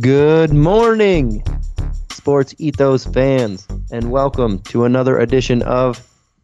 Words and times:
Good 0.00 0.54
morning, 0.54 1.44
Sports 2.10 2.54
Ethos 2.56 3.04
fans, 3.04 3.68
and 3.92 4.10
welcome 4.10 4.60
to 4.60 4.84
another 4.86 5.18
edition 5.18 5.60
of 5.62 6.00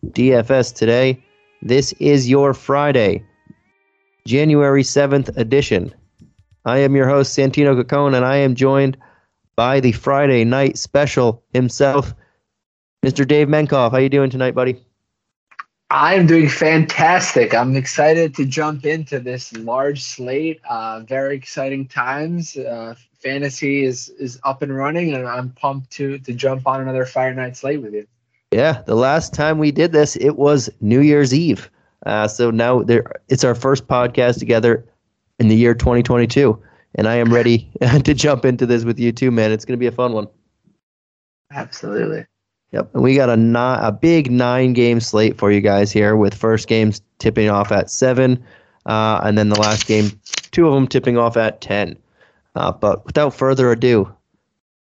DFS 0.08 0.74
Today. 0.74 1.24
This 1.62 1.92
is 1.94 2.28
your 2.28 2.52
Friday, 2.52 3.24
January 4.26 4.82
7th 4.82 5.34
edition. 5.38 5.94
I 6.66 6.78
am 6.78 6.94
your 6.94 7.08
host, 7.08 7.34
Santino 7.38 7.80
Cacone, 7.80 8.14
and 8.14 8.26
I 8.26 8.36
am 8.36 8.56
joined 8.56 8.98
by 9.54 9.80
the 9.80 9.92
Friday 9.92 10.44
night 10.44 10.76
special 10.76 11.42
himself, 11.54 12.14
Mr. 13.02 13.26
Dave 13.26 13.48
Menkoff. 13.48 13.92
How 13.92 13.96
are 13.96 14.00
you 14.00 14.10
doing 14.10 14.28
tonight, 14.28 14.54
buddy? 14.54 14.84
I'm 15.88 16.26
doing 16.26 16.48
fantastic. 16.48 17.54
I'm 17.54 17.76
excited 17.76 18.34
to 18.34 18.44
jump 18.44 18.84
into 18.84 19.20
this 19.20 19.52
large 19.52 20.02
slate. 20.02 20.60
Uh, 20.68 21.00
very 21.00 21.36
exciting 21.36 21.86
times. 21.86 22.56
Uh, 22.56 22.96
fantasy 23.26 23.82
is 23.82 24.08
is 24.20 24.38
up 24.44 24.62
and 24.62 24.74
running, 24.74 25.12
and 25.12 25.26
I'm 25.26 25.50
pumped 25.50 25.90
to 25.92 26.18
to 26.18 26.32
jump 26.32 26.66
on 26.66 26.80
another 26.80 27.04
Fire 27.04 27.34
Night 27.34 27.56
slate 27.56 27.82
with 27.82 27.92
you. 27.92 28.06
Yeah, 28.52 28.82
the 28.86 28.94
last 28.94 29.34
time 29.34 29.58
we 29.58 29.72
did 29.72 29.90
this, 29.90 30.14
it 30.16 30.36
was 30.36 30.70
New 30.80 31.00
Year's 31.00 31.34
Eve. 31.34 31.68
Uh, 32.04 32.28
so 32.28 32.50
now 32.52 32.82
there, 32.82 33.04
it's 33.28 33.42
our 33.42 33.56
first 33.56 33.88
podcast 33.88 34.38
together 34.38 34.86
in 35.40 35.48
the 35.48 35.56
year 35.56 35.74
2022, 35.74 36.56
and 36.94 37.08
I 37.08 37.16
am 37.16 37.34
ready 37.34 37.68
to 38.04 38.14
jump 38.14 38.44
into 38.44 38.64
this 38.64 38.84
with 38.84 39.00
you 39.00 39.10
too, 39.10 39.32
man. 39.32 39.50
It's 39.50 39.64
going 39.64 39.76
to 39.76 39.80
be 39.80 39.88
a 39.88 39.92
fun 39.92 40.12
one. 40.12 40.28
Absolutely. 41.52 42.26
Yep, 42.72 42.94
and 42.94 43.02
we 43.02 43.16
got 43.16 43.28
a 43.28 43.36
not, 43.36 43.82
a 43.82 43.90
big 43.90 44.30
nine 44.30 44.72
game 44.72 45.00
slate 45.00 45.36
for 45.36 45.50
you 45.50 45.60
guys 45.60 45.90
here, 45.90 46.14
with 46.14 46.34
first 46.34 46.68
games 46.68 47.00
tipping 47.18 47.48
off 47.48 47.72
at 47.72 47.90
seven, 47.90 48.44
uh, 48.86 49.20
and 49.24 49.36
then 49.36 49.48
the 49.48 49.60
last 49.60 49.88
game, 49.88 50.10
two 50.52 50.68
of 50.68 50.74
them 50.74 50.86
tipping 50.86 51.18
off 51.18 51.36
at 51.36 51.60
ten. 51.60 51.96
Uh, 52.56 52.72
but 52.72 53.04
without 53.04 53.34
further 53.34 53.70
ado, 53.70 54.10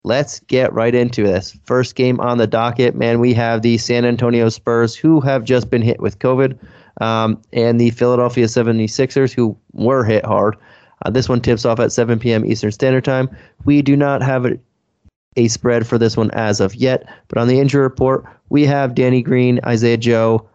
let's 0.04 0.40
get 0.42 0.74
right 0.74 0.96
into 0.96 1.24
this. 1.24 1.58
First 1.66 1.96
game 1.96 2.20
on 2.22 2.38
the 2.38 2.48
docket, 2.48 2.96
man, 2.96 3.20
we 3.20 3.34
have 3.34 3.62
the 3.62 3.78
San 3.78 4.06
Antonio 4.06 4.50
Spurs, 4.50 4.96
who 4.96 5.20
have 5.20 5.44
just 5.44 5.70
been 5.70 5.82
hit 5.82 6.00
with 6.00 6.18
COVID, 6.20 6.58
um, 7.02 7.42
and 7.52 7.80
the 7.80 7.90
Philadelphia 7.92 8.46
76ers, 8.46 9.34
who 9.34 9.58
were 9.74 10.06
hit 10.06 10.26
hard. 10.26 10.56
Uh, 11.06 11.10
this 11.10 11.28
one 11.28 11.42
tips 11.42 11.66
off 11.66 11.80
at 11.80 11.92
7 11.92 12.18
p.m. 12.18 12.46
Eastern 12.46 12.72
Standard 12.72 13.04
Time. 13.04 13.30
We 13.66 13.82
do 13.82 13.98
not 13.98 14.22
have 14.22 14.46
a, 14.46 14.58
a 15.36 15.50
spread 15.50 15.86
for 15.86 15.98
this 15.98 16.16
one 16.16 16.32
as 16.32 16.62
of 16.62 16.74
yet, 16.76 17.06
but 17.28 17.38
on 17.38 17.50
the 17.50 17.60
injury 17.60 17.84
report, 17.84 18.24
we 18.48 18.66
have 18.66 18.96
Danny 18.96 19.22
Green, 19.22 19.60
Isaiah 19.66 19.98
Joe, 19.98 20.48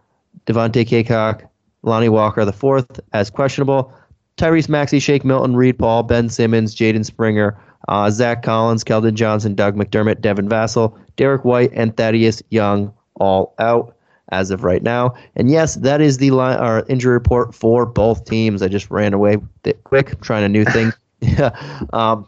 Devontae 0.47 0.87
Cacok, 0.87 1.47
Lonnie 1.83 2.09
Walker 2.09 2.45
the 2.45 2.53
fourth 2.53 2.99
as 3.13 3.29
questionable. 3.29 3.93
Tyrese 4.41 4.69
Maxey, 4.69 4.99
Shake 4.99 5.23
Milton, 5.23 5.55
Reed 5.55 5.77
Paul, 5.77 6.01
Ben 6.01 6.27
Simmons, 6.27 6.75
Jaden 6.75 7.05
Springer, 7.05 7.55
uh, 7.89 8.09
Zach 8.09 8.41
Collins, 8.41 8.83
Keldon 8.83 9.13
Johnson, 9.13 9.53
Doug 9.53 9.75
McDermott, 9.75 10.19
Devin 10.19 10.49
Vassell, 10.49 10.97
Derrick 11.15 11.45
White, 11.45 11.69
and 11.73 11.95
Thaddeus 11.95 12.41
Young 12.49 12.91
all 13.19 13.53
out 13.59 13.95
as 14.31 14.49
of 14.49 14.63
right 14.63 14.81
now. 14.81 15.13
And 15.35 15.51
yes, 15.51 15.75
that 15.75 16.01
is 16.01 16.17
the 16.17 16.31
line, 16.31 16.57
our 16.57 16.83
injury 16.89 17.13
report 17.13 17.53
for 17.53 17.85
both 17.85 18.25
teams. 18.25 18.63
I 18.63 18.67
just 18.67 18.89
ran 18.89 19.13
away 19.13 19.37
quick, 19.83 20.19
trying 20.21 20.43
a 20.43 20.49
new 20.49 20.65
thing. 20.65 20.91
yeah. 21.21 21.51
Um, 21.93 22.27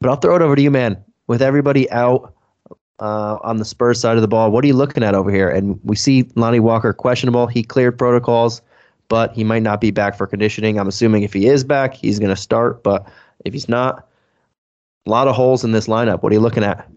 but 0.00 0.08
I'll 0.08 0.16
throw 0.16 0.36
it 0.36 0.42
over 0.42 0.54
to 0.54 0.62
you, 0.62 0.70
man. 0.70 1.02
With 1.26 1.42
everybody 1.42 1.90
out 1.90 2.32
uh, 3.00 3.38
on 3.42 3.56
the 3.56 3.64
Spurs 3.64 4.00
side 4.00 4.16
of 4.16 4.22
the 4.22 4.28
ball, 4.28 4.52
what 4.52 4.62
are 4.64 4.68
you 4.68 4.74
looking 4.74 5.02
at 5.02 5.14
over 5.14 5.32
here? 5.32 5.48
And 5.48 5.80
we 5.82 5.96
see 5.96 6.28
Lonnie 6.36 6.60
Walker 6.60 6.92
questionable. 6.92 7.48
He 7.48 7.62
cleared 7.64 7.98
protocols 7.98 8.62
but 9.10 9.34
he 9.34 9.42
might 9.42 9.62
not 9.62 9.80
be 9.80 9.90
back 9.90 10.16
for 10.16 10.26
conditioning. 10.26 10.78
I'm 10.78 10.88
assuming 10.88 11.24
if 11.24 11.32
he 11.34 11.48
is 11.48 11.64
back, 11.64 11.94
he's 11.94 12.20
going 12.20 12.34
to 12.34 12.40
start, 12.40 12.84
but 12.84 13.06
if 13.44 13.52
he's 13.52 13.68
not, 13.68 14.08
a 15.04 15.10
lot 15.10 15.26
of 15.26 15.34
holes 15.34 15.64
in 15.64 15.72
this 15.72 15.88
lineup. 15.88 16.22
What 16.22 16.30
are 16.30 16.34
you 16.34 16.40
looking 16.40 16.62
at? 16.62 16.88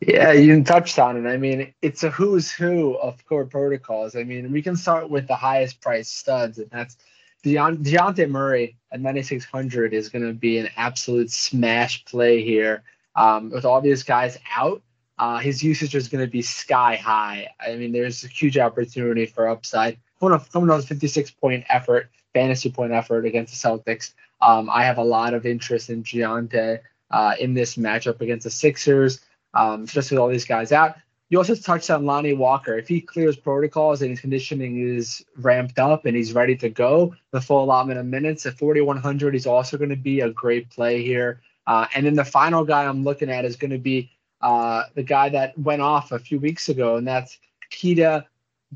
Yeah, 0.00 0.30
you 0.30 0.62
touched 0.62 1.00
on 1.00 1.16
it. 1.16 1.28
I 1.28 1.36
mean, 1.36 1.74
it's 1.82 2.04
a 2.04 2.10
who's 2.10 2.52
who 2.52 2.94
of 2.98 3.26
core 3.26 3.44
protocols. 3.44 4.14
I 4.14 4.22
mean, 4.22 4.52
we 4.52 4.62
can 4.62 4.76
start 4.76 5.10
with 5.10 5.26
the 5.26 5.34
highest 5.34 5.80
price 5.80 6.08
studs, 6.08 6.58
and 6.58 6.70
that's 6.70 6.96
Deont- 7.44 7.82
Dejounte 7.82 8.30
Murray 8.30 8.76
at 8.92 9.00
9,600 9.00 9.92
is 9.92 10.08
going 10.08 10.24
to 10.24 10.32
be 10.32 10.58
an 10.58 10.68
absolute 10.76 11.32
smash 11.32 12.04
play 12.04 12.44
here. 12.44 12.84
Um, 13.16 13.50
with 13.50 13.64
all 13.64 13.80
these 13.80 14.04
guys 14.04 14.38
out, 14.56 14.80
uh, 15.18 15.38
his 15.38 15.60
usage 15.64 15.96
is 15.96 16.06
going 16.06 16.24
to 16.24 16.30
be 16.30 16.40
sky 16.40 16.94
high. 16.94 17.48
I 17.58 17.74
mean, 17.74 17.90
there's 17.90 18.22
a 18.22 18.28
huge 18.28 18.56
opportunity 18.56 19.26
for 19.26 19.48
upside 19.48 19.98
a 20.22 20.82
56 20.82 21.30
point 21.32 21.64
effort, 21.68 22.10
fantasy 22.34 22.70
point 22.70 22.92
effort 22.92 23.24
against 23.24 23.60
the 23.60 23.68
Celtics. 23.68 24.12
Um, 24.40 24.70
I 24.70 24.84
have 24.84 24.98
a 24.98 25.04
lot 25.04 25.34
of 25.34 25.46
interest 25.46 25.90
in 25.90 26.02
Dejounte 26.02 26.80
uh, 27.10 27.34
in 27.40 27.54
this 27.54 27.76
matchup 27.76 28.20
against 28.20 28.44
the 28.44 28.50
Sixers, 28.50 29.20
um, 29.54 29.84
especially 29.84 30.16
with 30.16 30.22
all 30.22 30.28
these 30.28 30.44
guys 30.44 30.72
out. 30.72 30.96
You 31.30 31.38
also 31.38 31.54
touched 31.54 31.90
on 31.90 32.06
Lonnie 32.06 32.32
Walker. 32.32 32.78
If 32.78 32.88
he 32.88 33.02
clears 33.02 33.36
protocols 33.36 34.00
and 34.00 34.10
his 34.10 34.20
conditioning 34.20 34.96
is 34.96 35.22
ramped 35.36 35.78
up 35.78 36.06
and 36.06 36.16
he's 36.16 36.32
ready 36.32 36.56
to 36.56 36.70
go, 36.70 37.14
the 37.32 37.40
full 37.40 37.64
allotment 37.64 37.98
of 37.98 38.06
minutes 38.06 38.46
at 38.46 38.56
4,100, 38.56 39.34
he's 39.34 39.46
also 39.46 39.76
going 39.76 39.90
to 39.90 39.96
be 39.96 40.20
a 40.20 40.30
great 40.30 40.70
play 40.70 41.02
here. 41.02 41.42
Uh, 41.66 41.86
and 41.94 42.06
then 42.06 42.14
the 42.14 42.24
final 42.24 42.64
guy 42.64 42.86
I'm 42.86 43.04
looking 43.04 43.30
at 43.30 43.44
is 43.44 43.56
going 43.56 43.72
to 43.72 43.78
be 43.78 44.10
uh, 44.40 44.84
the 44.94 45.02
guy 45.02 45.28
that 45.28 45.58
went 45.58 45.82
off 45.82 46.12
a 46.12 46.18
few 46.18 46.38
weeks 46.38 46.70
ago, 46.70 46.96
and 46.96 47.06
that's 47.06 47.38
Keita 47.70 48.24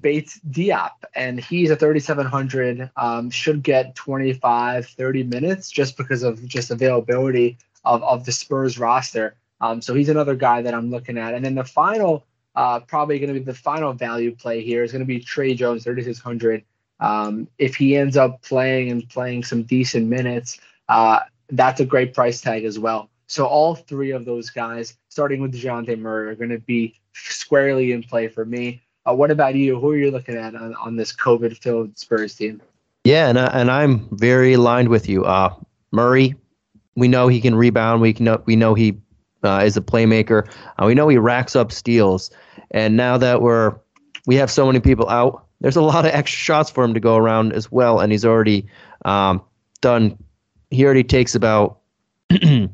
Bates 0.00 0.40
Diop, 0.50 0.92
and 1.14 1.38
he's 1.38 1.70
a 1.70 1.76
3,700. 1.76 2.90
Um, 2.96 3.30
should 3.30 3.62
get 3.62 3.94
25, 3.94 4.86
30 4.86 5.22
minutes 5.24 5.70
just 5.70 5.96
because 5.96 6.22
of 6.22 6.44
just 6.46 6.70
availability 6.70 7.58
of, 7.84 8.02
of 8.02 8.24
the 8.24 8.32
Spurs 8.32 8.78
roster. 8.78 9.36
Um, 9.60 9.80
so 9.80 9.94
he's 9.94 10.08
another 10.08 10.34
guy 10.34 10.62
that 10.62 10.74
I'm 10.74 10.90
looking 10.90 11.18
at. 11.18 11.34
And 11.34 11.44
then 11.44 11.54
the 11.54 11.64
final, 11.64 12.24
uh, 12.56 12.80
probably 12.80 13.18
going 13.18 13.32
to 13.32 13.38
be 13.38 13.44
the 13.44 13.54
final 13.54 13.92
value 13.92 14.34
play 14.34 14.62
here 14.62 14.82
is 14.82 14.92
going 14.92 15.00
to 15.00 15.06
be 15.06 15.20
Tre 15.20 15.54
Jones, 15.54 15.84
3,600. 15.84 16.64
Um, 17.00 17.48
if 17.58 17.76
he 17.76 17.96
ends 17.96 18.16
up 18.16 18.42
playing 18.42 18.90
and 18.90 19.08
playing 19.08 19.44
some 19.44 19.62
decent 19.62 20.06
minutes, 20.06 20.60
uh, 20.88 21.20
that's 21.50 21.80
a 21.80 21.84
great 21.84 22.14
price 22.14 22.40
tag 22.40 22.64
as 22.64 22.78
well. 22.78 23.10
So 23.26 23.46
all 23.46 23.74
three 23.74 24.10
of 24.10 24.24
those 24.24 24.50
guys, 24.50 24.96
starting 25.08 25.40
with 25.40 25.54
Dejounte 25.54 25.98
Murray, 25.98 26.30
are 26.30 26.34
going 26.34 26.50
to 26.50 26.58
be 26.58 27.00
squarely 27.14 27.92
in 27.92 28.02
play 28.02 28.28
for 28.28 28.44
me. 28.44 28.82
Uh, 29.08 29.14
what 29.14 29.30
about 29.30 29.54
you? 29.54 29.78
Who 29.80 29.90
are 29.90 29.96
you 29.96 30.10
looking 30.10 30.36
at 30.36 30.54
on, 30.54 30.74
on 30.76 30.96
this 30.96 31.14
COVID 31.14 31.56
filled 31.58 31.98
Spurs 31.98 32.34
team? 32.34 32.62
Yeah, 33.04 33.28
and, 33.28 33.38
uh, 33.38 33.50
and 33.52 33.70
I'm 33.70 34.08
very 34.16 34.52
aligned 34.52 34.88
with 34.88 35.08
you. 35.08 35.24
Uh, 35.24 35.54
Murray, 35.90 36.36
we 36.94 37.08
know 37.08 37.28
he 37.28 37.40
can 37.40 37.54
rebound. 37.54 38.00
We 38.00 38.12
know 38.14 38.42
we 38.46 38.56
know 38.56 38.74
he 38.74 38.98
uh, 39.42 39.62
is 39.64 39.76
a 39.76 39.80
playmaker. 39.80 40.48
Uh, 40.78 40.86
we 40.86 40.94
know 40.94 41.08
he 41.08 41.18
racks 41.18 41.56
up 41.56 41.72
steals. 41.72 42.30
And 42.70 42.96
now 42.96 43.18
that 43.18 43.42
we're 43.42 43.74
we 44.26 44.36
have 44.36 44.50
so 44.50 44.66
many 44.66 44.80
people 44.80 45.08
out, 45.08 45.46
there's 45.60 45.76
a 45.76 45.82
lot 45.82 46.04
of 46.04 46.12
extra 46.12 46.38
shots 46.38 46.70
for 46.70 46.84
him 46.84 46.94
to 46.94 47.00
go 47.00 47.16
around 47.16 47.52
as 47.52 47.70
well. 47.70 48.00
And 48.00 48.12
he's 48.12 48.24
already 48.24 48.66
um, 49.04 49.42
done. 49.80 50.16
He 50.70 50.84
already 50.84 51.04
takes 51.04 51.34
about 51.34 51.78
a 52.30 52.68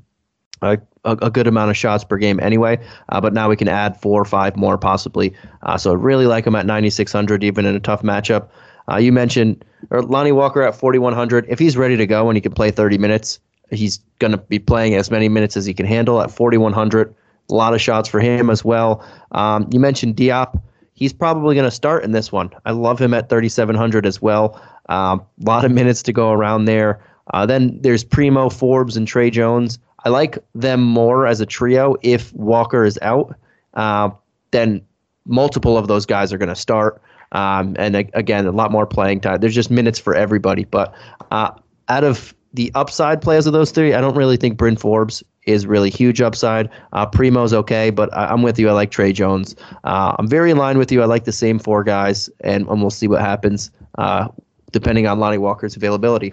a, 1.13 1.27
a, 1.27 1.31
good 1.31 1.47
amount 1.47 1.71
of 1.71 1.77
shots 1.77 2.05
per 2.05 2.17
game 2.17 2.39
anyway. 2.41 2.79
Uh, 3.09 3.21
but 3.21 3.33
now 3.33 3.49
we 3.49 3.57
can 3.57 3.69
add 3.69 4.01
four 4.01 4.21
or 4.21 4.25
five 4.25 4.57
more 4.57 4.79
possibly. 4.79 5.35
Uh, 5.63 5.77
so 5.77 5.93
I 5.93 5.95
really 5.95 6.27
like 6.27 6.47
him 6.47 6.55
at 6.55 6.67
9,600, 6.67 7.45
even 7.45 7.67
in 7.67 7.75
a 7.75 7.81
tough 7.81 8.03
matchup. 8.03 8.49
Uh, 8.91 8.97
you 8.97 9.13
mentioned 9.13 9.65
or 9.91 10.03
Lonnie 10.03 10.33
Walker 10.33 10.63
at 10.63 10.75
4,100. 10.75 11.47
If 11.49 11.59
he's 11.59 11.77
ready 11.77 11.97
to 11.97 12.07
go 12.07 12.29
and 12.29 12.37
he 12.37 12.41
can 12.41 12.53
play 12.53 12.71
30 12.71 12.99
minutes, 12.99 13.41
he's 13.71 13.99
going 14.19 14.33
to 14.33 14.39
be 14.39 14.59
playing 14.59 14.95
as 14.95 15.11
many 15.11 15.29
minutes 15.29 15.57
as 15.57 15.67
he 15.67 15.75
can 15.75 15.87
handle 15.87 16.21
at 16.21 16.31
4,100. 16.31 17.15
A 17.51 17.55
lot 17.55 17.75
of 17.75 17.81
shots 17.81 18.09
for 18.09 18.21
him 18.21 18.51
as 18.51 18.65
well. 18.65 19.05
Um, 19.33 19.69
you 19.73 19.81
mentioned 19.81 20.17
Diop. 20.17 20.61
He's 20.95 21.13
probably 21.13 21.55
going 21.55 21.65
to 21.65 21.71
start 21.71 22.05
in 22.05 22.13
this 22.13 22.33
one. 22.33 22.51
I 22.65 22.73
love 22.73 23.01
him 23.01 23.15
at 23.15 23.29
3,700 23.29 24.05
as 24.05 24.21
well. 24.21 24.61
A 24.89 24.95
um, 24.95 25.23
lot 25.41 25.65
of 25.65 25.71
minutes 25.71 26.03
to 26.05 26.13
go 26.13 26.33
around 26.33 26.65
there. 26.65 27.01
Uh, 27.33 27.47
then 27.47 27.79
there's 27.81 28.03
Primo, 28.03 28.49
Forbes, 28.49 28.97
and 28.97 29.07
Tre 29.07 29.31
Jones. 29.31 29.79
I 30.05 30.11
like 30.11 30.39
them 30.55 30.83
more 30.83 31.27
as 31.27 31.41
a 31.41 31.47
trio 31.47 31.97
if 32.03 32.33
Walker 32.35 32.85
is 32.85 32.99
out. 33.03 33.35
Uh, 33.75 34.11
then 34.51 34.83
multiple 35.27 35.77
of 35.77 35.89
those 35.89 36.07
guys 36.07 36.33
are 36.33 36.39
going 36.39 36.49
to 36.49 36.57
start. 36.57 37.01
Um, 37.33 37.77
and 37.79 37.97
again, 38.15 38.47
a 38.47 38.53
lot 38.53 38.73
more 38.73 38.87
playing 38.87 39.21
time. 39.21 39.41
There's 39.41 39.55
just 39.55 39.71
minutes 39.71 39.99
for 39.99 40.15
everybody. 40.15 40.65
But 40.65 40.95
uh, 41.31 41.51
out 41.89 42.05
of 42.05 42.35
the 42.55 42.73
upside 42.75 43.21
players 43.21 43.47
of 43.47 43.53
those 43.53 43.71
three, 43.71 43.93
I 43.93 44.01
don't 44.01 44.17
really 44.17 44.37
think 44.37 44.57
Bryn 44.57 44.77
Forbes 44.77 45.23
is 45.47 45.67
really 45.67 45.91
huge 45.91 46.21
upside. 46.21 46.71
Uh, 46.93 47.07
Primo's 47.07 47.53
okay, 47.53 47.91
but 47.91 48.13
I, 48.15 48.33
am 48.33 48.43
with 48.43 48.59
you. 48.59 48.69
I 48.69 48.73
like 48.73 48.91
Tre 48.91 49.13
Jones. 49.13 49.55
Uh, 49.85 50.15
I'm 50.19 50.29
very 50.29 50.51
in 50.51 50.57
line 50.57 50.79
with 50.79 50.93
you. 50.93 51.03
I 51.03 51.07
like 51.07 51.25
the 51.25 51.33
same 51.33 51.59
four 51.59 51.85
guys, 51.85 52.29
and, 52.41 52.67
and 52.69 52.81
we'll 52.81 52.91
see 52.91 53.09
what 53.09 53.21
happens 53.21 53.71
uh, 53.97 54.29
depending 54.73 55.07
on 55.07 55.19
Lonnie 55.19 55.39
Walker's 55.39 55.77
availability. 55.77 56.33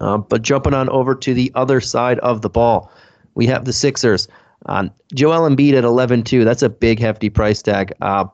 Um, 0.00 0.26
but 0.28 0.42
jumping 0.42 0.74
on 0.74 0.88
over 0.88 1.14
to 1.14 1.34
the 1.34 1.52
other 1.54 1.80
side 1.80 2.18
of 2.20 2.42
the 2.42 2.50
ball, 2.50 2.90
we 3.34 3.46
have 3.46 3.64
the 3.64 3.72
Sixers. 3.72 4.28
Um, 4.66 4.90
Joel 5.14 5.48
Embiid 5.48 5.74
at 5.74 5.84
11-2. 5.84 6.44
That's 6.44 6.62
a 6.62 6.68
big, 6.68 6.98
hefty 6.98 7.30
price 7.30 7.62
tag. 7.62 7.92
Uh, 8.00 8.24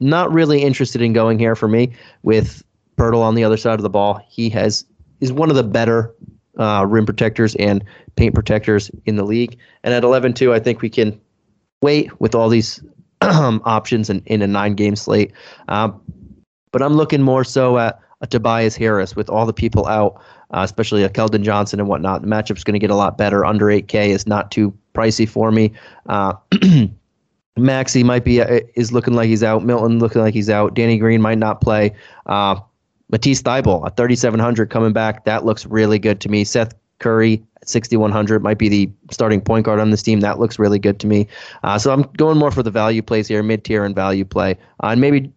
not 0.00 0.32
really 0.32 0.62
interested 0.62 1.02
in 1.02 1.12
going 1.12 1.38
here 1.38 1.54
for 1.54 1.68
me 1.68 1.92
with 2.22 2.62
Poeltl 2.96 3.22
on 3.22 3.34
the 3.34 3.44
other 3.44 3.56
side 3.56 3.74
of 3.74 3.82
the 3.82 3.90
ball. 3.90 4.20
He 4.28 4.48
has 4.50 4.84
is 5.20 5.32
one 5.32 5.50
of 5.50 5.56
the 5.56 5.62
better 5.62 6.14
uh, 6.58 6.86
rim 6.88 7.06
protectors 7.06 7.54
and 7.56 7.84
paint 8.16 8.34
protectors 8.34 8.90
in 9.04 9.16
the 9.16 9.24
league. 9.24 9.58
And 9.84 9.94
at 9.94 10.04
11 10.04 10.34
2, 10.34 10.52
I 10.52 10.58
think 10.60 10.80
we 10.80 10.88
can 10.88 11.20
wait 11.82 12.18
with 12.20 12.34
all 12.34 12.48
these 12.48 12.82
options 13.22 14.10
in, 14.10 14.22
in 14.26 14.42
a 14.42 14.46
nine 14.46 14.74
game 14.74 14.96
slate. 14.96 15.32
Um, 15.68 16.00
but 16.72 16.82
I'm 16.82 16.94
looking 16.94 17.22
more 17.22 17.44
so 17.44 17.78
at 17.78 17.98
a 18.20 18.26
Tobias 18.26 18.76
Harris 18.76 19.16
with 19.16 19.28
all 19.30 19.46
the 19.46 19.52
people 19.52 19.86
out, 19.86 20.22
uh, 20.52 20.62
especially 20.62 21.04
a 21.04 21.08
Keldon 21.08 21.42
Johnson 21.42 21.80
and 21.80 21.88
whatnot. 21.88 22.22
The 22.22 22.28
matchup's 22.28 22.64
going 22.64 22.74
to 22.74 22.80
get 22.80 22.90
a 22.90 22.96
lot 22.96 23.16
better. 23.18 23.44
Under 23.44 23.66
8K 23.66 24.08
is 24.08 24.26
not 24.26 24.50
too 24.50 24.76
pricey 24.94 25.28
for 25.28 25.50
me. 25.52 25.72
Uh, 26.06 26.34
Maxey 27.56 28.02
might 28.02 28.24
be 28.24 28.40
uh, 28.40 28.60
is 28.74 28.92
looking 28.92 29.14
like 29.14 29.28
he's 29.28 29.42
out. 29.42 29.64
Milton 29.64 29.98
looking 29.98 30.22
like 30.22 30.34
he's 30.34 30.50
out. 30.50 30.74
Danny 30.74 30.98
Green 30.98 31.20
might 31.20 31.38
not 31.38 31.60
play. 31.60 31.94
Uh, 32.26 32.58
Matisse 33.10 33.42
Thybulle 33.42 33.84
at 33.86 33.96
3,700 33.96 34.70
coming 34.70 34.92
back. 34.92 35.24
That 35.24 35.44
looks 35.44 35.66
really 35.66 35.98
good 35.98 36.20
to 36.20 36.28
me. 36.28 36.44
Seth 36.44 36.74
Curry 37.00 37.42
at 37.60 37.68
6,100 37.68 38.42
might 38.42 38.58
be 38.58 38.68
the 38.68 38.90
starting 39.10 39.40
point 39.40 39.66
guard 39.66 39.80
on 39.80 39.90
this 39.90 40.02
team. 40.02 40.20
That 40.20 40.38
looks 40.38 40.58
really 40.58 40.78
good 40.78 41.00
to 41.00 41.06
me. 41.06 41.26
Uh, 41.64 41.78
so 41.78 41.92
I'm 41.92 42.02
going 42.16 42.38
more 42.38 42.50
for 42.50 42.62
the 42.62 42.70
value 42.70 43.02
plays 43.02 43.26
here, 43.26 43.42
mid 43.42 43.64
tier 43.64 43.84
and 43.84 43.94
value 43.94 44.24
play. 44.24 44.52
Uh, 44.82 44.88
and 44.88 45.00
maybe 45.00 45.32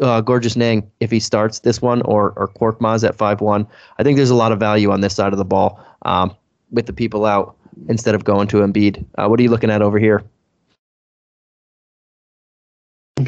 uh, 0.00 0.22
Georges 0.22 0.56
Niang 0.56 0.90
if 1.00 1.10
he 1.10 1.20
starts 1.20 1.60
this 1.60 1.80
one 1.80 2.02
or, 2.02 2.32
or 2.36 2.48
Korkmaz 2.48 3.06
at 3.06 3.16
5-1. 3.16 3.66
I 3.98 4.02
think 4.02 4.16
there's 4.16 4.30
a 4.30 4.34
lot 4.34 4.52
of 4.52 4.58
value 4.58 4.90
on 4.90 5.00
this 5.00 5.14
side 5.14 5.32
of 5.32 5.38
the 5.38 5.44
ball 5.44 5.84
um, 6.02 6.34
with 6.70 6.86
the 6.86 6.92
people 6.92 7.24
out 7.24 7.56
instead 7.88 8.14
of 8.14 8.24
going 8.24 8.48
to 8.48 8.58
Embiid. 8.58 9.04
Uh, 9.16 9.28
what 9.28 9.38
are 9.40 9.42
you 9.42 9.50
looking 9.50 9.70
at 9.70 9.82
over 9.82 9.98
here? 9.98 10.24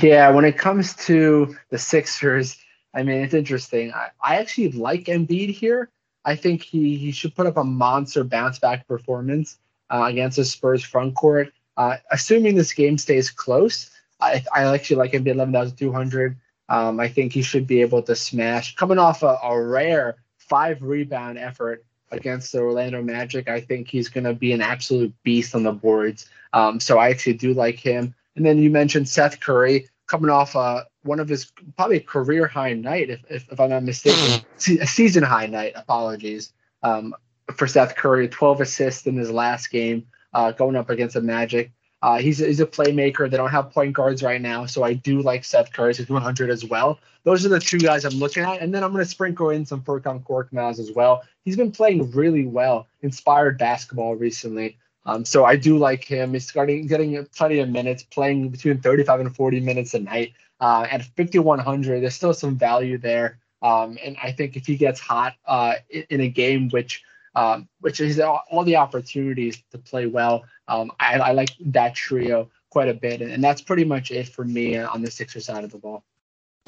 Yeah, 0.03 0.31
when 0.31 0.45
it 0.45 0.59
comes 0.59 0.95
to 1.07 1.57
the 1.71 1.79
Sixers, 1.79 2.59
I 2.95 3.03
mean, 3.03 3.23
it's 3.23 3.35
interesting. 3.35 3.93
I, 3.93 4.09
I 4.23 4.37
actually 4.37 4.73
like 4.73 5.05
Embiid 5.05 5.51
here. 5.51 5.91
I 6.25 6.37
think 6.37 6.63
he, 6.63 6.97
he 6.97 7.11
should 7.11 7.35
put 7.35 7.47
up 7.47 7.57
a 7.57 7.65
monster 7.65 8.23
bounce 8.25 8.59
back 8.59 8.87
performance 8.87 9.59
uh, 9.91 10.05
against 10.07 10.37
the 10.37 10.45
Spurs 10.45 10.85
front 10.85 11.15
court. 11.15 11.53
Uh, 11.77 11.97
assuming 12.11 12.55
this 12.55 12.73
game 12.73 12.99
stays 12.99 13.31
close, 13.31 13.91
I, 14.21 14.45
I 14.55 14.65
actually 14.65 14.97
like 14.97 15.13
Embiid 15.13 15.29
11,200. 15.29 16.37
Um, 16.69 17.01
I 17.01 17.09
think 17.09 17.33
he 17.33 17.43
should 17.43 17.67
be 17.67 17.81
able 17.81 18.03
to 18.03 18.15
smash. 18.15 18.75
Coming 18.77 18.99
off 18.99 19.23
a, 19.23 19.39
a 19.43 19.61
rare 19.61 20.17
five 20.37 20.83
rebound 20.83 21.39
effort 21.39 21.85
against 22.11 22.53
the 22.53 22.59
Orlando 22.59 23.03
Magic, 23.03 23.49
I 23.49 23.61
think 23.61 23.89
he's 23.89 24.09
going 24.09 24.25
to 24.25 24.35
be 24.35 24.53
an 24.53 24.61
absolute 24.61 25.15
beast 25.23 25.55
on 25.55 25.63
the 25.63 25.73
boards. 25.73 26.29
Um, 26.53 26.81
so 26.81 26.99
I 26.99 27.11
actually 27.11 27.35
do 27.35 27.55
like 27.55 27.79
him. 27.79 28.15
And 28.37 28.45
then 28.45 28.59
you 28.59 28.71
mentioned 28.71 29.09
Seth 29.09 29.41
Curry 29.41 29.89
coming 30.07 30.31
off 30.31 30.57
uh, 30.57 30.85
one 31.03 31.21
of 31.21 31.29
his 31.29 31.53
probably 31.77 31.99
a 31.99 32.01
career 32.01 32.47
high 32.47 32.73
night, 32.73 33.11
if, 33.11 33.25
if, 33.29 33.51
if 33.51 33.61
I'm 33.61 33.71
not 33.71 33.83
mistaken, 33.83 34.45
a 34.81 34.87
season 34.87 35.23
high 35.23 35.47
night. 35.47 35.73
Apologies 35.75 36.53
um, 36.83 37.15
for 37.55 37.67
Seth 37.67 37.97
Curry, 37.97 38.29
12 38.29 38.61
assists 38.63 39.07
in 39.07 39.17
his 39.17 39.31
last 39.31 39.71
game, 39.71 40.07
uh, 40.33 40.53
going 40.53 40.77
up 40.77 40.91
against 40.91 41.15
the 41.15 41.21
Magic. 41.21 41.73
Uh, 42.01 42.19
he's, 42.19 42.39
he's 42.39 42.61
a 42.61 42.67
playmaker. 42.67 43.29
They 43.29 43.37
don't 43.37 43.51
have 43.51 43.71
point 43.71 43.93
guards 43.93 44.23
right 44.23 44.41
now, 44.41 44.67
so 44.67 44.85
I 44.85 44.93
do 44.93 45.21
like 45.21 45.45
Seth 45.45 45.73
Curry. 45.73 45.95
He's 45.95 46.09
100 46.09 46.51
as 46.51 46.65
well. 46.65 47.01
Those 47.25 47.45
are 47.45 47.49
the 47.49 47.59
two 47.59 47.79
guys 47.79 48.05
I'm 48.05 48.15
looking 48.15 48.45
at, 48.45 48.61
and 48.61 48.73
then 48.73 48.85
I'm 48.85 48.93
going 48.93 49.05
to 49.05 49.11
sprinkle 49.11 49.51
in 49.51 49.67
some 49.67 49.83
Furkan 49.83 50.23
Korkmaz 50.23 50.79
as 50.79 50.93
well. 50.93 51.23
He's 51.45 51.57
been 51.57 51.73
playing 51.73 52.11
really 52.13 52.47
well, 52.47 52.87
inspired 53.03 53.59
basketball 53.59 54.15
recently. 54.15 54.79
Um, 55.07 55.25
so 55.25 55.45
I 55.45 55.57
do 55.57 55.79
like 55.79 56.05
him. 56.05 56.35
He's 56.35 56.47
starting 56.47 56.87
getting 56.87 57.25
plenty 57.35 57.59
of 57.61 57.69
minutes, 57.69 58.03
playing 58.03 58.51
between 58.51 58.81
35 58.81 59.21
and 59.21 59.35
40 59.35 59.61
minutes 59.61 59.95
a 59.95 60.01
night. 60.01 60.35
Uh, 60.61 60.87
at 60.91 61.05
5100, 61.05 62.01
there's 62.01 62.15
still 62.15 62.35
some 62.35 62.57
value 62.57 62.99
there. 62.99 63.39
Um, 63.63 63.99
and 64.05 64.17
I 64.23 64.33
think 64.33 64.57
if 64.57 64.67
he 64.67 64.77
gets 64.77 65.01
hot 65.01 65.35
uh, 65.47 65.75
in, 65.91 66.05
in, 66.11 66.21
a 66.21 66.29
game 66.29 66.69
which 66.69 67.03
um, 67.35 67.69
which 67.81 68.01
is 68.01 68.19
all, 68.21 68.43
all, 68.51 68.65
the 68.65 68.77
opportunities 68.77 69.63
to 69.71 69.79
play 69.79 70.07
well, 70.07 70.45
um, 70.69 70.91
I, 71.01 71.19
I, 71.19 71.33
like 71.33 71.51
that 71.61 71.95
trio 71.95 72.51
quite 72.71 72.89
a 72.89 72.95
bit. 72.95 73.21
And, 73.21 73.31
and 73.31 73.43
that's 73.45 73.63
pretty 73.63 73.85
much 73.85 74.11
it 74.11 74.29
for 74.29 74.45
me 74.45 74.77
on 74.77 75.03
the 75.03 75.11
Sixer 75.11 75.41
side 75.41 75.65
of 75.65 75.71
the 75.71 75.79
ball. 75.79 76.05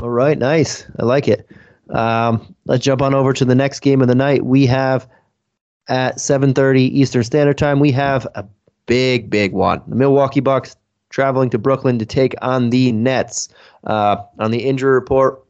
All 0.02 0.10
right, 0.10 0.38
nice. 0.38 0.86
I 0.98 1.04
like 1.04 1.28
it. 1.28 1.48
Um, 1.90 2.54
let's 2.66 2.84
jump 2.84 3.02
on 3.02 3.14
over 3.14 3.32
to 3.32 3.44
the 3.44 3.54
next 3.54 3.80
game 3.80 4.00
of 4.00 4.08
the 4.08 4.14
night. 4.14 4.44
We 4.44 4.66
have 4.66 5.08
at 5.88 6.16
7:30 6.16 6.80
Eastern 6.80 7.24
Standard 7.24 7.58
Time. 7.58 7.80
We 7.80 7.92
have 7.92 8.26
a 8.34 8.44
big, 8.86 9.28
big 9.28 9.52
one. 9.52 9.82
The 9.88 9.96
Milwaukee 9.96 10.40
Bucks 10.40 10.76
traveling 11.10 11.50
to 11.50 11.58
Brooklyn 11.58 11.98
to 11.98 12.06
take 12.06 12.34
on 12.40 12.70
the 12.70 12.92
Nets. 12.92 13.48
Uh, 13.84 14.16
on 14.38 14.50
the 14.50 14.58
injury 14.58 14.92
report 14.92 15.42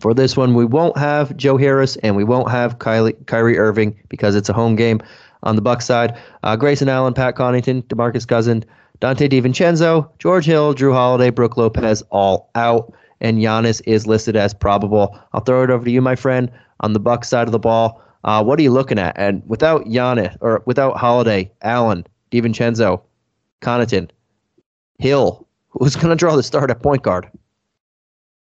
for 0.00 0.14
this 0.14 0.36
one, 0.36 0.54
we 0.54 0.64
won't 0.64 0.96
have 0.96 1.36
Joe 1.36 1.56
Harris 1.56 1.96
and 1.96 2.16
we 2.16 2.24
won't 2.24 2.50
have 2.50 2.78
Kylie, 2.78 3.26
Kyrie 3.26 3.58
Irving 3.58 3.98
because 4.08 4.34
it's 4.34 4.48
a 4.48 4.52
home 4.52 4.76
game. 4.76 5.00
On 5.44 5.56
the 5.56 5.62
Bucks 5.62 5.86
side, 5.86 6.16
uh, 6.44 6.54
Grayson 6.54 6.88
Allen, 6.88 7.14
Pat 7.14 7.34
Connaughton, 7.34 7.82
DeMarcus 7.84 8.26
Cousins, 8.26 8.64
Donte 9.00 9.28
DiVincenzo, 9.28 10.08
George 10.18 10.44
Hill, 10.44 10.74
Jrue 10.74 10.92
Holiday, 10.92 11.30
Brook 11.30 11.56
Lopez, 11.56 12.02
all 12.10 12.48
out, 12.54 12.92
and 13.20 13.38
Giannis 13.38 13.82
is 13.84 14.06
listed 14.06 14.36
as 14.36 14.54
probable. 14.54 15.18
I'll 15.32 15.40
throw 15.40 15.64
it 15.64 15.70
over 15.70 15.84
to 15.84 15.90
you, 15.90 16.00
my 16.00 16.14
friend, 16.14 16.50
on 16.80 16.92
the 16.92 17.00
Bucks 17.00 17.28
side 17.28 17.48
of 17.48 17.52
the 17.52 17.58
ball. 17.58 18.00
Uh, 18.22 18.42
what 18.44 18.58
are 18.58 18.62
you 18.62 18.70
looking 18.70 19.00
at? 19.00 19.18
And 19.18 19.42
without 19.46 19.84
Giannis 19.86 20.36
or 20.40 20.62
without 20.66 20.96
Holiday, 20.96 21.50
Allen, 21.62 22.06
DiVincenzo, 22.30 23.02
Connaughton, 23.60 24.10
Hill, 24.98 25.48
who's 25.70 25.96
going 25.96 26.10
to 26.10 26.16
draw 26.16 26.36
the 26.36 26.42
start 26.44 26.70
at 26.70 26.82
point 26.82 27.02
guard? 27.02 27.28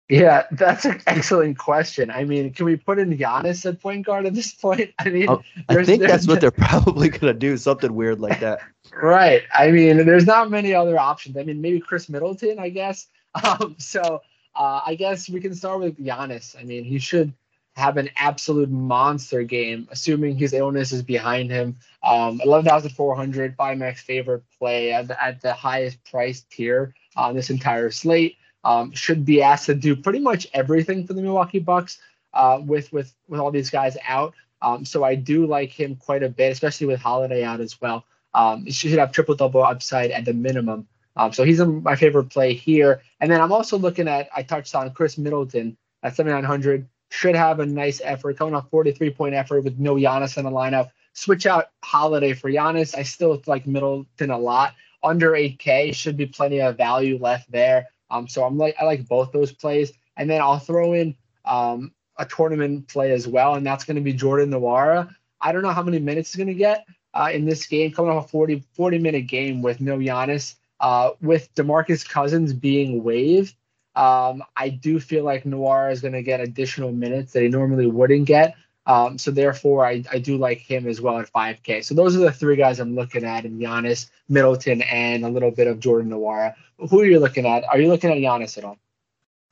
Yeah, 0.10 0.48
that's 0.52 0.86
an 0.86 1.02
excellent 1.06 1.60
question. 1.60 2.10
I 2.10 2.24
mean, 2.24 2.52
can 2.52 2.66
we 2.66 2.76
put 2.76 2.98
in 2.98 3.16
Giannis 3.16 3.64
at 3.68 3.80
point 3.80 4.08
guard 4.08 4.26
at 4.26 4.34
this 4.34 4.52
point? 4.52 4.92
I 5.00 5.10
mean, 5.10 5.30
oh, 5.30 5.44
I 5.70 5.84
think 5.84 6.02
that's 6.02 6.28
what 6.28 6.42
they're 6.42 6.50
probably 6.50 7.10
going 7.10 7.32
to 7.32 7.34
do, 7.34 7.56
something 7.58 7.94
weird 7.94 8.20
like 8.20 8.40
that. 8.40 8.60
right. 8.92 9.44
I 9.54 9.70
mean, 9.70 9.98
there's 10.08 10.26
not 10.26 10.50
many 10.50 10.74
other 10.74 10.98
options. 10.98 11.38
I 11.38 11.44
mean, 11.44 11.62
maybe 11.62 11.80
Khris 11.80 12.10
Middleton, 12.10 12.60
I 12.60 12.70
guess. 12.70 13.08
Um, 13.44 13.76
so 13.78 14.24
uh, 14.56 14.82
I 14.84 14.96
guess 14.96 15.30
we 15.30 15.40
can 15.40 15.54
start 15.54 15.82
with 15.82 16.04
Giannis. 16.04 16.60
I 16.60 16.64
mean, 16.64 16.84
he 16.84 16.98
should 16.98 17.32
have 17.76 17.98
an 17.98 18.10
absolute 18.18 18.72
monster 18.72 19.44
game, 19.44 19.88
assuming 19.92 20.36
his 20.36 20.52
illness 20.54 20.92
is 20.92 21.04
behind 21.04 21.52
him. 21.52 21.78
Um, 22.04 22.42
11,400 22.44 23.56
by 23.56 23.76
max 23.76 24.02
favorite 24.02 24.44
play 24.58 24.92
at 24.92 25.10
the, 25.10 25.24
at 25.24 25.42
the 25.42 25.54
highest 25.54 26.04
price 26.06 26.44
tier 26.50 26.96
on 27.16 27.36
this 27.36 27.52
entire 27.52 27.92
slate. 27.92 28.36
Um, 28.64 28.92
should 28.94 29.24
be 29.24 29.42
asked 29.42 29.68
to 29.68 29.76
do 29.76 29.96
pretty 29.96 30.20
much 30.20 30.48
everything 30.54 31.08
for 31.08 31.14
the 31.14 31.22
Milwaukee 31.22 31.60
Bucks 31.60 32.00
uh, 32.34 32.60
with 32.64 32.92
with 32.92 33.14
with 33.28 33.40
all 33.40 33.52
these 33.52 33.70
guys 33.70 33.98
out. 34.06 34.34
Um, 34.62 34.84
so 34.84 35.04
I 35.04 35.16
do 35.16 35.46
like 35.46 35.72
him 35.72 35.96
quite 35.96 36.24
a 36.24 36.30
bit, 36.30 36.52
especially 36.52 36.88
with 36.88 37.00
Holiday 37.00 37.44
out 37.44 37.62
as 37.62 37.80
well. 37.80 38.06
Um, 38.34 38.66
he 38.66 38.72
should 38.72 39.00
have 39.00 39.12
triple 39.12 39.36
double 39.36 39.64
upside 39.64 40.12
at 40.12 40.26
the 40.26 40.34
minimum. 40.34 40.88
Um, 41.16 41.34
so 41.34 41.44
he's 41.44 41.60
my 41.60 41.96
favorite 41.96 42.30
play 42.30 42.54
here. 42.54 43.02
And 43.20 43.32
then 43.32 43.42
I'm 43.42 43.52
also 43.52 43.78
looking 43.78 44.08
at 44.08 44.30
I 44.36 44.44
touched 44.44 44.76
on 44.76 44.92
Khris 44.92 45.18
Middleton 45.18 45.78
at 46.04 46.16
7,900 46.16 46.88
should 47.10 47.36
have 47.36 47.60
a 47.60 47.66
nice 47.66 48.02
effort, 48.04 48.38
coming 48.38 48.54
off 48.54 48.70
43 48.70 49.10
point 49.12 49.36
effort 49.36 49.64
with 49.64 49.80
no 49.80 49.96
Giannis 49.96 50.38
in 50.38 50.46
the 50.46 50.52
lineup. 50.52 50.92
Switch 51.14 51.46
out 51.46 51.66
Holiday 51.84 52.34
for 52.34 52.50
Giannis. 52.50 52.96
I 52.96 53.04
still 53.04 53.42
like 53.48 53.66
Middleton 53.66 54.30
a 54.30 54.38
lot. 54.38 54.76
Under 55.02 55.32
8K 55.32 55.94
should 55.94 56.18
be 56.18 56.26
plenty 56.26 56.62
of 56.62 56.78
value 56.78 57.18
left 57.20 57.52
there. 57.52 57.88
Um, 58.12 58.28
so 58.28 58.44
I'm 58.44 58.58
like 58.58 58.76
I 58.80 58.86
like 58.86 59.08
both 59.08 59.32
those 59.32 59.52
plays, 59.52 59.94
and 60.18 60.30
then 60.30 60.42
I'll 60.42 60.60
throw 60.60 60.94
in 60.94 61.16
um, 61.46 61.92
a 62.18 62.26
tournament 62.26 62.88
play 62.88 63.12
as 63.12 63.28
well, 63.28 63.56
and 63.56 63.66
that's 63.66 63.84
going 63.84 63.96
to 63.96 64.02
be 64.02 64.14
Jordan 64.14 64.52
Nwora. 64.52 65.14
I 65.42 65.52
don't 65.52 65.62
know 65.62 65.72
how 65.72 65.84
many 65.84 66.00
minutes 66.00 66.32
he's 66.32 66.38
going 66.38 66.48
to 66.48 66.54
get 66.54 66.86
uh, 67.14 67.30
in 67.34 67.46
this 67.46 67.66
game, 67.66 67.92
coming 67.92 68.12
off 68.12 68.26
a 68.26 68.30
40 68.30 68.64
40 68.74 69.00
minute 69.00 69.28
game 69.28 69.62
with 69.62 69.80
no 69.82 69.98
Giannis, 69.98 70.56
uh, 70.80 71.12
with 71.22 71.54
Demarcus 71.56 72.08
Cousins 72.08 72.54
being 72.54 73.04
waived. 73.04 73.56
Um, 73.96 74.44
I 74.56 74.70
do 74.70 75.00
feel 75.00 75.24
like 75.24 75.44
Nwora 75.44 75.92
is 75.92 76.02
going 76.02 76.14
to 76.14 76.24
get 76.24 76.40
additional 76.40 76.92
minutes 76.92 77.34
that 77.34 77.42
he 77.42 77.50
normally 77.50 77.88
wouldn't 77.88 78.26
get. 78.26 78.56
Um, 78.86 79.18
so 79.18 79.30
therefore, 79.32 79.86
I, 79.86 80.04
I 80.12 80.20
do 80.20 80.38
like 80.38 80.60
him 80.60 80.88
as 80.88 81.00
well 81.00 81.20
at 81.20 81.32
5K. 81.32 81.84
So 81.84 81.94
those 81.94 82.16
are 82.16 82.20
the 82.20 82.32
three 82.32 82.56
guys 82.56 82.80
I'm 82.80 82.96
looking 82.96 83.24
at 83.24 83.46
in 83.46 83.60
Giannis, 83.60 84.10
Middleton, 84.30 84.82
and 84.84 85.24
a 85.24 85.30
little 85.30 85.52
bit 85.52 85.68
of 85.68 85.80
Jordan 85.80 86.12
Nwora. 86.12 86.56
Who 86.90 87.02
are 87.02 87.06
you 87.06 87.20
looking 87.20 87.46
at? 87.46 87.64
Are 87.66 87.80
you 87.80 87.88
looking 87.88 88.10
at 88.10 88.18
Giannis 88.18 88.58
at 88.58 88.64
all? 88.64 88.78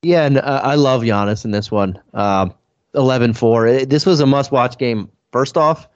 Yeah, 0.01 0.25
and 0.25 0.37
uh, 0.37 0.61
I 0.63 0.75
love 0.75 1.01
Giannis 1.01 1.45
in 1.45 1.51
this 1.51 1.69
one. 1.69 2.01
Um, 2.13 2.53
11-4. 2.95 3.87
This 3.87 4.05
was 4.05 4.19
a 4.19 4.25
must-watch 4.25 4.77
game. 4.77 5.11
First 5.31 5.57
off, 5.57 5.87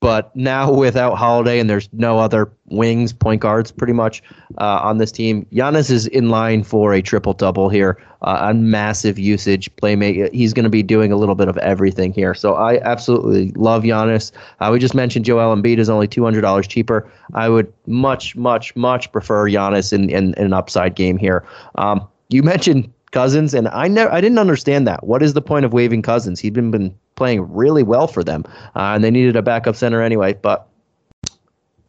but 0.00 0.34
now 0.34 0.72
without 0.72 1.16
Holiday 1.16 1.60
and 1.60 1.68
there's 1.68 1.88
no 1.92 2.18
other 2.18 2.50
wings, 2.66 3.12
point 3.12 3.40
guards, 3.40 3.70
pretty 3.70 3.92
much 3.92 4.22
uh, 4.58 4.80
on 4.82 4.98
this 4.98 5.12
team, 5.12 5.46
Giannis 5.52 5.90
is 5.90 6.06
in 6.06 6.30
line 6.30 6.62
for 6.64 6.92
a 6.92 7.02
triple 7.02 7.34
double 7.34 7.68
here. 7.68 8.02
Uh, 8.22 8.38
on 8.42 8.70
massive 8.70 9.18
usage, 9.18 9.74
playmaker. 9.76 10.30
He's 10.30 10.52
going 10.52 10.64
to 10.64 10.70
be 10.70 10.82
doing 10.82 11.10
a 11.10 11.16
little 11.16 11.34
bit 11.34 11.48
of 11.48 11.56
everything 11.58 12.12
here. 12.12 12.34
So 12.34 12.54
I 12.54 12.78
absolutely 12.82 13.52
love 13.52 13.82
Giannis. 13.82 14.30
Uh, 14.60 14.68
we 14.70 14.78
just 14.78 14.94
mentioned 14.94 15.24
Joel 15.24 15.56
Embiid 15.56 15.78
is 15.78 15.88
only 15.88 16.06
two 16.06 16.22
hundred 16.22 16.42
dollars 16.42 16.66
cheaper. 16.66 17.10
I 17.32 17.48
would 17.48 17.72
much, 17.86 18.36
much, 18.36 18.76
much 18.76 19.10
prefer 19.10 19.48
Giannis 19.48 19.92
in, 19.92 20.10
in, 20.10 20.34
in 20.34 20.44
an 20.44 20.52
upside 20.52 20.96
game 20.96 21.16
here. 21.16 21.46
Um, 21.76 22.06
you 22.28 22.42
mentioned 22.42 22.92
Cousins, 23.10 23.54
and 23.54 23.68
I 23.68 23.88
never, 23.88 24.12
I 24.12 24.20
didn't 24.20 24.38
understand 24.38 24.86
that. 24.86 25.06
What 25.06 25.22
is 25.22 25.34
the 25.34 25.42
point 25.42 25.64
of 25.64 25.72
waiving 25.72 26.02
Cousins? 26.02 26.40
He'd 26.40 26.52
been, 26.52 26.70
been 26.70 26.94
playing 27.16 27.52
really 27.52 27.82
well 27.82 28.06
for 28.06 28.22
them, 28.22 28.44
uh, 28.76 28.94
and 28.94 29.02
they 29.02 29.10
needed 29.10 29.36
a 29.36 29.42
backup 29.42 29.76
center 29.76 30.02
anyway. 30.02 30.34
But 30.34 30.66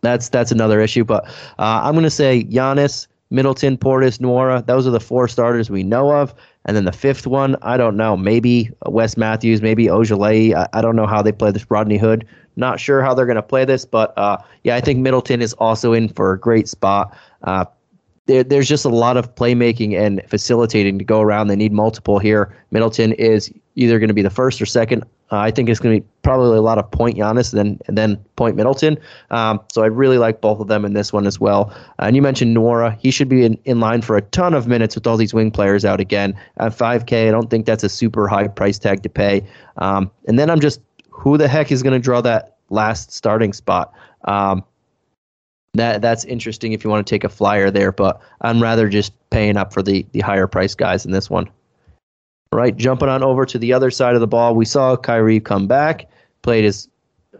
that's 0.01 0.29
that's 0.29 0.51
another 0.51 0.79
issue. 0.79 1.03
But 1.03 1.25
uh, 1.59 1.81
I'm 1.83 1.93
going 1.93 2.03
to 2.03 2.09
say 2.09 2.43
Giannis, 2.45 3.07
Middleton, 3.29 3.77
Portis, 3.77 4.19
Nwora. 4.19 4.65
Those 4.65 4.85
are 4.87 4.91
the 4.91 4.99
four 4.99 5.27
starters 5.27 5.69
we 5.69 5.83
know 5.83 6.11
of. 6.11 6.33
And 6.65 6.77
then 6.77 6.85
the 6.85 6.91
fifth 6.91 7.25
one, 7.25 7.55
I 7.63 7.77
don't 7.77 7.97
know. 7.97 8.15
Maybe 8.15 8.69
Wes 8.85 9.17
Matthews, 9.17 9.61
maybe 9.61 9.85
Ojeleye. 9.85 10.53
I, 10.53 10.67
I 10.73 10.81
don't 10.81 10.95
know 10.95 11.07
how 11.07 11.21
they 11.21 11.31
play 11.31 11.51
this. 11.51 11.69
Rodney 11.71 11.97
Hood. 11.97 12.27
Not 12.57 12.79
sure 12.79 13.01
how 13.01 13.13
they're 13.13 13.25
going 13.25 13.37
to 13.37 13.41
play 13.41 13.63
this, 13.63 13.85
but 13.85 14.15
uh, 14.17 14.37
yeah, 14.63 14.75
I 14.75 14.81
think 14.81 14.99
Middleton 14.99 15.41
is 15.41 15.53
also 15.53 15.93
in 15.93 16.09
for 16.09 16.33
a 16.33 16.39
great 16.39 16.67
spot. 16.67 17.17
There, 18.31 18.45
there's 18.45 18.69
just 18.69 18.85
a 18.85 18.89
lot 18.89 19.17
of 19.17 19.35
playmaking 19.35 19.99
and 19.99 20.21
facilitating 20.25 20.97
to 20.99 21.03
go 21.03 21.19
around. 21.19 21.47
They 21.47 21.57
need 21.57 21.73
multiple 21.73 22.17
here. 22.17 22.55
Middleton 22.71 23.11
is 23.13 23.51
either 23.75 23.99
going 23.99 24.07
to 24.07 24.13
be 24.13 24.21
the 24.21 24.29
first 24.29 24.61
or 24.61 24.65
second. 24.65 25.03
Uh, 25.33 25.39
I 25.39 25.51
think 25.51 25.67
it's 25.67 25.81
going 25.81 25.97
to 25.97 26.01
be 26.01 26.07
probably 26.23 26.57
a 26.57 26.61
lot 26.61 26.77
of 26.77 26.89
point 26.91 27.17
Giannis 27.17 27.51
and 27.51 27.59
then 27.59 27.79
and 27.87 27.97
then 27.97 28.23
point 28.37 28.55
Middleton. 28.55 28.97
Um, 29.31 29.59
so 29.69 29.83
I 29.83 29.87
really 29.87 30.17
like 30.17 30.39
both 30.39 30.61
of 30.61 30.69
them 30.69 30.85
in 30.85 30.93
this 30.93 31.11
one 31.11 31.27
as 31.27 31.41
well. 31.41 31.73
Uh, 31.99 32.03
and 32.03 32.15
you 32.15 32.21
mentioned 32.21 32.55
Nwora. 32.55 32.97
He 33.01 33.11
should 33.11 33.27
be 33.27 33.43
in, 33.43 33.57
in 33.65 33.81
line 33.81 34.01
for 34.01 34.15
a 34.15 34.21
ton 34.21 34.53
of 34.53 34.65
minutes 34.65 34.95
with 34.95 35.05
all 35.05 35.17
these 35.17 35.33
wing 35.33 35.51
players 35.51 35.83
out 35.83 35.99
again 35.99 36.33
at 36.55 36.71
5K. 36.71 37.27
I 37.27 37.31
don't 37.31 37.49
think 37.49 37.65
that's 37.65 37.83
a 37.83 37.89
super 37.89 38.29
high 38.29 38.47
price 38.47 38.79
tag 38.79 39.03
to 39.03 39.09
pay. 39.09 39.45
Um, 39.75 40.09
and 40.25 40.39
then 40.39 40.49
I'm 40.49 40.61
just 40.61 40.79
who 41.09 41.37
the 41.37 41.49
heck 41.49 41.69
is 41.69 41.83
going 41.83 41.93
to 41.93 41.99
draw 41.99 42.21
that 42.21 42.55
last 42.71 43.11
starting 43.11 43.51
spot? 43.51 43.93
Um, 44.23 44.63
that 45.73 46.01
that's 46.01 46.25
interesting 46.25 46.73
if 46.73 46.83
you 46.83 46.89
want 46.89 47.05
to 47.05 47.09
take 47.09 47.23
a 47.23 47.29
flyer 47.29 47.71
there, 47.71 47.91
but 47.91 48.21
I'm 48.41 48.61
rather 48.61 48.89
just 48.89 49.13
paying 49.29 49.57
up 49.57 49.73
for 49.73 49.81
the 49.81 50.05
the 50.11 50.19
higher 50.19 50.47
price 50.47 50.75
guys 50.75 51.05
in 51.05 51.11
this 51.11 51.29
one. 51.29 51.49
All 52.51 52.59
right, 52.59 52.75
jumping 52.75 53.07
on 53.07 53.23
over 53.23 53.45
to 53.45 53.57
the 53.57 53.71
other 53.71 53.89
side 53.89 54.13
of 54.13 54.19
the 54.19 54.27
ball, 54.27 54.55
we 54.55 54.65
saw 54.65 54.97
Kyrie 54.97 55.39
come 55.39 55.67
back, 55.67 56.09
played 56.41 56.65
his 56.65 56.89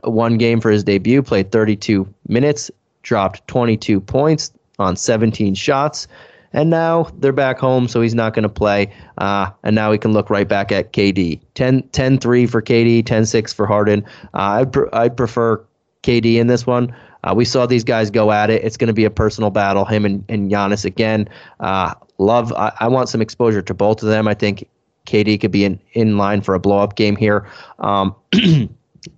one 0.04 0.38
game 0.38 0.62
for 0.62 0.72
his 0.72 0.84
debut, 0.86 1.22
played 1.22 1.52
32 1.52 2.08
minutes, 2.30 2.72
dropped 3.04 3.46
22 3.48 4.00
points 4.00 4.54
on 4.80 4.96
17 4.96 5.54
shots, 5.54 6.08
and 6.54 6.70
now 6.70 7.12
they're 7.20 7.34
back 7.34 7.60
home, 7.60 7.90
so 7.90 8.00
he's 8.00 8.16
not 8.16 8.34
going 8.34 8.44
to 8.44 8.50
play. 8.50 8.90
Uh, 9.18 9.50
and 9.64 9.76
now 9.76 9.92
we 9.92 9.98
can 9.98 10.14
look 10.14 10.30
right 10.30 10.48
back 10.48 10.72
at 10.72 10.94
KD 10.94 11.42
10 11.56 11.84
10 11.90 12.18
3 12.18 12.48
for 12.48 12.62
KD, 12.62 13.06
10 13.06 13.26
6 13.26 13.54
for 13.54 13.68
Harden. 13.68 14.06
Uh, 14.34 14.62
I'd, 14.62 14.72
pr- 14.72 14.94
I'd 14.94 15.18
prefer 15.18 15.62
KD 16.04 16.36
in 16.36 16.48
this 16.48 16.66
one. 16.66 16.96
Uh, 17.24 17.34
we 17.36 17.46
saw 17.46 17.66
these 17.66 17.84
guys 17.84 18.10
go 18.10 18.32
at 18.32 18.50
it. 18.50 18.64
It's 18.64 18.78
going 18.78 18.88
to 18.88 18.94
be 18.94 19.06
a 19.06 19.10
personal 19.10 19.50
battle, 19.50 19.86
him 19.86 20.06
and, 20.06 20.24
and 20.30 20.52
Giannis 20.52 20.86
again. 20.86 21.28
Uh, 21.60 21.94
love, 22.18 22.52
I, 22.54 22.72
I, 22.80 22.88
want 22.88 23.10
some 23.10 23.22
exposure 23.22 23.62
to 23.62 23.74
both 23.74 24.02
of 24.02 24.10
them. 24.10 24.28
I 24.28 24.34
think 24.34 24.68
KD 25.06 25.40
could 25.40 25.52
be 25.52 25.66
in, 25.66 25.80
in 25.94 26.18
line 26.18 26.42
for 26.42 26.56
a 26.56 26.60
blow 26.60 26.80
up 26.80 26.96
game 26.96 27.16
here. 27.16 27.48
Um, 27.80 28.16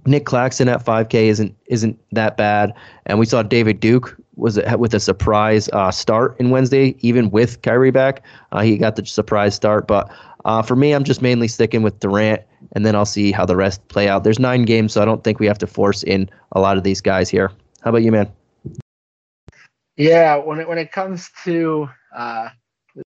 Nic 0.06 0.26
Claxton 0.26 0.70
at 0.70 0.86
5K 0.86 1.14
isn't 1.14 1.56
isn't 1.66 2.00
that 2.14 2.38
bad, 2.38 2.74
and 3.06 3.20
we 3.20 3.26
saw 3.26 3.44
David 3.44 3.82
Duke 3.82 4.16
was 4.36 4.60
with 4.78 4.94
a 4.94 5.00
surprise 5.00 5.70
uh, 5.74 5.92
start 5.92 6.40
in 6.40 6.50
Wednesday, 6.50 6.96
even 7.00 7.30
with 7.30 7.62
Kyrie 7.62 7.92
back. 7.92 8.24
Uh, 8.52 8.62
he 8.62 8.78
got 8.78 8.96
the 8.96 9.06
surprise 9.06 9.56
start, 9.56 9.86
but 9.86 10.10
uh, 10.46 10.62
for 10.62 10.76
me, 10.76 10.94
I'm 10.94 11.04
just 11.04 11.22
mainly 11.22 11.48
sticking 11.48 11.84
with 11.84 12.00
Durant, 12.00 12.42
and 12.74 12.86
then 12.86 12.96
I'll 12.96 13.06
see 13.06 13.32
how 13.32 13.46
the 13.46 13.56
rest 13.56 13.86
play 13.90 14.08
out. 14.08 14.24
There's 14.24 14.40
nine 14.40 14.64
games, 14.64 14.94
so 14.94 15.02
I 15.02 15.06
don't 15.06 15.24
think 15.24 15.40
we 15.40 15.48
have 15.48 15.60
to 15.60 15.68
force 15.68 16.04
in 16.04 16.30
a 16.54 16.62
lot 16.62 16.78
of 16.78 16.84
these 16.84 17.02
guys 17.02 17.30
here. 17.30 17.52
How 17.84 17.90
about 17.90 18.04
you, 18.04 18.12
man? 18.12 18.32
Yeah, 19.98 20.38
when 20.38 20.60
it 20.60 20.68
when 20.68 20.78
it 20.78 20.92
comes 20.92 21.30
to 21.44 21.90
uh, 22.16 22.50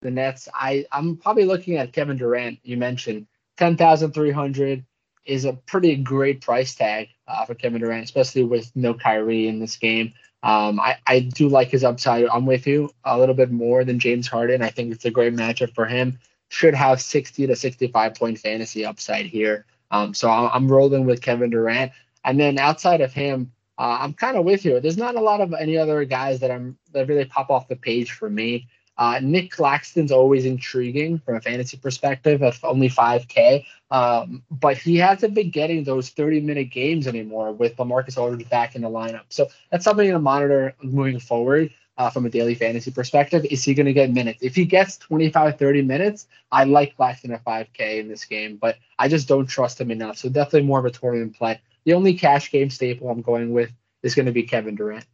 the 0.01 0.11
Nets, 0.11 0.47
I 0.53 0.85
I'm 0.91 1.17
probably 1.17 1.45
looking 1.45 1.77
at 1.77 1.93
Kevin 1.93 2.17
Durant. 2.17 2.59
You 2.63 2.77
mentioned 2.77 3.27
ten 3.57 3.75
thousand 3.75 4.13
three 4.13 4.31
hundred 4.31 4.85
is 5.25 5.45
a 5.45 5.53
pretty 5.53 5.95
great 5.95 6.41
price 6.41 6.75
tag 6.75 7.09
uh, 7.27 7.43
for 7.45 7.55
Kevin 7.55 7.81
Durant, 7.81 8.05
especially 8.05 8.43
with 8.43 8.71
no 8.75 8.93
Kyrie 8.93 9.47
in 9.47 9.59
this 9.59 9.75
game. 9.75 10.13
Um, 10.43 10.79
I, 10.79 10.97
I 11.05 11.19
do 11.19 11.49
like 11.49 11.69
his 11.69 11.83
upside. 11.83 12.25
I'm 12.27 12.45
with 12.45 12.65
you 12.65 12.89
a 13.03 13.19
little 13.19 13.35
bit 13.35 13.51
more 13.51 13.83
than 13.83 13.99
James 13.99 14.27
Harden. 14.27 14.61
I 14.61 14.69
think 14.69 14.93
it's 14.93 15.03
a 15.03 15.11
great 15.11 15.33
matchup 15.33 15.73
for 15.75 15.85
him. 15.85 16.19
Should 16.49 16.75
have 16.75 17.01
60 17.01 17.47
to 17.47 17.55
65 17.55 18.15
point 18.15 18.39
fantasy 18.39 18.85
upside 18.85 19.25
here. 19.25 19.65
Um, 19.91 20.13
so 20.13 20.29
I'm, 20.29 20.49
I'm 20.53 20.71
rolling 20.71 21.05
with 21.05 21.21
Kevin 21.21 21.49
Durant. 21.49 21.91
And 22.23 22.39
then 22.39 22.57
outside 22.57 23.01
of 23.01 23.11
him, 23.11 23.51
uh, 23.77 23.97
I'm 24.01 24.13
kind 24.13 24.37
of 24.37 24.45
with 24.45 24.65
you. 24.65 24.79
There's 24.79 24.97
not 24.97 25.15
a 25.15 25.21
lot 25.21 25.41
of 25.41 25.53
any 25.53 25.77
other 25.77 26.03
guys 26.05 26.39
that 26.39 26.51
I'm 26.51 26.77
that 26.93 27.07
really 27.07 27.25
pop 27.25 27.49
off 27.49 27.67
the 27.67 27.75
page 27.75 28.11
for 28.11 28.29
me. 28.29 28.67
Uh, 28.97 29.19
Nic 29.21 29.51
Claxton's 29.51 30.11
always 30.11 30.45
intriguing 30.45 31.19
from 31.19 31.35
a 31.35 31.41
fantasy 31.41 31.77
perspective 31.77 32.41
at 32.41 32.57
only 32.63 32.89
5K, 32.89 33.63
um, 33.91 34.41
but 34.49 34.75
he 34.75 34.97
hasn't 34.97 35.35
been 35.35 35.51
getting 35.51 35.83
those 35.83 36.09
30 36.09 36.41
minute 36.41 36.71
games 36.71 37.05
anymore 37.05 37.51
with 37.51 37.75
Lamarcus 37.77 38.17
Aldridge 38.17 38.49
back 38.49 38.75
in 38.75 38.81
the 38.81 38.89
lineup. 38.89 39.25
So 39.29 39.47
that's 39.71 39.83
something 39.83 40.09
to 40.09 40.17
monitor 40.17 40.73
moving 40.81 41.19
forward 41.19 41.71
uh, 41.99 42.09
from 42.09 42.25
a 42.25 42.29
daily 42.29 42.55
fantasy 42.55 42.89
perspective. 42.89 43.45
Is 43.51 43.63
he 43.63 43.75
going 43.75 43.85
to 43.85 43.93
get 43.93 44.11
minutes? 44.11 44.41
If 44.41 44.55
he 44.55 44.65
gets 44.65 44.97
25, 44.97 45.59
30 45.59 45.81
minutes, 45.83 46.27
I 46.51 46.63
like 46.63 46.95
Claxton 46.95 47.31
at 47.33 47.45
5K 47.45 47.99
in 47.99 48.07
this 48.07 48.25
game, 48.25 48.57
but 48.57 48.77
I 48.97 49.07
just 49.07 49.27
don't 49.27 49.45
trust 49.45 49.79
him 49.79 49.91
enough. 49.91 50.17
So 50.17 50.29
definitely 50.29 50.63
more 50.63 50.79
of 50.79 50.85
a 50.85 50.91
tournament 50.91 51.35
play. 51.35 51.59
The 51.87 51.93
only 51.93 52.13
cash 52.13 52.51
game 52.51 52.69
staple 52.69 53.09
I'm 53.09 53.21
going 53.21 53.53
with 53.53 53.71
is 54.03 54.13
going 54.13 54.25
to 54.25 54.33
be 54.33 54.43
Kevin 54.43 54.75
Durant. 54.75 55.05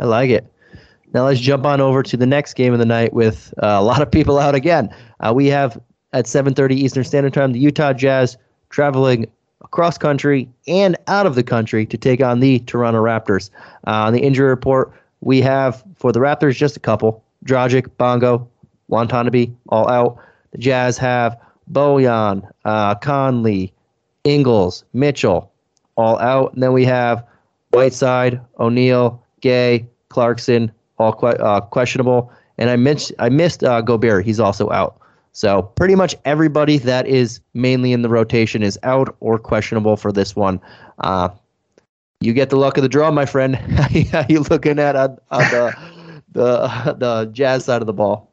I 0.00 0.06
like 0.06 0.28
it. 0.28 0.44
Now 1.14 1.24
let's 1.24 1.38
jump 1.38 1.64
on 1.64 1.80
over 1.80 2.02
to 2.02 2.16
the 2.16 2.26
next 2.26 2.54
game 2.54 2.72
of 2.72 2.80
the 2.80 2.84
night 2.84 3.12
with 3.12 3.54
uh, 3.62 3.76
a 3.78 3.82
lot 3.82 4.02
of 4.02 4.10
people 4.10 4.40
out 4.40 4.56
again. 4.56 4.92
Uh, 5.20 5.32
we 5.32 5.46
have 5.46 5.80
at 6.12 6.24
7:30 6.24 6.72
Eastern 6.72 7.04
Standard 7.04 7.32
Time 7.32 7.52
the 7.52 7.60
Utah 7.60 7.92
Jazz 7.92 8.36
traveling 8.70 9.30
across 9.60 9.96
country 9.96 10.48
and 10.66 10.96
out 11.06 11.26
of 11.26 11.36
the 11.36 11.44
country 11.44 11.86
to 11.86 11.96
take 11.96 12.20
on 12.20 12.40
the 12.40 12.58
Toronto 12.60 13.00
Raptors. 13.00 13.50
Uh, 13.86 14.02
on 14.06 14.12
the 14.12 14.20
injury 14.20 14.48
report, 14.48 14.92
we 15.20 15.40
have 15.42 15.84
for 15.94 16.10
the 16.10 16.18
Raptors 16.18 16.56
just 16.56 16.76
a 16.76 16.80
couple: 16.80 17.22
Dragic, 17.44 17.88
Bonga, 17.98 18.44
Watanabe, 18.88 19.52
all 19.68 19.88
out. 19.88 20.18
The 20.50 20.58
Jazz 20.58 20.98
have 20.98 21.38
Bojan, 21.70 22.50
uh, 22.64 22.96
Conley, 22.96 23.72
Ingles, 24.24 24.84
Mitchell, 24.92 25.47
all 25.98 26.18
out. 26.20 26.54
And 26.54 26.62
then 26.62 26.72
we 26.72 26.84
have 26.86 27.26
Whiteside, 27.72 28.40
O'Neale, 28.58 29.22
Gay, 29.40 29.86
Clarkson, 30.08 30.72
all 30.98 31.12
que- 31.12 31.28
uh, 31.28 31.60
questionable. 31.60 32.32
And 32.56 32.70
I 32.70 32.76
missed 32.76 33.12
I 33.18 33.28
missed 33.28 33.62
uh, 33.62 33.82
Gobert. 33.82 34.24
He's 34.24 34.40
also 34.40 34.70
out. 34.70 34.98
So 35.32 35.62
pretty 35.62 35.94
much 35.94 36.16
everybody 36.24 36.78
that 36.78 37.06
is 37.06 37.40
mainly 37.52 37.92
in 37.92 38.02
the 38.02 38.08
rotation 38.08 38.62
is 38.62 38.78
out 38.82 39.14
or 39.20 39.38
questionable 39.38 39.96
for 39.96 40.10
this 40.10 40.34
one. 40.34 40.60
Uh, 40.98 41.28
you 42.20 42.32
get 42.32 42.50
the 42.50 42.56
luck 42.56 42.76
of 42.76 42.82
the 42.82 42.88
draw, 42.88 43.10
my 43.10 43.26
friend. 43.26 43.54
How 44.10 44.24
you 44.28 44.40
looking 44.40 44.78
at 44.78 44.96
on, 44.96 45.18
on 45.30 45.42
the 45.50 46.22
the 46.32 46.94
the 46.98 47.30
Jazz 47.32 47.66
side 47.66 47.82
of 47.82 47.86
the 47.86 47.92
ball? 47.92 48.30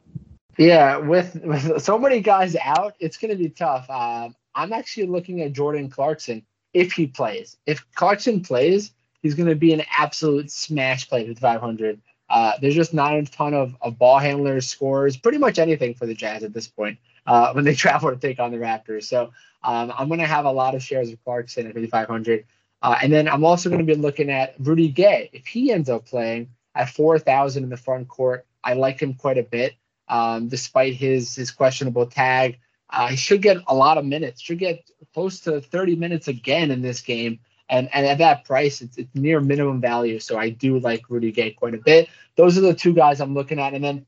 Yeah, 0.58 0.96
with, 0.96 1.38
with 1.44 1.82
so 1.82 1.98
many 1.98 2.20
guys 2.20 2.56
out, 2.56 2.94
it's 2.98 3.18
going 3.18 3.30
to 3.30 3.36
be 3.36 3.50
tough. 3.50 3.90
Um, 3.90 4.34
I'm 4.54 4.72
actually 4.72 5.06
looking 5.06 5.42
at 5.42 5.52
Jordan 5.52 5.90
Clarkson 5.90 6.46
if 6.76 6.92
he 6.92 7.06
plays. 7.06 7.56
If 7.64 7.82
Clarkson 7.94 8.42
plays, 8.42 8.92
he's 9.22 9.34
going 9.34 9.48
to 9.48 9.54
be 9.54 9.72
an 9.72 9.82
absolute 9.96 10.50
smash 10.50 11.08
play 11.08 11.26
with 11.26 11.38
500. 11.38 11.98
Uh, 12.28 12.52
there's 12.60 12.74
just 12.74 12.92
not 12.92 13.14
a 13.14 13.24
ton 13.24 13.54
of, 13.54 13.74
of 13.80 13.98
ball 13.98 14.18
handlers, 14.18 14.68
scores, 14.68 15.16
pretty 15.16 15.38
much 15.38 15.58
anything 15.58 15.94
for 15.94 16.04
the 16.04 16.12
Jazz 16.12 16.42
at 16.42 16.52
this 16.52 16.68
point 16.68 16.98
uh, 17.26 17.52
when 17.54 17.64
they 17.64 17.74
travel 17.84 18.10
to 18.10 18.16
take 18.16 18.38
on 18.38 18.50
the 18.50 18.58
Raptors. 18.58 19.04
So 19.04 19.32
um, 19.64 19.90
I'm 19.96 20.08
going 20.08 20.20
to 20.20 20.26
have 20.26 20.44
a 20.44 20.50
lot 20.50 20.74
of 20.74 20.82
shares 20.82 21.10
of 21.10 21.22
Clarkson 21.24 21.66
at 21.66 21.72
5,500. 21.72 22.44
Uh, 22.82 22.98
and 23.02 23.10
then 23.10 23.26
I'm 23.26 23.44
also 23.44 23.70
going 23.70 23.84
to 23.84 23.94
be 23.94 23.98
looking 23.98 24.30
at 24.30 24.54
Rudy 24.58 24.90
Gay. 24.90 25.30
If 25.32 25.46
he 25.46 25.72
ends 25.72 25.88
up 25.88 26.04
playing 26.04 26.50
at 26.74 26.90
4,000 26.90 27.64
in 27.64 27.70
the 27.70 27.76
front 27.78 28.06
court, 28.06 28.44
I 28.62 28.74
like 28.74 29.00
him 29.00 29.14
quite 29.14 29.38
a 29.38 29.42
bit. 29.42 29.76
Um, 30.08 30.46
despite 30.46 30.94
his 30.94 31.34
his 31.34 31.50
questionable 31.50 32.06
tag, 32.06 32.60
uh, 32.90 33.08
he 33.08 33.16
should 33.16 33.42
get 33.42 33.58
a 33.66 33.74
lot 33.74 33.98
of 33.98 34.04
minutes. 34.04 34.40
Should 34.40 34.58
get 34.58 34.88
close 35.14 35.40
to 35.40 35.60
30 35.60 35.96
minutes 35.96 36.28
again 36.28 36.70
in 36.70 36.82
this 36.82 37.00
game. 37.00 37.40
And 37.68 37.88
and 37.92 38.06
at 38.06 38.18
that 38.18 38.44
price, 38.44 38.80
it's, 38.80 38.96
it's 38.96 39.14
near 39.14 39.40
minimum 39.40 39.80
value. 39.80 40.20
So 40.20 40.38
I 40.38 40.50
do 40.50 40.78
like 40.78 41.10
Rudy 41.10 41.32
Gay 41.32 41.50
quite 41.50 41.74
a 41.74 41.78
bit. 41.78 42.08
Those 42.36 42.56
are 42.56 42.60
the 42.60 42.74
two 42.74 42.92
guys 42.92 43.20
I'm 43.20 43.34
looking 43.34 43.58
at. 43.58 43.74
And 43.74 43.82
then 43.82 44.06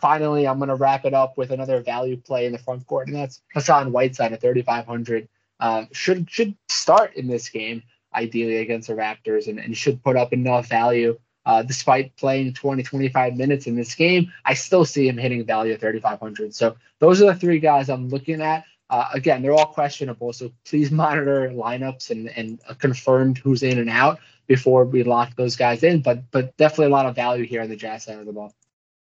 finally, 0.00 0.48
I'm 0.48 0.58
going 0.58 0.70
to 0.70 0.74
wrap 0.74 1.04
it 1.04 1.14
up 1.14 1.36
with 1.36 1.50
another 1.50 1.82
value 1.82 2.16
play 2.16 2.46
in 2.46 2.52
the 2.52 2.58
front 2.58 2.86
court, 2.86 3.08
and 3.08 3.16
that's 3.16 3.42
Hassan 3.54 3.92
Whiteside 3.92 4.32
at 4.32 4.40
3,500. 4.40 5.28
Um, 5.60 5.88
should 5.92 6.30
should 6.30 6.56
start 6.68 7.14
in 7.16 7.26
this 7.26 7.48
game 7.48 7.82
ideally 8.14 8.56
against 8.56 8.88
the 8.88 8.94
Raptors, 8.94 9.46
and, 9.46 9.58
and 9.58 9.76
should 9.76 10.02
put 10.02 10.16
up 10.16 10.32
enough 10.32 10.68
value. 10.68 11.18
Uh, 11.46 11.62
despite 11.62 12.14
playing 12.16 12.52
20, 12.52 12.82
25 12.82 13.36
minutes 13.36 13.66
in 13.66 13.76
this 13.76 13.94
game, 13.94 14.30
I 14.44 14.54
still 14.54 14.84
see 14.84 15.08
him 15.08 15.16
hitting 15.16 15.44
value 15.44 15.72
at 15.72 15.80
3,500. 15.80 16.54
So 16.54 16.76
those 16.98 17.22
are 17.22 17.26
the 17.26 17.34
three 17.34 17.60
guys 17.60 17.88
I'm 17.88 18.08
looking 18.08 18.42
at. 18.42 18.64
Uh, 18.90 19.08
again, 19.14 19.42
they're 19.42 19.54
all 19.54 19.66
questionable, 19.66 20.32
so 20.32 20.52
please 20.64 20.90
monitor 21.04 21.50
lineups 21.50 22.10
and 22.10 22.28
and 22.36 22.60
confirmed 22.78 23.38
who's 23.38 23.62
in 23.62 23.78
and 23.78 23.90
out 23.90 24.18
before 24.46 24.84
we 24.84 25.02
lock 25.02 25.34
those 25.36 25.56
guys 25.56 25.82
in. 25.82 26.02
But 26.02 26.30
but 26.30 26.56
definitely 26.56 26.86
a 26.86 26.90
lot 26.90 27.06
of 27.06 27.14
value 27.14 27.46
here 27.46 27.62
on 27.62 27.68
the 27.68 27.76
Jazz 27.76 28.04
side 28.04 28.18
of 28.18 28.26
the 28.26 28.32
ball. 28.32 28.52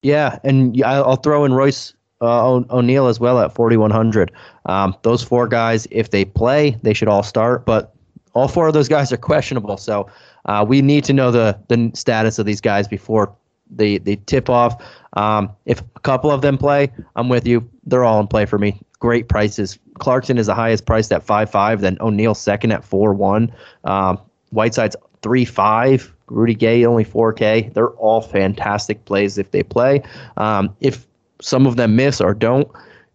Yeah, 0.02 0.38
and 0.44 0.80
I'll 0.84 1.16
throw 1.16 1.44
in 1.44 1.52
Royce 1.52 1.92
uh, 2.20 2.60
O'Neale 2.70 3.08
as 3.08 3.20
well 3.20 3.40
at 3.40 3.54
4,100. 3.54 4.32
Um, 4.66 4.96
those 5.02 5.22
four 5.22 5.48
guys, 5.48 5.86
if 5.90 6.10
they 6.10 6.24
play, 6.24 6.76
they 6.82 6.94
should 6.94 7.08
all 7.08 7.22
start, 7.22 7.64
but 7.66 7.94
all 8.34 8.48
four 8.48 8.68
of 8.68 8.74
those 8.74 8.88
guys 8.88 9.12
are 9.12 9.16
questionable. 9.16 9.76
So 9.76 10.08
uh, 10.46 10.64
we 10.66 10.82
need 10.82 11.04
to 11.04 11.12
know 11.12 11.30
the, 11.30 11.58
the 11.68 11.90
status 11.94 12.38
of 12.38 12.46
these 12.46 12.60
guys 12.60 12.88
before 12.88 13.34
they, 13.70 13.98
they 13.98 14.16
tip 14.16 14.48
off. 14.48 14.82
Um, 15.14 15.50
if 15.66 15.80
a 15.96 16.00
couple 16.00 16.30
of 16.30 16.42
them 16.42 16.58
play, 16.58 16.92
I'm 17.16 17.28
with 17.28 17.46
you. 17.46 17.68
They're 17.84 18.04
all 18.04 18.20
in 18.20 18.26
play 18.26 18.46
for 18.46 18.58
me. 18.58 18.80
Great 18.98 19.28
prices. 19.28 19.78
Clarkson 19.98 20.38
is 20.38 20.46
the 20.46 20.54
highest 20.54 20.86
priced 20.86 21.12
at 21.12 21.22
five 21.22 21.50
five. 21.50 21.80
Then 21.80 21.96
O'Neale 22.00 22.34
second 22.34 22.72
at 22.72 22.84
four 22.84 23.14
one. 23.14 23.52
Um, 23.84 24.18
Whiteside's 24.50 24.96
three 25.22 25.44
five. 25.44 26.12
Rudy 26.30 26.54
Gay 26.54 26.84
only 26.84 27.04
4K. 27.04 27.72
They're 27.72 27.90
all 27.90 28.20
fantastic 28.20 29.04
plays 29.04 29.38
if 29.38 29.50
they 29.50 29.62
play. 29.62 30.02
Um, 30.36 30.74
if 30.80 31.06
some 31.40 31.66
of 31.66 31.76
them 31.76 31.96
miss 31.96 32.20
or 32.20 32.34
don't, 32.34 32.68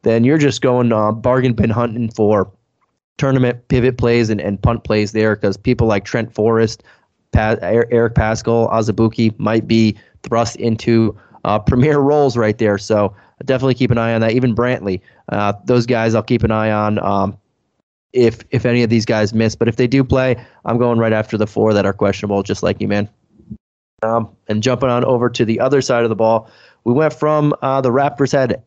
then 0.04 0.24
you're 0.24 0.38
just 0.38 0.62
going 0.62 0.92
uh, 0.92 1.12
bargain 1.12 1.54
bin 1.54 1.70
hunting 1.70 2.10
for 2.10 2.52
tournament 3.18 3.68
pivot 3.68 3.98
plays 3.98 4.30
and, 4.30 4.42
and 4.42 4.62
punt 4.62 4.84
plays 4.84 5.12
there 5.12 5.36
because 5.36 5.58
people 5.58 5.88
like 5.88 6.06
Trent 6.06 6.34
Forrest, 6.34 6.84
pa- 7.32 7.58
Eric 7.62 8.16
Paschall, 8.16 8.72
Azubuike 8.72 9.38
might 9.40 9.68
be 9.68 9.96
thrust 10.24 10.56
into 10.58 11.18
uh, 11.44 11.60
premier 11.68 12.00
roles 12.00 12.38
right 12.38 12.58
there. 12.58 12.78
So 12.78 13.16
definitely 13.46 13.76
keep 13.76 13.92
an 13.92 13.98
eye 13.98 14.14
on 14.14 14.22
that. 14.22 14.32
Even 14.32 14.56
Brantley, 14.56 15.02
uh, 15.30 15.54
those 15.66 15.86
guys 15.86 16.16
I'll 16.16 16.24
keep 16.24 16.44
an 16.44 16.52
eye 16.52 16.72
on. 16.72 17.00
Um, 17.00 17.38
if 18.14 18.42
if 18.52 18.66
any 18.66 18.84
of 18.84 18.90
these 18.90 19.06
guys 19.06 19.34
miss, 19.34 19.56
but 19.56 19.68
if 19.68 19.76
they 19.76 19.88
do 19.88 20.04
play, 20.04 20.36
I'm 20.66 20.78
going 20.78 21.00
right 21.00 21.14
after 21.14 21.38
the 21.38 21.48
four 21.48 21.74
that 21.74 21.86
are 21.86 21.94
questionable, 21.94 22.44
just 22.44 22.62
like 22.62 22.80
you, 22.80 22.88
man. 22.88 23.10
Um, 24.04 24.30
and 24.48 24.62
jumping 24.62 24.90
on 24.90 25.04
over 25.06 25.30
to 25.30 25.46
the 25.46 25.60
other 25.60 25.82
side 25.82 26.04
of 26.04 26.10
the 26.10 26.16
ball, 26.16 26.50
we 26.84 26.94
went 26.94 27.14
from 27.14 27.56
uh, 27.62 27.82
the 27.82 27.90
Raptors 27.90 28.32
had 28.32 28.62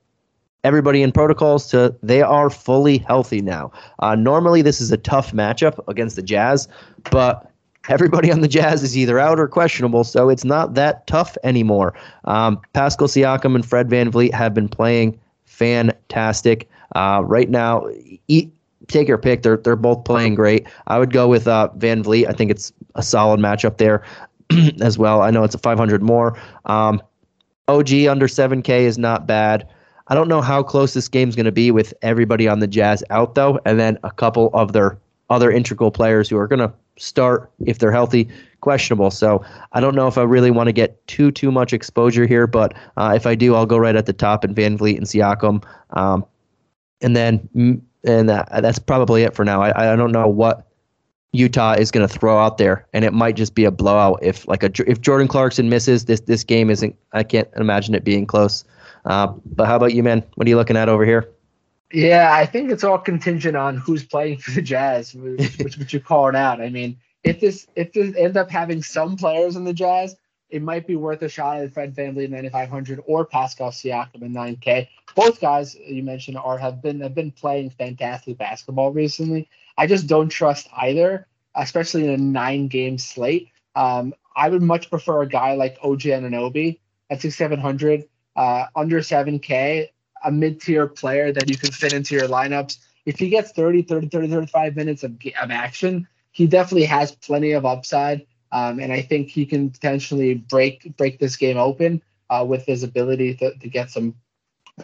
everybody 0.67 1.01
in 1.01 1.13
protocols 1.13 1.69
to 1.69 1.95
they 2.03 2.23
are 2.23 2.51
fully 2.51 2.99
healthy 2.99 3.41
now. 3.41 3.71
Uh, 4.01 4.17
normally, 4.17 4.63
this 4.63 4.81
is 4.81 4.91
a 4.91 4.97
tough 4.97 5.33
matchup 5.33 5.79
against 5.87 6.17
the 6.17 6.23
Jazz, 6.23 6.67
but 7.13 7.51
everybody 7.89 8.33
on 8.33 8.41
the 8.41 8.49
Jazz 8.49 8.83
is 8.83 8.99
either 8.99 9.19
out 9.19 9.39
or 9.39 9.47
questionable, 9.47 10.03
so 10.03 10.29
it's 10.29 10.45
not 10.45 10.75
that 10.75 11.07
tough 11.07 11.39
anymore. 11.45 11.95
Um, 12.25 12.61
Pascal 12.73 13.07
Siakam 13.07 13.55
and 13.55 13.65
Fred 13.65 13.89
VanVleet 13.89 14.35
have 14.35 14.53
been 14.55 14.69
playing 14.69 15.19
fantastic. 15.45 16.69
Uh, 16.97 17.23
right 17.25 17.49
now, 17.49 17.87
e- 18.27 18.51
take 18.89 19.07
your 19.07 19.19
pick. 19.19 19.43
They're 19.43 19.59
they're 19.59 19.77
both 19.77 20.05
playing 20.05 20.35
great. 20.35 20.67
I 20.89 20.99
would 20.99 21.13
go 21.13 21.29
with 21.29 21.47
uh, 21.47 21.69
VanVleet. 21.79 22.29
I 22.29 22.33
think 22.33 22.51
it's 22.51 22.73
a 22.97 23.05
solid 23.05 23.39
matchup 23.39 23.79
there 23.79 24.03
as 24.81 24.99
well. 24.99 25.23
I 25.23 25.31
know 25.31 25.45
it's 25.45 25.55
a 25.55 25.59
500 25.59 26.03
more. 26.03 26.37
Um, 26.65 27.01
OG 27.69 27.93
under 28.09 28.29
7K 28.29 28.83
is 28.83 28.99
not 28.99 29.27
bad. 29.27 29.69
I 30.09 30.15
don't 30.15 30.29
know 30.29 30.41
how 30.41 30.63
close 30.63 30.95
this 30.95 31.09
game's 31.09 31.35
going 31.35 31.47
to 31.47 31.53
be 31.53 31.71
with 31.71 31.93
everybody 32.03 32.47
on 32.47 32.61
the 32.61 32.67
Jazz 32.67 33.03
out 33.11 33.35
though, 33.35 33.61
and 33.65 33.79
then 33.79 33.99
a 34.05 34.11
couple 34.11 34.51
of 34.55 34.73
their 34.73 34.99
other 35.31 35.51
integral 35.51 35.91
players 35.91 36.29
who 36.29 36.37
are 36.37 36.47
going 36.47 36.61
to 36.61 36.73
start 36.99 37.51
if 37.67 37.79
they're 37.79 37.93
healthy 37.93 38.29
questionable. 38.61 39.11
So 39.11 39.45
I 39.73 39.81
don't 39.81 39.95
know 39.95 40.07
if 40.07 40.17
I 40.19 40.23
really 40.23 40.51
want 40.51 40.69
to 40.69 40.73
get 40.73 41.05
too 41.07 41.31
too 41.31 41.51
much 41.51 41.73
exposure 41.73 42.27
here, 42.27 42.47
but 42.47 42.75
uh, 42.97 43.13
if 43.15 43.27
I 43.27 43.35
do, 43.35 43.55
I'll 43.55 43.67
go 43.67 43.79
right 43.79 43.97
at 43.97 44.07
the 44.07 44.13
top 44.13 44.45
in 44.45 44.55
VanVleet 44.55 44.97
and 44.97 45.07
Siakam, 45.07 45.65
um, 45.91 46.25
and 47.01 47.17
then 47.17 47.49
and 48.05 48.29
that, 48.29 48.49
that's 48.63 48.79
probably 48.79 49.25
it 49.25 49.35
for 49.35 49.45
now. 49.45 49.61
I 49.63 49.93
I 49.93 49.97
don't 49.97 50.13
know 50.13 50.29
what 50.29 50.67
Utah 51.33 51.73
is 51.73 51.91
going 51.91 52.07
to 52.07 52.13
throw 52.13 52.39
out 52.39 52.59
there, 52.59 52.87
and 52.93 53.05
it 53.05 53.13
might 53.13 53.37
just 53.37 53.55
be 53.55 53.65
a 53.65 53.71
blowout. 53.71 54.21
If 54.23 54.47
like 54.49 54.63
a 54.63 54.71
if 54.91 55.01
Jordan 55.01 55.29
Clarkson 55.29 55.69
misses 55.69 56.05
this 56.07 56.21
this 56.21 56.45
game 56.45 56.71
isn't. 56.71 56.97
I 57.13 57.23
can't 57.25 57.49
imagine 57.57 57.95
it 57.95 58.04
being 58.04 58.26
close. 58.26 58.65
Uh, 59.06 59.28
but 59.47 59.66
how 59.66 59.76
about 59.76 59.95
you, 59.95 60.02
man? 60.02 60.25
What 60.34 60.47
are 60.47 60.50
you 60.50 60.56
looking 60.56 60.76
at 60.76 60.88
over 60.88 61.04
here? 61.04 61.30
Yeah, 61.92 62.34
I 62.34 62.45
think 62.45 62.71
it's 62.71 62.82
all 62.82 62.99
contingent 62.99 63.56
on 63.56 63.76
who's 63.76 64.04
playing 64.04 64.38
for 64.38 64.50
the 64.50 64.62
Jazz, 64.62 65.14
which, 65.58 65.76
which 65.78 65.92
you 65.92 66.00
called 66.00 66.34
out. 66.34 66.60
I 66.60 66.69
mean, 66.69 66.99
if 67.23 67.40
this 67.40 67.66
if 67.76 67.92
this 67.92 68.14
end 68.16 68.36
up 68.36 68.50
having 68.50 68.82
some 68.82 69.16
players 69.16 69.56
in 69.56 69.64
the 69.64 69.73
Jazz, 69.73 70.16
it 70.50 70.62
might 70.62 70.86
be 70.86 70.97
worth 70.97 71.23
a 71.23 71.28
shot 71.28 71.58
at 71.58 71.73
Fred 71.73 71.95
VanVleet 71.95 72.26
in 72.26 72.30
9500 72.32 73.02
or 73.06 73.25
Pascal 73.25 73.71
Siakam 73.71 74.23
in 74.23 74.32
9K. 74.32 74.88
Both 75.14 75.40
guys 75.40 75.75
you 75.75 76.02
mentioned 76.02 76.36
are 76.38 76.58
have 76.58 76.82
been 76.82 77.00
have 77.00 77.14
been 77.14 77.30
playing 77.30 77.71
fantastic 77.71 78.38
basketball 78.38 78.92
recently. 78.92 79.49
I 79.78 79.86
just 79.86 80.06
don't 80.06 80.28
trust 80.28 80.69
either, 80.76 81.26
especially 81.54 82.04
in 82.04 82.10
a 82.10 82.16
nine 82.16 82.69
game 82.69 82.99
slate. 82.99 83.50
Um, 83.76 84.14
I 84.34 84.49
would 84.49 84.62
much 84.62 84.90
prefer 84.90 85.23
a 85.23 85.28
guy 85.28 85.54
like 85.54 85.78
OG 85.82 86.00
Anunoby 86.00 86.78
at 87.10 87.21
6700, 87.21 88.08
uh, 88.37 88.67
under 88.77 89.01
7K, 89.01 89.89
a 90.25 90.31
mid 90.31 90.61
tier 90.61 90.87
player 90.87 91.33
that 91.33 91.49
you 91.49 91.57
can 91.57 91.71
fit 91.73 91.93
into 91.93 92.15
your 92.15 92.29
lineups. 92.29 92.79
If 93.05 93.19
he 93.19 93.29
gets 93.29 93.53
30, 93.53 93.83
30, 93.83 94.09
30, 94.09 94.29
35 94.29 94.77
minutes 94.77 95.05
of, 95.05 95.13
of 95.41 95.51
action, 95.51 96.07
he 96.33 96.47
definitely 96.47 96.87
has 96.87 97.13
plenty 97.13 97.53
of 97.53 97.65
upside. 97.65 98.27
Um, 98.53 98.79
and 98.79 98.93
I 98.93 99.03
think 99.03 99.29
he 99.29 99.45
can 99.45 99.71
potentially 99.71 100.35
break 100.35 100.97
break 100.97 101.19
this 101.19 101.37
game 101.37 101.57
open 101.57 102.03
uh, 102.31 102.45
with 102.47 102.65
his 102.65 102.83
ability 102.83 103.35
to, 103.37 103.55
to 103.57 103.69
get 103.69 103.91
some 103.91 104.15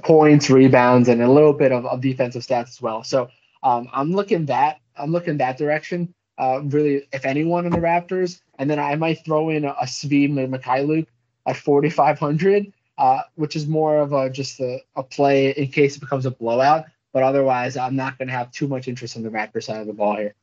points, 0.02 0.50
rebounds, 0.50 1.08
and 1.08 1.22
a 1.22 1.30
little 1.30 1.52
bit 1.52 1.72
of, 1.72 1.86
of 1.86 2.00
defensive 2.00 2.42
stats 2.42 2.70
as 2.70 2.82
well. 2.82 3.04
So 3.04 3.28
um, 3.62 3.88
I'm 3.92 4.12
looking 4.12 4.46
that 4.46 4.78
I'm 4.96 5.12
looking 5.12 5.38
that 5.38 5.58
direction. 5.58 6.14
Uh, 6.38 6.60
really, 6.64 7.06
if 7.12 7.24
anyone 7.24 7.66
in 7.66 7.72
the 7.72 7.78
Raptors, 7.78 8.40
and 8.58 8.68
then 8.68 8.78
I 8.78 8.94
might 8.96 9.24
throw 9.24 9.50
in 9.50 9.64
a, 9.64 9.74
a 9.80 9.84
Svi 9.84 10.30
Mykhailiuk 10.30 11.06
at 11.46 11.56
4,500, 11.56 12.72
uh, 12.98 13.20
which 13.34 13.56
is 13.56 13.66
more 13.66 13.98
of 13.98 14.12
a 14.12 14.30
just 14.30 14.60
a, 14.60 14.80
a 14.96 15.02
play 15.02 15.50
in 15.50 15.68
case 15.68 15.96
it 15.96 16.00
becomes 16.00 16.26
a 16.26 16.30
blowout. 16.30 16.86
But 17.12 17.22
otherwise, 17.22 17.76
I'm 17.76 17.94
not 17.94 18.16
going 18.18 18.28
to 18.28 18.34
have 18.34 18.50
too 18.52 18.66
much 18.66 18.88
interest 18.88 19.16
in 19.16 19.22
the 19.22 19.28
Raptors 19.28 19.64
side 19.64 19.80
of 19.80 19.86
the 19.86 19.92
ball 19.92 20.16
here. 20.16 20.34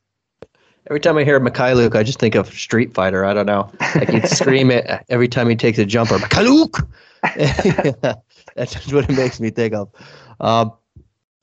Every 0.88 1.00
time 1.00 1.18
I 1.18 1.24
hear 1.24 1.38
Mykhailiuk, 1.40 1.94
I 1.94 2.02
just 2.02 2.18
think 2.18 2.34
of 2.34 2.48
Street 2.48 2.94
Fighter. 2.94 3.24
I 3.24 3.34
don't 3.34 3.46
know. 3.46 3.70
Like 3.94 4.08
he'd 4.10 4.28
scream 4.28 4.70
it 4.70 4.88
every 5.08 5.28
time 5.28 5.48
he 5.48 5.56
takes 5.56 5.78
a 5.78 5.84
jumper. 5.84 6.16
Mykhailiuk! 6.16 6.86
That's 8.56 8.72
just 8.72 8.92
what 8.92 9.08
it 9.08 9.16
makes 9.16 9.40
me 9.40 9.50
think 9.50 9.74
of. 9.74 9.90
Um, 10.40 10.72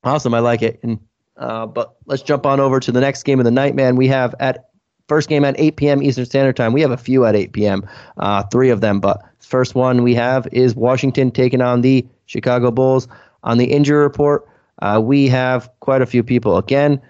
awesome. 0.03 0.33
I 0.33 0.39
like 0.39 0.61
it. 0.61 0.79
And 0.81 0.99
uh, 1.37 1.67
but 1.67 1.95
let's 2.05 2.23
jump 2.23 2.45
on 2.45 2.59
over 2.59 2.79
to 2.79 2.91
the 2.91 2.99
next 2.99 3.23
game 3.23 3.39
of 3.39 3.45
the 3.45 3.51
night, 3.51 3.75
man. 3.75 3.95
We 3.95 4.07
have 4.07 4.33
at 4.39 4.69
first 5.07 5.29
game 5.29 5.45
at 5.45 5.59
8 5.59 5.77
p.m. 5.77 6.03
Eastern 6.03 6.25
Standard 6.25 6.55
Time. 6.55 6.73
We 6.73 6.81
have 6.81 6.91
a 6.91 6.97
few 6.97 7.25
at 7.25 7.35
8 7.35 7.53
p.m. 7.53 7.87
Uh, 8.17 8.43
three 8.43 8.69
of 8.69 8.81
them, 8.81 8.99
but 8.99 9.21
first 9.39 9.75
one 9.75 10.03
we 10.03 10.13
have 10.15 10.47
is 10.51 10.75
Washington 10.75 11.31
taking 11.31 11.61
on 11.61 11.81
the 11.81 12.05
Chicago 12.25 12.71
Bulls. 12.71 13.07
On 13.43 13.57
the 13.57 13.65
injury 13.65 13.99
report, 13.99 14.47
uh, 14.81 14.99
we 15.01 15.27
have 15.27 15.69
quite 15.79 16.01
a 16.01 16.05
few 16.05 16.23
people 16.23 16.57
again. 16.57 17.01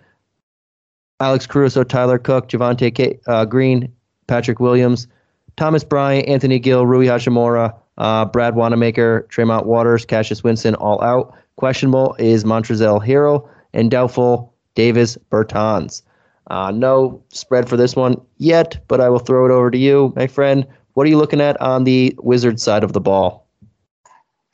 Alex 1.20 1.48
Caruso, 1.48 1.84
Tyler 1.84 2.20
Cook, 2.20 2.48
Javonte 2.48 2.94
K- 2.94 3.20
uh, 3.28 3.44
Green, 3.46 3.92
Patrick 4.28 4.60
Williams, 4.60 5.08
Thomas 5.56 5.84
Bryant, 5.84 6.28
Anthony 6.28 6.60
Gill, 6.60 6.86
Rui 6.86 7.08
Hachimura, 7.08 7.74
uh, 7.98 8.26
Brad 8.26 8.56
Wanamaker, 8.56 9.26
Tremont 9.30 9.66
Waters, 9.66 10.06
Cassius 10.06 10.44
Winston, 10.44 10.76
all 10.76 11.02
out. 11.04 11.34
Questionable 11.56 12.16
is 12.20 12.44
Montrezl 12.44 13.04
Harrell 13.04 13.50
and 13.74 13.90
doubtful 13.90 14.54
Davis 14.76 15.18
Bertans. 15.32 16.04
Uh, 16.50 16.72
no 16.72 17.22
spread 17.30 17.68
for 17.68 17.76
this 17.78 17.96
one 17.96 18.20
yet, 18.38 18.84
but 18.88 19.02
I 19.02 19.10
will 19.10 19.20
throw 19.20 19.46
it 19.46 19.52
over 19.52 19.70
to 19.70 19.78
you, 19.78 20.14
my 20.16 20.28
friend. 20.28 20.66
What 20.94 21.06
are 21.06 21.10
you 21.10 21.18
looking 21.18 21.42
at 21.42 21.60
on 21.62 21.84
the 21.84 22.16
Wizard 22.20 22.60
side 22.60 22.84
of 22.84 22.94
the 22.94 23.02
ball? 23.02 23.48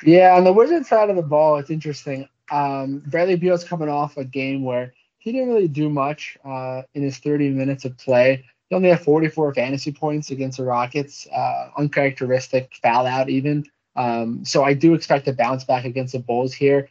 Yeah, 0.04 0.36
on 0.36 0.44
the 0.44 0.52
Wizard 0.52 0.86
side 0.86 1.10
of 1.10 1.16
the 1.16 1.22
ball, 1.22 1.58
it's 1.58 1.70
interesting. 1.70 2.28
Um, 2.52 3.04
Bradley 3.08 3.38
Beal's 3.38 3.64
coming 3.64 3.90
off 3.90 4.18
a 4.18 4.26
game 4.26 4.64
where 4.64 4.94
he 5.20 5.32
didn't 5.32 5.50
really 5.50 5.68
do 5.68 5.90
much 5.90 6.38
uh, 6.44 6.82
in 6.94 7.04
his 7.04 7.18
30 7.18 7.52
minutes 7.52 7.86
of 7.86 7.98
play. 7.98 8.44
He 8.70 8.76
only 8.76 8.90
had 8.90 9.02
44 9.02 9.54
fantasy 9.54 9.92
points 9.92 10.32
against 10.32 10.58
the 10.58 10.66
Rockets, 10.66 11.28
uh, 11.28 11.70
uncharacteristic 11.78 12.74
foul 12.82 13.06
out 13.06 13.30
even. 13.30 13.66
Um, 13.96 14.44
so 14.44 14.64
I 14.64 14.74
do 14.74 14.96
expect 14.96 15.28
a 15.28 15.34
bounce 15.34 15.64
back 15.64 15.86
against 15.86 16.14
the 16.14 16.20
Bulls 16.20 16.54
here 16.54 16.90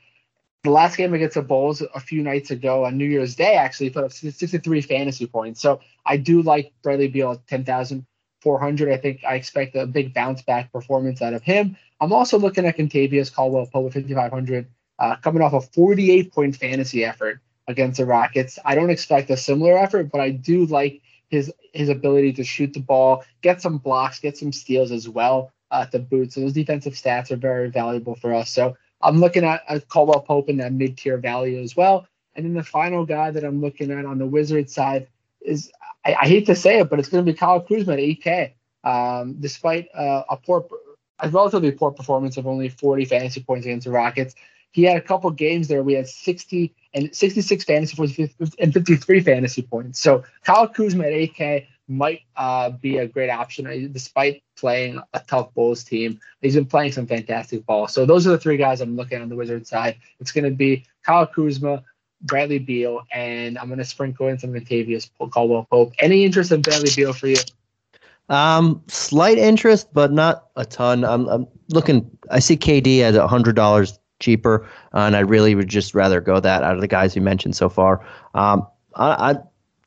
the 0.64 0.70
last 0.70 0.96
game 0.96 1.12
against 1.12 1.34
the 1.34 1.42
Bulls 1.42 1.82
a 1.94 2.00
few 2.00 2.22
nights 2.22 2.50
ago 2.50 2.84
on 2.84 2.96
New 2.96 3.06
Year's 3.06 3.34
Day 3.34 3.54
actually 3.54 3.90
put 3.90 4.04
up 4.04 4.12
63 4.12 4.80
fantasy 4.82 5.26
points. 5.26 5.60
So 5.60 5.80
I 6.06 6.16
do 6.16 6.42
like 6.42 6.72
Bradley 6.82 7.08
Beal 7.08 7.32
at 7.32 7.46
10,400. 7.48 8.92
I 8.92 8.96
think 8.96 9.24
I 9.24 9.34
expect 9.34 9.74
a 9.74 9.86
big 9.86 10.14
bounce 10.14 10.42
back 10.42 10.72
performance 10.72 11.20
out 11.20 11.34
of 11.34 11.42
him. 11.42 11.76
I'm 12.00 12.12
also 12.12 12.38
looking 12.38 12.64
at 12.64 12.76
Kentavious 12.76 13.32
Caldwell 13.32 13.66
Pope 13.66 13.86
at 13.96 14.02
5,500, 14.02 14.66
uh, 14.98 15.16
coming 15.16 15.42
off 15.42 15.52
a 15.52 15.60
48 15.60 16.32
point 16.32 16.56
fantasy 16.56 17.04
effort 17.04 17.40
against 17.66 17.98
the 17.98 18.06
Rockets. 18.06 18.58
I 18.64 18.74
don't 18.76 18.90
expect 18.90 19.30
a 19.30 19.36
similar 19.36 19.76
effort, 19.76 20.10
but 20.12 20.20
I 20.20 20.30
do 20.30 20.66
like 20.66 21.00
his 21.28 21.52
his 21.72 21.88
ability 21.88 22.34
to 22.34 22.44
shoot 22.44 22.72
the 22.74 22.80
ball, 22.80 23.24
get 23.40 23.62
some 23.62 23.78
blocks, 23.78 24.20
get 24.20 24.36
some 24.36 24.52
steals 24.52 24.92
as 24.92 25.08
well 25.08 25.50
uh, 25.70 25.86
to 25.86 25.98
boot. 25.98 26.32
So 26.32 26.40
those 26.40 26.52
defensive 26.52 26.92
stats 26.92 27.30
are 27.30 27.36
very 27.36 27.70
valuable 27.70 28.14
for 28.14 28.34
us. 28.34 28.50
So 28.50 28.76
I'm 29.02 29.20
looking 29.20 29.44
at, 29.44 29.62
at 29.68 29.88
Caldwell 29.88 30.20
Pope 30.20 30.48
in 30.48 30.58
that 30.58 30.72
mid 30.72 30.96
tier 30.96 31.18
value 31.18 31.60
as 31.60 31.76
well. 31.76 32.06
And 32.34 32.44
then 32.46 32.54
the 32.54 32.62
final 32.62 33.04
guy 33.04 33.30
that 33.30 33.44
I'm 33.44 33.60
looking 33.60 33.90
at 33.90 34.04
on 34.06 34.18
the 34.18 34.26
Wizard 34.26 34.70
side 34.70 35.08
is 35.40 35.70
I, 36.04 36.14
I 36.14 36.26
hate 36.26 36.46
to 36.46 36.54
say 36.54 36.80
it, 36.80 36.90
but 36.90 36.98
it's 36.98 37.08
going 37.08 37.24
to 37.24 37.30
be 37.30 37.36
Kyle 37.36 37.60
Kuzma 37.60 37.94
at 37.94 37.98
8K. 37.98 38.52
Um, 38.84 39.36
despite 39.38 39.88
uh, 39.94 40.24
a 40.28 40.36
poor, 40.36 40.66
a 41.20 41.28
relatively 41.28 41.70
poor 41.70 41.90
performance 41.90 42.36
of 42.36 42.46
only 42.46 42.68
40 42.68 43.04
fantasy 43.04 43.42
points 43.42 43.66
against 43.66 43.84
the 43.84 43.92
Rockets, 43.92 44.34
he 44.72 44.84
had 44.84 44.96
a 44.96 45.00
couple 45.00 45.30
games 45.30 45.68
there. 45.68 45.82
We 45.82 45.92
had 45.92 46.08
60 46.08 46.74
and 46.94 47.14
66 47.14 47.64
fantasy 47.64 47.96
points 47.96 48.56
and 48.58 48.72
53 48.72 49.20
fantasy 49.20 49.62
points. 49.62 50.00
So 50.00 50.24
Kyle 50.44 50.66
Kuzma 50.66 51.04
at 51.04 51.12
8K 51.12 51.66
might 51.92 52.20
uh, 52.36 52.70
be 52.70 52.98
a 52.98 53.06
great 53.06 53.30
option, 53.30 53.66
uh, 53.66 53.88
despite 53.92 54.42
playing 54.56 55.00
a 55.12 55.20
tough 55.20 55.52
Bulls 55.54 55.84
team. 55.84 56.18
He's 56.40 56.54
been 56.54 56.66
playing 56.66 56.92
some 56.92 57.06
fantastic 57.06 57.64
ball. 57.66 57.88
So 57.88 58.06
those 58.06 58.26
are 58.26 58.30
the 58.30 58.38
three 58.38 58.56
guys 58.56 58.80
I'm 58.80 58.96
looking 58.96 59.16
at 59.16 59.22
on 59.22 59.28
the 59.28 59.36
Wizards 59.36 59.68
side. 59.68 59.96
It's 60.20 60.32
going 60.32 60.44
to 60.44 60.50
be 60.50 60.84
Kyle 61.04 61.26
Kuzma, 61.26 61.82
Bradley 62.22 62.58
Beal, 62.58 63.02
and 63.12 63.58
I'm 63.58 63.66
going 63.66 63.78
to 63.78 63.84
sprinkle 63.84 64.28
in 64.28 64.38
some 64.38 64.52
Kentavious 64.52 65.10
Caldwell 65.30 65.66
Pope. 65.70 65.92
Any 65.98 66.24
interest 66.24 66.52
in 66.52 66.62
Bradley 66.62 66.90
Beal 66.94 67.12
for 67.12 67.26
you? 67.26 67.36
Um, 68.28 68.82
slight 68.86 69.38
interest, 69.38 69.92
but 69.92 70.12
not 70.12 70.48
a 70.56 70.64
ton. 70.64 71.04
I'm, 71.04 71.28
I'm 71.28 71.46
looking. 71.70 72.08
I 72.30 72.38
see 72.38 72.56
KD 72.56 73.00
at 73.00 73.14
a 73.14 73.26
hundred 73.26 73.56
dollars 73.56 73.98
cheaper, 74.20 74.64
uh, 74.94 75.00
and 75.00 75.16
I 75.16 75.20
really 75.20 75.54
would 75.54 75.68
just 75.68 75.94
rather 75.94 76.20
go 76.20 76.40
that 76.40 76.62
out 76.62 76.74
of 76.74 76.80
the 76.80 76.88
guys 76.88 77.14
you 77.14 77.20
mentioned 77.20 77.56
so 77.56 77.68
far. 77.68 78.06
Um, 78.34 78.66
I, 78.94 79.32
I 79.32 79.38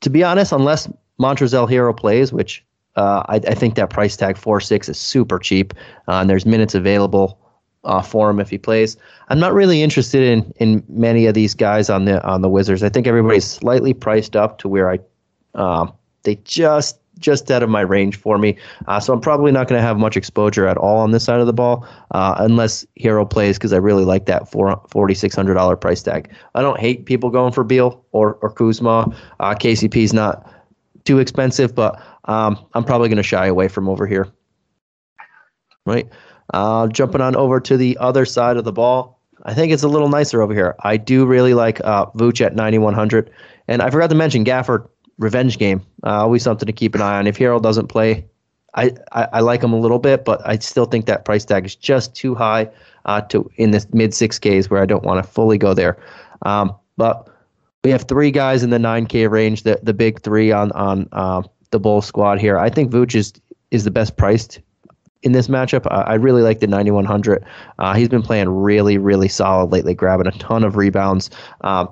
to 0.02 0.10
be 0.10 0.24
honest, 0.24 0.52
unless 0.52 0.88
Montrezl 1.20 1.70
Harrell 1.70 1.96
plays, 1.96 2.34
which 2.34 2.64
uh, 2.96 3.24
I, 3.28 3.36
I, 3.36 3.56
think 3.56 3.76
that 3.76 3.90
price 3.90 4.16
tag 4.16 4.38
four 4.38 4.62
six 4.62 4.88
is 4.88 4.98
super 4.98 5.38
cheap, 5.38 5.74
uh, 6.08 6.14
and 6.14 6.30
there's 6.30 6.46
minutes 6.46 6.74
available 6.76 7.38
uh, 7.84 8.02
for 8.02 8.30
him 8.30 8.40
if 8.40 8.50
he 8.50 8.58
plays. 8.58 8.98
I'm 9.30 9.40
not 9.40 9.54
really 9.54 9.82
interested 9.82 10.24
in 10.24 10.54
in 10.58 10.84
many 10.88 11.26
of 11.26 11.34
these 11.34 11.54
guys 11.54 11.90
on 11.90 12.06
the 12.06 12.24
on 12.26 12.42
the 12.42 12.50
Wizards. 12.50 12.84
I 12.84 12.90
think 12.90 13.08
everybody's 13.08 13.46
slightly 13.46 13.94
priced 13.94 14.36
up 14.36 14.58
to 14.60 14.70
where 14.70 14.90
I 14.90 15.00
uh, 15.56 15.88
they 16.24 16.36
just 16.44 17.00
just 17.20 17.50
out 17.50 17.64
of 17.64 17.70
my 17.70 17.82
range 17.82 18.18
for 18.18 18.38
me. 18.38 18.58
Uh, 18.88 19.00
so 19.00 19.14
I'm 19.14 19.22
probably 19.22 19.52
not 19.52 19.68
going 19.68 19.80
to 19.80 19.86
have 19.86 19.98
much 19.98 20.18
exposure 20.18 20.68
at 20.68 20.78
all 20.78 20.98
on 20.98 21.12
this 21.12 21.24
side 21.24 21.40
of 21.40 21.48
the 21.48 21.54
ball 21.54 21.88
uh, 22.12 22.36
unless 22.40 22.86
Harrell 23.00 23.30
plays 23.30 23.58
because 23.58 23.74
I 23.74 23.78
really 23.78 24.04
like 24.04 24.26
that 24.26 24.52
$4,600 24.52 25.82
price 25.82 26.04
tag. 26.04 26.30
I 26.56 26.62
don't 26.62 26.80
hate 26.80 27.06
people 27.06 27.30
going 27.30 27.54
for 27.54 27.64
Beal 27.64 28.04
or, 28.12 28.34
or 28.42 28.52
Kuzma. 28.52 29.16
Uh, 29.40 29.56
KCP's 29.56 30.14
not 30.14 30.46
too 31.06 31.20
expensive, 31.20 31.74
but 31.74 32.02
um, 32.26 32.58
I'm 32.74 32.84
probably 32.84 33.10
going 33.10 33.18
to 33.18 33.24
shy 33.24 33.46
away 33.46 33.68
from 33.68 33.88
over 33.88 34.06
here. 34.06 34.28
Right. 35.86 36.10
Uh, 36.54 36.88
jumping 36.88 37.22
on 37.22 37.36
over 37.36 37.60
to 37.60 37.78
the 37.78 37.98
other 38.00 38.26
side 38.26 38.58
of 38.58 38.66
the 38.66 38.72
ball. 38.72 39.22
I 39.44 39.54
think 39.54 39.72
it's 39.72 39.84
a 39.84 39.88
little 39.88 40.10
nicer 40.10 40.42
over 40.42 40.54
here. 40.54 40.76
I 40.80 40.98
do 40.98 41.26
really 41.26 41.54
like 41.54 41.80
uh, 41.82 42.08
Vooch 42.08 42.44
at 42.44 42.56
9,100. 42.56 43.32
And 43.68 43.82
I 43.82 43.90
forgot 43.90 44.10
to 44.10 44.16
mention 44.16 44.44
Gafford 44.44 44.88
revenge 45.18 45.58
game. 45.58 45.86
Uh, 46.04 46.24
always 46.24 46.44
something 46.44 46.66
to 46.66 46.74
keep 46.74 46.96
an 46.96 47.02
eye 47.02 47.18
on. 47.18 47.28
If 47.28 47.38
Harrell 47.38 47.62
doesn't 47.62 47.88
play, 47.88 48.26
I, 48.74 48.92
I, 49.12 49.28
I, 49.34 49.40
like 49.40 49.64
him 49.64 49.72
a 49.72 49.80
little 49.80 50.00
bit, 50.00 50.26
but 50.26 50.46
I 50.46 50.58
still 50.58 50.86
think 50.86 51.06
that 51.06 51.24
price 51.24 51.46
tag 51.46 51.66
is 51.66 51.76
just 51.76 52.14
too 52.16 52.36
high 52.36 52.70
uh, 53.06 53.22
to 53.22 53.50
in 53.56 53.72
the 53.72 53.86
mid 53.94 54.12
6Ks 54.12 54.70
where 54.70 54.82
I 54.82 54.86
don't 54.86 55.04
want 55.04 55.24
to 55.24 55.32
fully 55.32 55.58
go 55.58 55.74
there. 55.74 55.98
Um, 56.42 56.76
but 56.98 57.30
we 57.86 57.92
have 57.92 58.08
three 58.08 58.32
guys 58.32 58.64
in 58.64 58.72
the 58.72 58.80
9K 58.80 59.30
range, 59.30 59.62
the 59.62 59.80
the 59.84 59.94
big 59.94 60.20
three 60.24 60.52
on 60.52 60.72
on 60.72 61.08
uh, 61.12 61.44
the 61.70 61.80
Bull 61.80 62.02
squad 62.02 62.40
here. 62.40 62.58
I 62.58 62.68
think 62.68 62.92
Vooch 62.92 63.14
is 63.14 63.32
is 63.70 63.84
the 63.84 63.92
best 63.92 64.18
priced 64.18 64.60
in 65.22 65.34
this 65.34 65.50
matchup. 65.50 65.86
Uh, 65.86 66.04
I 66.08 66.16
really 66.16 66.42
like 66.42 66.62
the 66.62 66.68
9100. 66.68 67.46
Uh, 67.78 67.94
he's 67.94 68.10
been 68.10 68.24
playing 68.24 68.50
really 68.50 68.98
really 68.98 69.28
solid 69.28 69.72
lately, 69.72 69.94
grabbing 69.94 70.26
a 70.26 70.32
ton 70.32 70.64
of 70.64 70.78
rebounds. 70.78 71.30
Um, 71.62 71.88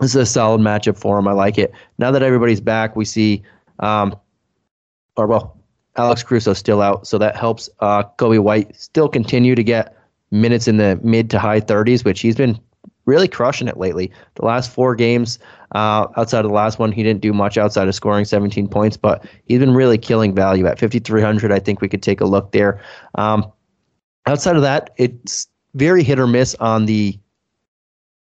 this 0.00 0.14
is 0.14 0.16
a 0.16 0.24
solid 0.24 0.62
matchup 0.62 0.96
for 0.96 1.18
him. 1.18 1.28
I 1.28 1.32
like 1.32 1.58
it. 1.58 1.72
Now 1.98 2.10
that 2.10 2.22
everybody's 2.22 2.62
back, 2.62 2.96
we 2.96 3.04
see, 3.04 3.42
um, 3.80 4.16
or 5.18 5.26
well, 5.26 5.58
Alex 5.96 6.22
Caruso 6.22 6.54
still 6.54 6.80
out, 6.80 7.06
so 7.06 7.18
that 7.18 7.36
helps 7.36 7.68
uh, 7.80 8.04
Coby 8.16 8.38
White 8.38 8.74
still 8.74 9.10
continue 9.10 9.54
to 9.56 9.62
get 9.62 9.94
minutes 10.30 10.68
in 10.68 10.78
the 10.78 10.98
mid 11.02 11.28
to 11.28 11.38
high 11.38 11.60
30s, 11.60 12.02
which 12.02 12.22
he's 12.22 12.34
been 12.34 12.58
really 13.04 13.28
crushing 13.28 13.68
it 13.68 13.76
lately. 13.76 14.10
The 14.34 14.44
last 14.44 14.70
four 14.70 14.94
games, 14.94 15.38
uh, 15.74 16.06
outside 16.16 16.44
of 16.44 16.50
the 16.50 16.54
last 16.54 16.78
one, 16.78 16.92
he 16.92 17.02
didn't 17.02 17.20
do 17.20 17.32
much 17.32 17.58
outside 17.58 17.88
of 17.88 17.94
scoring 17.94 18.24
17 18.24 18.68
points, 18.68 18.96
but 18.96 19.24
he's 19.46 19.58
been 19.58 19.74
really 19.74 19.98
killing 19.98 20.34
value 20.34 20.66
at 20.66 20.78
5,300. 20.78 21.52
I 21.52 21.58
think 21.58 21.80
we 21.80 21.88
could 21.88 22.02
take 22.02 22.20
a 22.20 22.26
look 22.26 22.52
there. 22.52 22.80
Um, 23.16 23.50
outside 24.26 24.56
of 24.56 24.62
that, 24.62 24.90
it's 24.96 25.48
very 25.74 26.02
hit 26.02 26.18
or 26.18 26.26
miss 26.26 26.54
on 26.56 26.86
the 26.86 27.18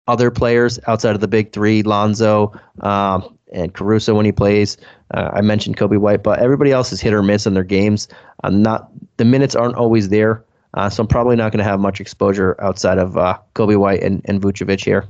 other 0.06 0.30
players 0.30 0.78
outside 0.86 1.14
of 1.14 1.20
the 1.20 1.28
big 1.28 1.52
three, 1.52 1.82
Lonzo 1.82 2.52
um, 2.80 3.36
and 3.52 3.72
Caruso 3.72 4.14
when 4.14 4.26
he 4.26 4.32
plays. 4.32 4.76
Uh, 5.12 5.30
I 5.32 5.40
mentioned 5.40 5.76
Coby 5.76 5.98
White, 5.98 6.22
but 6.22 6.40
everybody 6.40 6.72
else 6.72 6.92
is 6.92 7.00
hit 7.00 7.14
or 7.14 7.22
miss 7.22 7.46
in 7.46 7.54
their 7.54 7.64
games. 7.64 8.08
I'm 8.42 8.62
not 8.62 8.90
the 9.16 9.24
minutes 9.24 9.54
aren't 9.54 9.76
always 9.76 10.08
there, 10.10 10.44
uh, 10.74 10.90
so 10.90 11.02
I'm 11.02 11.06
probably 11.06 11.36
not 11.36 11.52
going 11.52 11.58
to 11.58 11.64
have 11.64 11.80
much 11.80 12.00
exposure 12.00 12.56
outside 12.60 12.98
of 12.98 13.16
uh, 13.16 13.38
Coby 13.54 13.76
White 13.76 14.02
and, 14.02 14.22
and 14.26 14.40
Vucevic 14.40 14.84
here. 14.84 15.06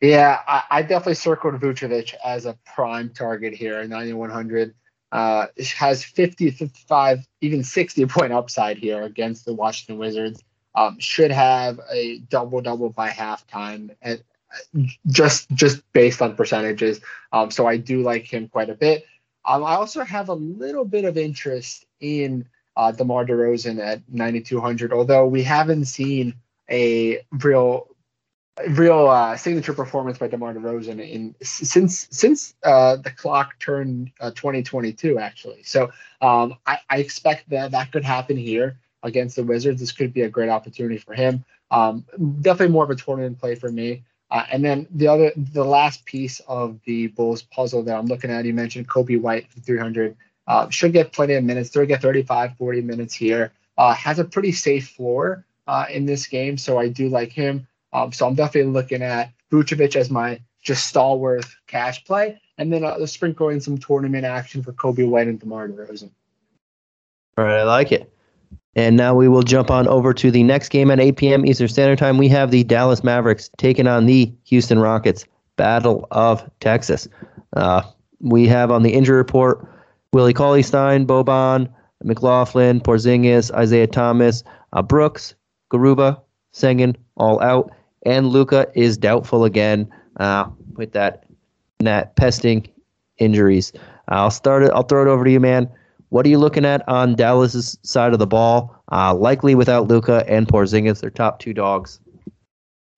Yeah, 0.00 0.40
I, 0.46 0.62
I, 0.70 0.82
definitely 0.82 1.14
circled 1.14 1.54
Vucevic 1.54 2.14
as 2.24 2.46
a 2.46 2.58
prime 2.74 3.10
target 3.10 3.54
here, 3.54 3.86
9100. 3.86 4.74
Uh, 5.12 5.46
has 5.76 6.04
50, 6.04 6.50
55, 6.50 7.26
even 7.40 7.62
60 7.62 8.06
point 8.06 8.32
upside 8.32 8.78
here 8.78 9.02
against 9.02 9.44
the 9.44 9.54
Washington 9.54 9.98
Wizards 9.98 10.42
um, 10.74 10.98
should 10.98 11.30
have 11.30 11.80
a 11.90 12.18
double 12.30 12.60
double 12.60 12.90
by 12.90 13.10
halftime, 13.10 13.94
and 14.02 14.22
just 15.06 15.50
just 15.50 15.82
based 15.92 16.20
on 16.20 16.36
percentages. 16.36 17.00
Um, 17.32 17.50
so 17.50 17.66
I 17.66 17.76
do 17.76 18.02
like 18.02 18.24
him 18.24 18.48
quite 18.48 18.70
a 18.70 18.74
bit. 18.74 19.04
Um, 19.44 19.64
I 19.64 19.74
also 19.74 20.02
have 20.04 20.28
a 20.28 20.34
little 20.34 20.84
bit 20.84 21.04
of 21.04 21.16
interest 21.16 21.86
in 22.00 22.46
uh, 22.76 22.92
DeMar 22.92 23.24
DeRozan 23.24 23.78
at 23.84 24.02
9,200, 24.08 24.92
although 24.92 25.26
we 25.26 25.42
haven't 25.42 25.86
seen 25.86 26.34
a 26.70 27.20
real 27.30 27.88
real 28.68 29.08
uh, 29.08 29.36
signature 29.36 29.72
performance 29.72 30.18
by 30.18 30.28
DeMar 30.28 30.54
DeRozan 30.54 31.00
in 31.00 31.34
since 31.42 32.06
since 32.10 32.54
uh, 32.62 32.96
the 32.96 33.10
clock 33.10 33.58
turned 33.58 34.12
uh, 34.20 34.30
2022 34.30 35.18
actually. 35.18 35.62
So 35.64 35.90
um, 36.20 36.56
I, 36.66 36.78
I, 36.88 36.98
expect 36.98 37.50
that 37.50 37.72
that 37.72 37.90
could 37.90 38.04
happen 38.04 38.36
here 38.36 38.78
against 39.02 39.36
the 39.36 39.42
Wizards. 39.42 39.80
This 39.80 39.90
could 39.90 40.14
be 40.14 40.22
a 40.22 40.28
great 40.28 40.50
opportunity 40.50 40.98
for 40.98 41.14
him. 41.14 41.44
Um, 41.70 42.04
definitely 42.40 42.72
more 42.72 42.84
of 42.84 42.90
a 42.90 42.94
tournament 42.94 43.40
play 43.40 43.56
for 43.56 43.72
me. 43.72 44.04
Uh, 44.30 44.44
and 44.50 44.64
then 44.64 44.86
the 44.90 45.06
other, 45.08 45.32
the 45.36 45.64
last 45.64 46.04
piece 46.04 46.40
of 46.48 46.78
the 46.86 47.08
Bulls 47.08 47.42
puzzle 47.42 47.82
that 47.84 47.96
I'm 47.96 48.06
looking 48.06 48.30
at, 48.30 48.44
you 48.44 48.54
mentioned 48.54 48.88
Coby 48.88 49.20
White 49.20 49.50
for 49.50 49.60
300. 49.60 50.16
Uh, 50.46 50.68
should 50.68 50.92
get 50.92 51.12
plenty 51.12 51.34
of 51.34 51.44
minutes. 51.44 51.70
They'll 51.70 51.86
get 51.86 52.02
35, 52.02 52.56
40 52.56 52.80
minutes 52.82 53.14
here. 53.14 53.52
Uh, 53.78 53.94
has 53.94 54.18
a 54.18 54.24
pretty 54.24 54.52
safe 54.52 54.88
floor 54.88 55.44
uh, 55.66 55.86
in 55.90 56.06
this 56.06 56.26
game, 56.26 56.58
so 56.58 56.78
I 56.78 56.88
do 56.88 57.08
like 57.08 57.32
him. 57.32 57.66
Um, 57.92 58.12
so 58.12 58.26
I'm 58.26 58.34
definitely 58.34 58.72
looking 58.72 59.02
at 59.02 59.32
Vucevic 59.50 59.96
as 59.96 60.10
my 60.10 60.40
just 60.62 60.86
stalwart 60.86 61.46
cash 61.66 62.04
play, 62.04 62.40
and 62.58 62.72
then 62.72 62.84
uh, 62.84 63.04
sprinkle 63.06 63.48
in 63.48 63.60
some 63.60 63.78
tournament 63.78 64.24
action 64.24 64.62
for 64.62 64.72
Coby 64.72 65.08
White 65.08 65.28
and 65.28 65.38
DeMar 65.38 65.68
DeRozan. 65.68 66.10
All 67.36 67.44
right, 67.44 67.60
I 67.60 67.64
like 67.64 67.92
it. 67.92 68.10
And 68.76 68.96
now 68.96 69.14
we 69.14 69.28
will 69.28 69.42
jump 69.42 69.70
on 69.70 69.86
over 69.86 70.12
to 70.14 70.30
the 70.30 70.42
next 70.42 70.70
game 70.70 70.90
at 70.90 70.98
8 70.98 71.16
p.m. 71.16 71.46
Eastern 71.46 71.68
Standard 71.68 71.98
Time. 71.98 72.18
We 72.18 72.28
have 72.28 72.50
the 72.50 72.64
Dallas 72.64 73.04
Mavericks 73.04 73.50
taking 73.56 73.86
on 73.86 74.06
the 74.06 74.32
Houston 74.44 74.78
Rockets. 74.78 75.24
Battle 75.56 76.08
of 76.10 76.48
Texas. 76.58 77.06
Uh, 77.56 77.82
we 78.18 78.48
have 78.48 78.72
on 78.72 78.82
the 78.82 78.92
injury 78.92 79.16
report 79.16 79.68
Willie 80.14 80.32
Cauley 80.32 80.62
Stein, 80.62 81.08
Boban, 81.08 81.68
McLaughlin, 82.04 82.80
Porzingis, 82.80 83.50
Isaiah 83.52 83.88
Thomas, 83.88 84.44
uh, 84.72 84.80
Brooks, 84.80 85.34
Garuba, 85.72 86.20
Sengun, 86.52 86.94
all 87.16 87.42
out, 87.42 87.72
and 88.06 88.28
Luka 88.28 88.68
is 88.74 88.96
doubtful 88.96 89.44
again 89.44 89.92
uh, 90.20 90.46
with 90.76 90.92
that 90.92 91.24
that 91.80 92.14
pesting 92.14 92.68
injuries. 93.18 93.72
I'll 94.06 94.30
start 94.30 94.62
it. 94.62 94.70
I'll 94.72 94.84
throw 94.84 95.02
it 95.02 95.08
over 95.08 95.24
to 95.24 95.30
you, 95.32 95.40
man. 95.40 95.68
What 96.10 96.24
are 96.24 96.28
you 96.28 96.38
looking 96.38 96.64
at 96.64 96.88
on 96.88 97.16
Dallas's 97.16 97.76
side 97.82 98.12
of 98.12 98.20
the 98.20 98.26
ball? 98.26 98.80
Uh, 98.92 99.12
likely 99.12 99.56
without 99.56 99.88
Luka 99.88 100.24
and 100.28 100.46
Porzingis, 100.46 101.00
their 101.00 101.10
top 101.10 101.40
two 101.40 101.52
dogs. 101.52 101.98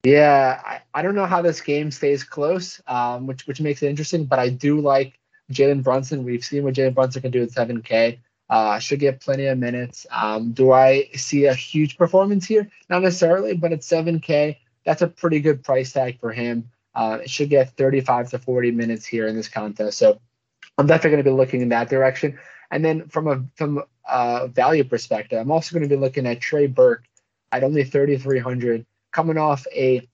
Yeah, 0.03 0.61
I, 0.63 0.81
I 0.93 1.01
don't 1.01 1.15
know 1.15 1.25
how 1.25 1.41
this 1.41 1.61
game 1.61 1.89
stays 1.89 2.23
close, 2.23 2.79
um, 2.85 3.25
which 3.25 3.47
which 3.47 3.59
makes 3.59 3.81
it 3.81 3.89
interesting. 3.89 4.25
But 4.25 4.37
I 4.37 4.49
do 4.49 4.79
like 4.79 5.17
Jalen 5.51 5.83
Brunson. 5.83 6.23
We've 6.23 6.43
seen 6.43 6.63
what 6.63 6.75
Jalen 6.75 6.95
Brunson 6.95 7.21
can 7.21 7.31
do 7.31 7.43
at 7.43 7.49
7K. 7.49 8.19
Uh, 8.49 8.79
should 8.79 8.99
get 8.99 9.19
plenty 9.19 9.45
of 9.47 9.57
minutes. 9.57 10.05
Um, 10.11 10.51
do 10.51 10.71
I 10.71 11.09
see 11.15 11.45
a 11.45 11.53
huge 11.53 11.97
performance 11.97 12.45
here? 12.45 12.69
Not 12.89 13.01
necessarily, 13.01 13.55
but 13.55 13.73
at 13.73 13.81
7K, 13.81 14.57
that's 14.85 15.01
a 15.01 15.07
pretty 15.07 15.41
good 15.41 15.63
price 15.63 15.91
tag 15.91 16.19
for 16.19 16.31
him. 16.31 16.69
Uh, 16.95 17.19
it 17.21 17.29
should 17.29 17.49
get 17.49 17.75
35 17.77 18.29
to 18.31 18.39
40 18.39 18.71
minutes 18.71 19.05
here 19.05 19.27
in 19.27 19.35
this 19.35 19.49
contest. 19.49 19.97
So 19.97 20.19
I'm 20.77 20.87
definitely 20.87 21.11
going 21.11 21.23
to 21.25 21.29
be 21.31 21.35
looking 21.35 21.61
in 21.61 21.69
that 21.69 21.89
direction. 21.89 22.39
And 22.71 22.83
then 22.83 23.07
from 23.09 23.27
a 23.27 23.43
from 23.55 23.83
a 24.09 24.47
value 24.47 24.83
perspective, 24.83 25.39
I'm 25.39 25.51
also 25.51 25.73
going 25.73 25.87
to 25.87 25.95
be 25.95 25.99
looking 25.99 26.25
at 26.25 26.41
Trey 26.41 26.67
Burke 26.67 27.05
at 27.51 27.63
only 27.63 27.83
3,300, 27.83 28.85
coming 29.11 29.37
off 29.37 29.65
a 29.73 30.07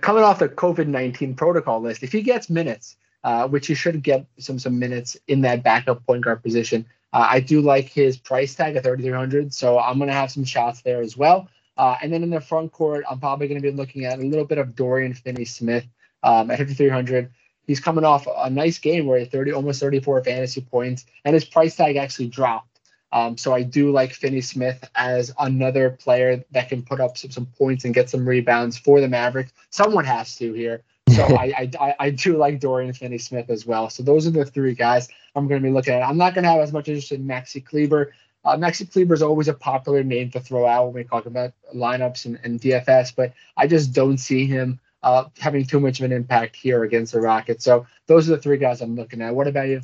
coming 0.00 0.22
off 0.22 0.38
the 0.38 0.48
COVID 0.48 0.86
19 0.86 1.34
protocol 1.34 1.80
list. 1.80 2.02
If 2.02 2.12
he 2.12 2.22
gets 2.22 2.50
minutes, 2.50 2.96
uh, 3.24 3.48
which 3.48 3.66
he 3.66 3.74
should 3.74 4.02
get 4.02 4.26
some 4.38 4.58
some 4.58 4.78
minutes 4.78 5.16
in 5.26 5.40
that 5.42 5.62
backup 5.62 6.04
point 6.06 6.24
guard 6.24 6.42
position, 6.42 6.86
uh, 7.12 7.26
I 7.30 7.40
do 7.40 7.60
like 7.60 7.88
his 7.88 8.16
price 8.16 8.54
tag 8.54 8.76
at 8.76 8.84
3,300. 8.84 9.52
So 9.54 9.78
I'm 9.78 9.98
going 9.98 10.08
to 10.08 10.14
have 10.14 10.30
some 10.30 10.44
shots 10.44 10.82
there 10.82 11.00
as 11.00 11.16
well. 11.16 11.48
Uh, 11.76 11.96
and 12.02 12.12
then 12.12 12.22
in 12.22 12.30
the 12.30 12.40
front 12.40 12.72
court, 12.72 13.04
I'm 13.08 13.20
probably 13.20 13.48
going 13.48 13.60
to 13.60 13.70
be 13.70 13.74
looking 13.74 14.04
at 14.04 14.18
a 14.18 14.22
little 14.22 14.44
bit 14.44 14.58
of 14.58 14.74
Dorian 14.74 15.14
Finney-Smith 15.14 15.86
um, 16.22 16.50
at 16.50 16.58
5,300. 16.58 17.30
He's 17.66 17.80
coming 17.80 18.04
off 18.04 18.26
a 18.36 18.50
nice 18.50 18.78
game 18.78 19.06
where 19.06 19.18
he 19.18 19.24
had 19.24 19.32
30, 19.32 19.52
almost 19.52 19.80
34 19.80 20.24
fantasy 20.24 20.60
points, 20.60 21.06
and 21.24 21.34
his 21.34 21.44
price 21.44 21.76
tag 21.76 21.96
actually 21.96 22.28
dropped. 22.28 22.80
Um, 23.12 23.36
so 23.36 23.54
I 23.54 23.62
do 23.62 23.90
like 23.90 24.12
Finney 24.12 24.40
Smith 24.40 24.82
as 24.94 25.32
another 25.38 25.90
player 25.90 26.44
that 26.50 26.68
can 26.68 26.82
put 26.82 27.00
up 27.00 27.16
some, 27.16 27.30
some 27.30 27.46
points 27.46 27.84
and 27.84 27.94
get 27.94 28.10
some 28.10 28.28
rebounds 28.28 28.76
for 28.76 29.00
the 29.00 29.08
Mavericks. 29.08 29.52
Someone 29.70 30.04
has 30.04 30.36
to 30.36 30.52
here. 30.52 30.82
So 31.18 31.36
I, 31.36 31.70
I, 31.80 31.94
I 31.98 32.10
do 32.10 32.36
like 32.36 32.60
Dorian 32.60 32.92
Finney 32.92 33.18
Smith 33.18 33.50
as 33.50 33.66
well. 33.66 33.90
So 33.90 34.02
those 34.02 34.26
are 34.26 34.30
the 34.30 34.44
three 34.44 34.74
guys 34.74 35.08
I'm 35.34 35.48
going 35.48 35.60
to 35.60 35.66
be 35.66 35.72
looking 35.72 35.94
at. 35.94 36.02
I'm 36.02 36.16
not 36.16 36.34
going 36.34 36.44
to 36.44 36.50
have 36.50 36.60
as 36.60 36.72
much 36.72 36.88
interest 36.88 37.12
in 37.12 37.24
Maxi 37.24 37.64
Kleber. 37.64 38.12
Uh, 38.44 38.56
Maxi 38.56 38.90
Kleber 38.90 39.14
is 39.14 39.22
always 39.22 39.48
a 39.48 39.54
popular 39.54 40.02
name 40.04 40.30
to 40.30 40.40
throw 40.40 40.66
out 40.66 40.86
when 40.86 40.94
we 40.94 41.04
talk 41.04 41.26
about 41.26 41.52
lineups 41.74 42.24
and, 42.24 42.38
and 42.44 42.60
DFS, 42.60 43.14
but 43.14 43.32
I 43.56 43.66
just 43.66 43.92
don't 43.92 44.18
see 44.18 44.46
him 44.46 44.78
uh, 45.02 45.24
having 45.38 45.64
too 45.64 45.80
much 45.80 45.98
of 45.98 46.04
an 46.04 46.12
impact 46.12 46.56
here 46.56 46.84
against 46.84 47.12
the 47.12 47.20
Rockets. 47.20 47.64
So 47.64 47.86
those 48.06 48.28
are 48.28 48.36
the 48.36 48.42
three 48.42 48.56
guys 48.56 48.80
I'm 48.80 48.94
looking 48.94 49.20
at. 49.20 49.34
What 49.34 49.48
about 49.48 49.68
you? 49.68 49.80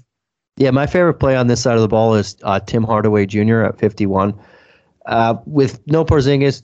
Yeah, 0.56 0.70
my 0.70 0.86
favorite 0.86 1.14
play 1.14 1.36
on 1.36 1.48
this 1.48 1.60
side 1.60 1.74
of 1.74 1.82
the 1.82 1.88
ball 1.88 2.14
is 2.14 2.36
uh, 2.42 2.60
Tim 2.60 2.84
Hardaway 2.84 3.26
Jr. 3.26 3.62
at 3.62 3.78
51. 3.78 4.38
Uh, 5.06 5.36
with 5.46 5.84
no 5.86 6.04
Porzingis, 6.04 6.62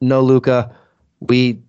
no 0.00 0.22
Luka, 0.22 0.74
we 1.20 1.60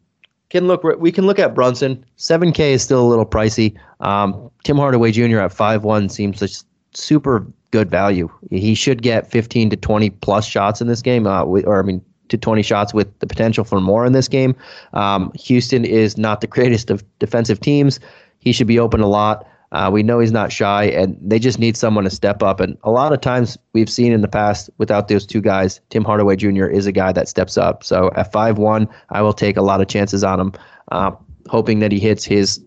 can 0.52 0.68
look 0.68 0.84
we 0.84 1.12
can 1.12 1.26
look 1.26 1.40
at 1.40 1.56
Brunson. 1.56 2.06
7K 2.18 2.60
is 2.74 2.84
still 2.84 3.02
a 3.02 3.08
little 3.08 3.26
pricey. 3.26 3.76
Um, 4.02 4.52
Tim 4.64 4.78
Hardaway 4.78 5.12
Jr. 5.12 5.40
at 5.40 5.52
5-1 5.52 6.12
seems 6.12 6.42
like 6.42 6.52
super 6.94 7.48
good 7.72 7.90
value. 7.90 8.30
He 8.50 8.76
should 8.76 9.02
get 9.02 9.32
15 9.32 9.70
to 9.70 9.78
20 9.78 10.10
plus 10.10 10.46
shots 10.46 10.82
in 10.82 10.88
this 10.88 11.02
game, 11.02 11.26
uh, 11.26 11.44
or 11.46 11.80
I 11.80 11.84
mean 11.84 12.04
to 12.28 12.38
20 12.38 12.62
shots 12.62 12.94
with 12.94 13.18
the 13.20 13.28
potential 13.28 13.64
for 13.64 13.80
more 13.80 14.06
in 14.06 14.14
this 14.14 14.28
game. 14.28 14.56
Um, 14.94 15.32
Houston 15.36 15.86
is 15.86 16.18
not 16.18 16.42
the 16.42 16.48
greatest 16.56 16.90
of 16.90 17.04
defensive 17.20 17.62
teams. 17.62 18.00
He 18.40 18.52
should 18.52 18.68
be 18.68 18.80
open 18.80 19.00
a 19.00 19.08
lot. 19.08 19.48
Uh, 19.71 19.89
we 19.91 20.03
know 20.03 20.19
he's 20.19 20.31
not 20.31 20.51
shy, 20.51 20.84
and 20.86 21.17
they 21.21 21.39
just 21.39 21.57
need 21.57 21.77
someone 21.77 22.03
to 22.03 22.10
step 22.10 22.43
up. 22.43 22.60
And 22.60 22.77
a 22.84 22.91
lot 22.91 23.13
of 23.13 23.21
times 23.21 23.57
we've 23.73 23.89
seen 23.89 24.12
in 24.12 24.21
the 24.21 24.27
past 24.27 24.69
without 24.77 25.07
those 25.07 25.25
two 25.25 25.41
guys, 25.41 25.79
Tim 25.89 26.03
Hardaway 26.03 26.36
Jr. 26.36 26.65
is 26.65 26.88
a 26.88 26.91
guy 26.91 27.12
that 27.13 27.29
steps 27.29 27.57
up. 27.57 27.84
So 27.84 28.12
at 28.15 28.31
five 28.31 28.57
one, 28.57 28.89
I 29.10 29.21
will 29.21 29.34
take 29.34 29.55
a 29.57 29.62
lot 29.62 29.79
of 29.79 29.88
chances 29.88 30.23
on 30.23 30.39
him, 30.39 30.53
uh, 30.91 31.12
hoping 31.47 31.79
that 31.79 31.91
he 31.91 31.99
hits 31.99 32.25
his 32.25 32.60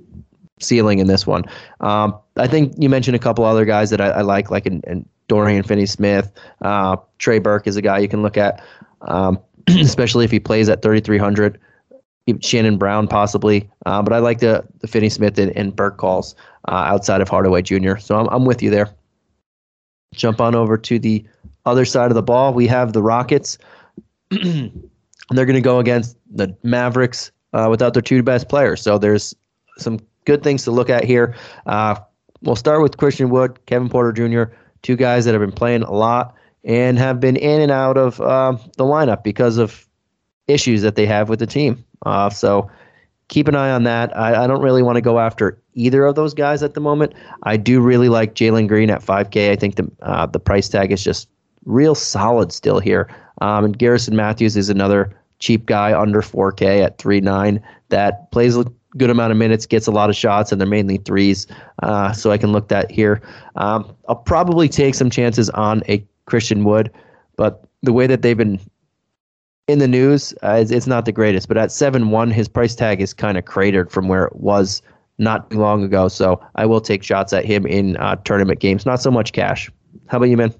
ceiling 0.60 0.98
in 0.98 1.06
this 1.06 1.26
one. 1.26 1.44
Um, 1.80 2.18
I 2.36 2.46
think 2.46 2.74
you 2.78 2.88
mentioned 2.88 3.16
a 3.16 3.20
couple 3.20 3.44
other 3.44 3.64
guys 3.64 3.90
that 3.90 4.00
I, 4.00 4.08
I 4.08 4.20
like, 4.22 4.50
like 4.50 4.66
in, 4.66 4.80
in 4.86 5.06
Dorian 5.28 5.62
Finney 5.62 5.86
Smith. 5.86 6.32
Uh, 6.62 6.96
Trey 7.18 7.38
Burke 7.38 7.66
is 7.66 7.76
a 7.76 7.82
guy 7.82 7.98
you 7.98 8.08
can 8.08 8.22
look 8.22 8.36
at, 8.36 8.62
um, 9.02 9.38
especially 9.68 10.24
if 10.24 10.30
he 10.30 10.40
plays 10.40 10.68
at 10.68 10.82
3,300. 10.82 11.60
Shannon 12.40 12.78
Brown 12.78 13.06
possibly, 13.06 13.68
uh, 13.86 14.02
but 14.02 14.12
I 14.12 14.18
like 14.18 14.40
the 14.40 14.64
the 14.80 14.86
Finney 14.86 15.10
Smith 15.10 15.38
and, 15.38 15.54
and 15.56 15.74
Burke 15.74 15.98
calls 15.98 16.34
uh, 16.68 16.72
outside 16.72 17.20
of 17.20 17.28
Hardaway 17.28 17.62
Jr. 17.62 17.96
So 17.96 18.16
I'm 18.18 18.28
I'm 18.28 18.44
with 18.44 18.62
you 18.62 18.70
there. 18.70 18.90
Jump 20.14 20.40
on 20.40 20.54
over 20.54 20.78
to 20.78 20.98
the 20.98 21.24
other 21.66 21.84
side 21.84 22.10
of 22.10 22.14
the 22.14 22.22
ball. 22.22 22.54
We 22.54 22.66
have 22.66 22.92
the 22.92 23.02
Rockets. 23.02 23.58
They're 24.30 25.46
going 25.46 25.54
to 25.54 25.60
go 25.60 25.78
against 25.78 26.16
the 26.30 26.56
Mavericks 26.62 27.30
uh, 27.52 27.68
without 27.70 27.94
their 27.94 28.02
two 28.02 28.22
best 28.22 28.48
players. 28.48 28.82
So 28.82 28.98
there's 28.98 29.34
some 29.78 29.98
good 30.24 30.42
things 30.42 30.64
to 30.64 30.70
look 30.70 30.90
at 30.90 31.04
here. 31.04 31.34
Uh, 31.66 31.96
we'll 32.42 32.56
start 32.56 32.82
with 32.82 32.96
Christian 32.96 33.30
Wood, 33.30 33.58
Kevin 33.66 33.88
Porter 33.88 34.12
Jr., 34.12 34.54
two 34.82 34.96
guys 34.96 35.24
that 35.24 35.32
have 35.32 35.40
been 35.40 35.52
playing 35.52 35.82
a 35.82 35.92
lot 35.92 36.34
and 36.64 36.98
have 36.98 37.20
been 37.20 37.36
in 37.36 37.60
and 37.60 37.72
out 37.72 37.96
of 37.96 38.20
uh, 38.20 38.56
the 38.76 38.84
lineup 38.84 39.22
because 39.22 39.58
of 39.58 39.86
issues 40.46 40.82
that 40.82 40.94
they 40.94 41.06
have 41.06 41.28
with 41.28 41.38
the 41.38 41.46
team. 41.46 41.84
Uh, 42.04 42.30
so 42.30 42.70
keep 43.28 43.48
an 43.48 43.54
eye 43.54 43.70
on 43.70 43.84
that. 43.84 44.16
I, 44.16 44.44
I 44.44 44.46
don't 44.46 44.62
really 44.62 44.82
want 44.82 44.96
to 44.96 45.02
go 45.02 45.18
after 45.18 45.60
either 45.74 46.04
of 46.04 46.14
those 46.14 46.34
guys 46.34 46.62
at 46.62 46.74
the 46.74 46.80
moment. 46.80 47.14
I 47.42 47.56
do 47.56 47.80
really 47.80 48.08
like 48.08 48.34
Jalen 48.34 48.68
Green 48.68 48.90
at 48.90 49.02
5K. 49.02 49.50
I 49.50 49.56
think 49.56 49.76
the 49.76 49.90
uh, 50.02 50.26
the 50.26 50.40
price 50.40 50.68
tag 50.68 50.92
is 50.92 51.02
just 51.02 51.28
real 51.64 51.94
solid 51.94 52.52
still 52.52 52.78
here. 52.78 53.08
Um, 53.40 53.64
and 53.64 53.78
Garrison 53.78 54.16
Matthews 54.16 54.56
is 54.56 54.68
another 54.68 55.16
cheap 55.38 55.66
guy 55.66 55.98
under 55.98 56.22
4K 56.22 56.82
at 56.84 56.98
3.9 56.98 57.60
that 57.88 58.30
plays 58.30 58.56
a 58.56 58.64
good 58.96 59.10
amount 59.10 59.32
of 59.32 59.38
minutes, 59.38 59.66
gets 59.66 59.86
a 59.86 59.90
lot 59.90 60.08
of 60.08 60.16
shots, 60.16 60.52
and 60.52 60.60
they're 60.60 60.68
mainly 60.68 60.98
threes. 60.98 61.46
Uh, 61.82 62.12
so 62.12 62.30
I 62.30 62.38
can 62.38 62.52
look 62.52 62.68
that 62.68 62.90
here. 62.90 63.20
Um, 63.56 63.94
I'll 64.08 64.16
probably 64.16 64.68
take 64.68 64.94
some 64.94 65.10
chances 65.10 65.50
on 65.50 65.82
a 65.88 66.04
Christian 66.26 66.64
Wood, 66.64 66.90
but 67.36 67.64
the 67.82 67.92
way 67.92 68.06
that 68.06 68.22
they've 68.22 68.36
been 68.36 68.60
in 69.66 69.78
the 69.78 69.88
news, 69.88 70.34
uh, 70.42 70.58
it's, 70.60 70.70
it's, 70.70 70.86
not 70.86 71.04
the 71.04 71.12
greatest. 71.12 71.48
But 71.48 71.56
at 71.56 71.72
seven 71.72 72.10
one, 72.10 72.30
his 72.30 72.48
price 72.48 72.74
tag 72.74 73.00
is 73.00 73.14
kind 73.14 73.38
of 73.38 73.44
cratered 73.44 73.90
from 73.90 74.08
where 74.08 74.24
it 74.24 74.36
was 74.36 74.82
not 75.18 75.52
long 75.54 75.82
ago. 75.84 76.08
So 76.08 76.40
I 76.56 76.66
will 76.66 76.80
take 76.80 77.02
shots 77.02 77.32
at 77.32 77.44
him 77.44 77.66
in 77.66 77.96
uh, 77.96 78.16
tournament 78.16 78.60
games. 78.60 78.84
Not 78.84 79.00
so 79.00 79.10
much 79.10 79.32
cash. 79.32 79.70
How 80.06 80.18
about 80.18 80.28
you, 80.28 80.36
man? 80.36 80.54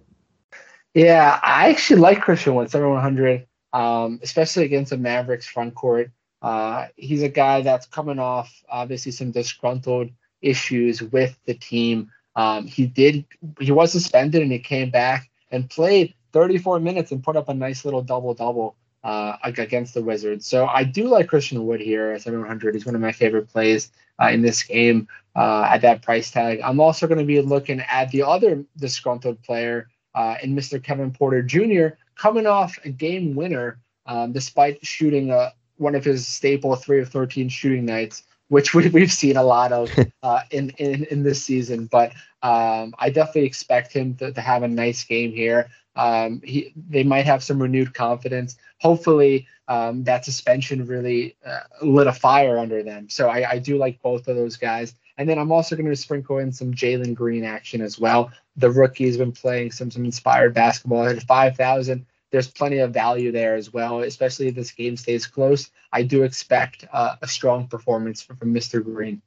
Yeah, 0.95 1.41
I 1.43 1.71
actually 1.71 2.01
like 2.01 2.23
Christian 2.23 2.55
Wood, 2.55 2.71
seven 2.71 2.89
one 2.89 3.03
hundred, 3.03 3.47
um, 3.73 4.21
especially 4.23 4.65
against 4.65 4.91
the 4.91 4.97
Mavericks 4.97 5.47
front 5.47 5.75
court. 5.75 6.11
Uh, 6.41 6.89
he's 6.97 7.23
a 7.23 7.29
guy 7.29 7.63
that's 7.63 7.87
coming 7.87 8.19
off 8.19 8.63
obviously 8.69 9.11
some 9.11 9.33
disgruntled 9.33 10.11
issues 10.41 11.03
with 11.03 11.37
the 11.47 11.55
team. 11.55 12.11
Um, 12.37 12.67
he 12.67 12.87
did 12.87 13.25
he 13.61 13.73
was 13.73 13.93
suspended 13.93 14.43
and 14.43 14.53
he 14.53 14.59
came 14.59 14.91
back 14.91 15.31
and 15.51 15.69
played 15.71 16.15
34 16.33 16.81
minutes 16.81 17.13
and 17.13 17.23
put 17.23 17.37
up 17.37 17.49
a 17.49 17.55
nice 17.55 17.85
little 17.85 18.03
double 18.03 18.35
double 18.35 18.77
uh, 19.05 19.37
against 19.43 19.95
the 19.95 20.03
Wizards. 20.03 20.47
So 20.47 20.67
I 20.67 20.83
do 20.83 21.09
like 21.09 21.29
Christian 21.29 21.65
Wood 21.67 21.81
here 21.81 22.13
at 22.13 22.23
700. 22.23 22.75
He's 22.75 22.87
one 22.87 22.95
of 22.95 23.01
my 23.01 23.13
favorite 23.13 23.49
plays 23.49 23.91
uh, 24.21 24.29
in 24.29 24.41
this 24.41 24.63
game 24.63 25.07
uh, 25.37 25.69
at 25.71 25.83
that 25.83 26.03
price 26.03 26.31
tag. 26.31 26.61
I'm 26.65 26.81
also 26.81 27.07
going 27.07 27.19
to 27.19 27.25
be 27.25 27.41
looking 27.41 27.81
at 27.81 28.11
the 28.11 28.23
other 28.23 28.65
disgruntled 28.79 29.43
player 29.43 29.89
uh, 30.15 30.37
in 30.43 30.57
Mr. 30.57 30.83
Kevin 30.83 31.11
Porter 31.11 31.43
Jr. 31.43 31.97
coming 32.17 32.47
off 32.47 32.79
a 32.85 32.89
game 32.89 33.35
winner 33.35 33.79
um, 34.07 34.33
despite 34.33 34.85
shooting 34.85 35.31
a, 35.31 35.37
uh, 35.37 35.51
one 35.77 35.95
of 35.95 36.05
his 36.05 36.27
staple 36.27 36.77
three 36.77 37.01
of 37.01 37.09
13 37.09 37.49
shooting 37.49 37.85
nights. 37.85 38.23
Which 38.49 38.75
we, 38.75 38.89
we've 38.91 39.13
seen 39.13 39.37
a 39.39 39.43
lot 39.43 39.73
of 39.73 39.91
uh, 40.23 40.41
in, 40.51 40.71
in 40.77 41.05
in 41.05 41.23
this 41.23 41.43
season, 41.43 41.87
but 41.87 42.13
um, 42.43 42.95
I 42.99 43.09
definitely 43.09 43.47
expect 43.47 43.93
him 43.93 44.15
to, 44.17 44.33
to 44.33 44.41
have 44.41 44.63
a 44.63 44.69
nice 44.69 45.03
game 45.03 45.33
here. 45.33 45.71
Um, 45.97 46.41
he, 46.45 46.73
they 46.89 47.05
might 47.05 47.27
have 47.27 47.43
some 47.43 47.63
renewed 47.63 47.95
confidence. 47.95 48.57
Hopefully, 48.81 49.47
um, 49.69 50.05
that 50.05 50.25
suspension 50.25 50.87
really 50.87 51.37
uh, 51.47 51.61
lit 51.83 52.07
a 52.07 52.13
fire 52.13 52.59
under 52.59 52.83
them. 52.83 53.09
So 53.09 53.29
I, 53.29 53.53
I, 53.53 53.59
do 53.59 53.79
like 53.79 54.03
both 54.03 54.29
of 54.29 54.37
those 54.37 54.57
guys. 54.57 54.95
And 55.17 55.29
then 55.29 55.39
I'm 55.39 55.53
also 55.53 55.75
going 55.77 55.89
to 55.89 55.97
sprinkle 55.97 56.39
in 56.39 56.53
some 56.53 56.75
Jalen 56.75 57.15
Green 57.15 57.45
action 57.45 57.81
as 57.81 57.99
well. 57.99 58.31
The 58.57 58.71
rookie 58.71 59.07
has 59.07 59.17
been 59.17 59.33
playing 59.33 59.71
some 59.71 59.91
some 59.91 60.05
inspired 60.05 60.53
basketball 60.53 61.05
at 61.07 61.23
5,000. 61.23 62.05
There's 62.31 62.51
plenty 62.51 62.79
of 62.79 62.93
value 62.93 63.31
there 63.31 63.55
as 63.55 63.73
well, 63.73 64.01
especially 64.01 64.49
if 64.49 64.57
this 64.57 64.73
game 64.73 64.97
stays 64.97 65.27
close. 65.27 65.71
I 65.93 66.03
do 66.03 66.25
expect 66.25 66.85
uh, 66.93 67.15
a 67.23 67.29
strong 67.29 67.69
performance 67.69 68.21
from, 68.21 68.37
from 68.37 68.53
Mr. 68.53 68.83
Green. 68.83 69.23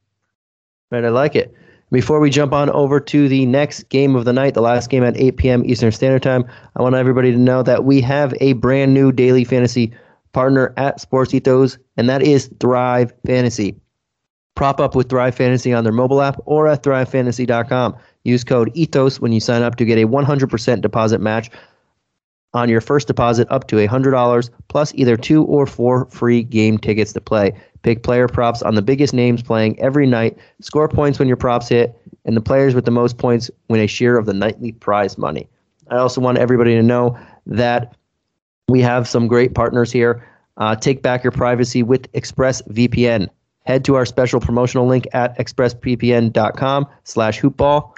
Right, 0.91 1.06
I 1.06 1.10
like 1.10 1.36
it. 1.36 1.53
Before 1.89 2.19
we 2.19 2.30
jump 2.30 2.52
on 2.52 2.69
over 2.71 3.00
to 3.00 3.30
the 3.30 3.45
next 3.45 3.84
game 3.84 4.15
of 4.17 4.26
the 4.26 4.34
night, 4.34 4.56
the 4.56 4.62
last 4.62 4.89
game 4.89 5.06
at 5.06 5.15
8 5.15 5.38
p.m. 5.38 5.63
Eastern 5.65 5.93
Standard 5.93 6.21
Time, 6.21 6.45
I 6.76 6.82
want 6.82 6.95
everybody 6.95 7.32
to 7.32 7.38
know 7.38 7.63
that 7.63 7.86
we 7.86 8.02
have 8.02 8.34
a 8.41 8.54
brand 8.54 8.93
new 8.93 9.13
daily 9.13 9.45
fantasy 9.45 9.93
partner 10.34 10.73
at 10.76 11.00
Sports 11.00 11.34
Ethos, 11.34 11.78
and 11.95 12.10
that 12.10 12.21
is 12.21 12.50
Thrive 12.60 13.13
Fantasy. 13.26 13.76
Prop 14.56 14.82
up 14.82 14.95
with 14.95 15.08
Thrive 15.08 15.36
Fantasy 15.36 15.71
on 15.71 15.86
their 15.86 15.93
mobile 15.93 16.21
app 16.21 16.41
or 16.45 16.67
at 16.67 16.84
thrivefantasy.com. 16.84 17.95
Use 18.26 18.43
code 18.43 18.69
ETHOS 18.76 19.21
when 19.21 19.32
you 19.32 19.39
sign 19.39 19.62
up 19.62 19.76
to 19.78 19.86
get 19.86 19.97
a 19.97 20.08
100% 20.08 20.82
deposit 20.82 21.21
match 21.21 21.50
on 22.54 22.67
your 22.67 22.82
first 22.82 23.08
deposit 23.08 23.47
up 23.50 23.67
to 23.67 23.78
$100 23.78 24.50
plus 24.67 24.93
either 24.95 25.15
two 25.15 25.43
or 25.43 25.65
four 25.65 26.06
free 26.08 26.43
game 26.43 26.78
tickets 26.78 27.13
to 27.13 27.21
play. 27.21 27.54
Pick 27.84 28.04
player 28.04 28.28
props 28.28 28.62
on 28.62 28.76
the 28.76 28.82
biggest 28.82 29.13
names 29.13 29.42
playing 29.42 29.80
every 29.80 30.08
night. 30.08 30.38
Score 30.62 30.88
points 30.88 31.20
when 31.20 31.28
your 31.28 31.38
props 31.38 31.70
hit, 31.70 31.96
and 32.26 32.36
the 32.36 32.42
players 32.42 32.76
with 32.76 32.86
the 32.86 32.92
most 32.92 33.18
points 33.18 33.50
win 33.70 33.80
a 33.82 33.88
share 33.88 34.18
of 34.18 34.26
the 34.26 34.34
nightly 34.34 34.72
prize 34.72 35.18
money. 35.18 35.48
I 35.90 35.98
also 35.98 36.22
want 36.22 36.38
everybody 36.38 36.76
to 36.76 36.84
know 36.84 37.18
that 37.46 37.96
we 38.68 38.82
have 38.82 39.08
some 39.08 39.28
great 39.28 39.56
partners 39.56 39.92
here. 39.92 40.28
Uh, 40.58 40.76
take 40.76 41.02
back 41.02 41.24
your 41.24 41.32
privacy 41.32 41.84
with 41.84 42.12
ExpressVPN. 42.13 43.30
Head 43.66 43.86
to 43.86 43.96
our 43.96 44.06
special 44.06 44.40
promotional 44.40 44.88
link 44.88 45.08
at 45.13 45.38
expressvpn.com 45.38 46.88
slash 47.04 47.42
hoopball 47.42 47.98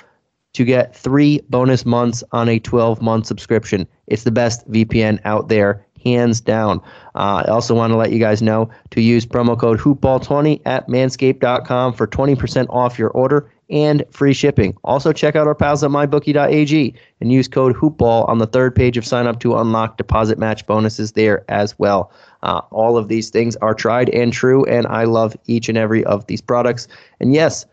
to 0.53 0.65
get 0.65 0.95
three 0.95 1.41
bonus 1.49 1.85
months 1.85 2.23
on 2.31 2.49
a 2.49 2.59
12 2.59 3.01
month 3.01 3.27
subscription. 3.27 3.87
It's 4.07 4.23
the 4.23 4.31
best 4.31 4.69
VPN 4.69 5.19
out 5.25 5.47
there. 5.47 5.85
Hands 6.03 6.41
down. 6.41 6.79
Uh, 7.15 7.43
I 7.45 7.49
also 7.49 7.75
want 7.75 7.91
to 7.91 7.97
let 7.97 8.11
you 8.11 8.19
guys 8.19 8.41
know 8.41 8.69
to 8.91 9.01
use 9.01 9.25
promo 9.25 9.59
code 9.59 9.79
hoopball20 9.79 10.61
at 10.65 10.87
manscaped.com 10.87 11.93
for 11.93 12.07
20% 12.07 12.67
off 12.69 12.99
your 12.99 13.09
order 13.09 13.51
and 13.69 14.03
free 14.09 14.33
shipping. 14.33 14.75
Also, 14.83 15.13
check 15.13 15.35
out 15.35 15.47
our 15.47 15.55
pals 15.55 15.83
at 15.83 15.91
mybookie.ag 15.91 16.93
and 17.21 17.31
use 17.31 17.47
code 17.47 17.75
hoopball 17.75 18.27
on 18.27 18.39
the 18.39 18.47
third 18.47 18.75
page 18.75 18.97
of 18.97 19.05
sign 19.05 19.27
up 19.27 19.39
to 19.39 19.57
unlock 19.57 19.97
deposit 19.97 20.39
match 20.39 20.65
bonuses 20.65 21.11
there 21.11 21.45
as 21.49 21.77
well. 21.77 22.11
Uh, 22.41 22.61
all 22.71 22.97
of 22.97 23.07
these 23.09 23.29
things 23.29 23.55
are 23.57 23.73
tried 23.73 24.09
and 24.09 24.33
true, 24.33 24.65
and 24.65 24.87
I 24.87 25.03
love 25.03 25.35
each 25.45 25.69
and 25.69 25.77
every 25.77 26.03
of 26.05 26.25
these 26.27 26.41
products. 26.41 26.87
And 27.19 27.33
yes, 27.33 27.65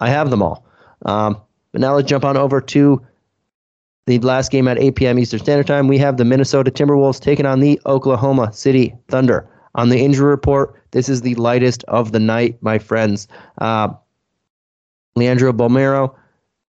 I 0.00 0.10
have 0.10 0.30
them 0.30 0.42
all. 0.42 0.66
Um, 1.06 1.40
but 1.72 1.80
now 1.80 1.94
let's 1.94 2.08
jump 2.08 2.24
on 2.24 2.36
over 2.36 2.60
to 2.60 3.00
the 4.06 4.18
last 4.20 4.50
game 4.50 4.68
at 4.68 4.78
8 4.78 4.96
p.m. 4.96 5.18
Eastern 5.18 5.40
Standard 5.40 5.66
Time. 5.66 5.88
We 5.88 5.98
have 5.98 6.16
the 6.16 6.24
Minnesota 6.24 6.70
Timberwolves 6.70 7.20
taking 7.20 7.46
on 7.46 7.60
the 7.60 7.80
Oklahoma 7.86 8.52
City 8.52 8.94
Thunder. 9.08 9.48
On 9.74 9.88
the 9.88 9.98
injury 9.98 10.28
report, 10.28 10.82
this 10.90 11.08
is 11.08 11.22
the 11.22 11.34
lightest 11.36 11.84
of 11.84 12.12
the 12.12 12.20
night, 12.20 12.58
my 12.62 12.78
friends. 12.78 13.28
Uh, 13.58 13.88
Leandro 15.14 15.52
Bolmaro, 15.52 16.14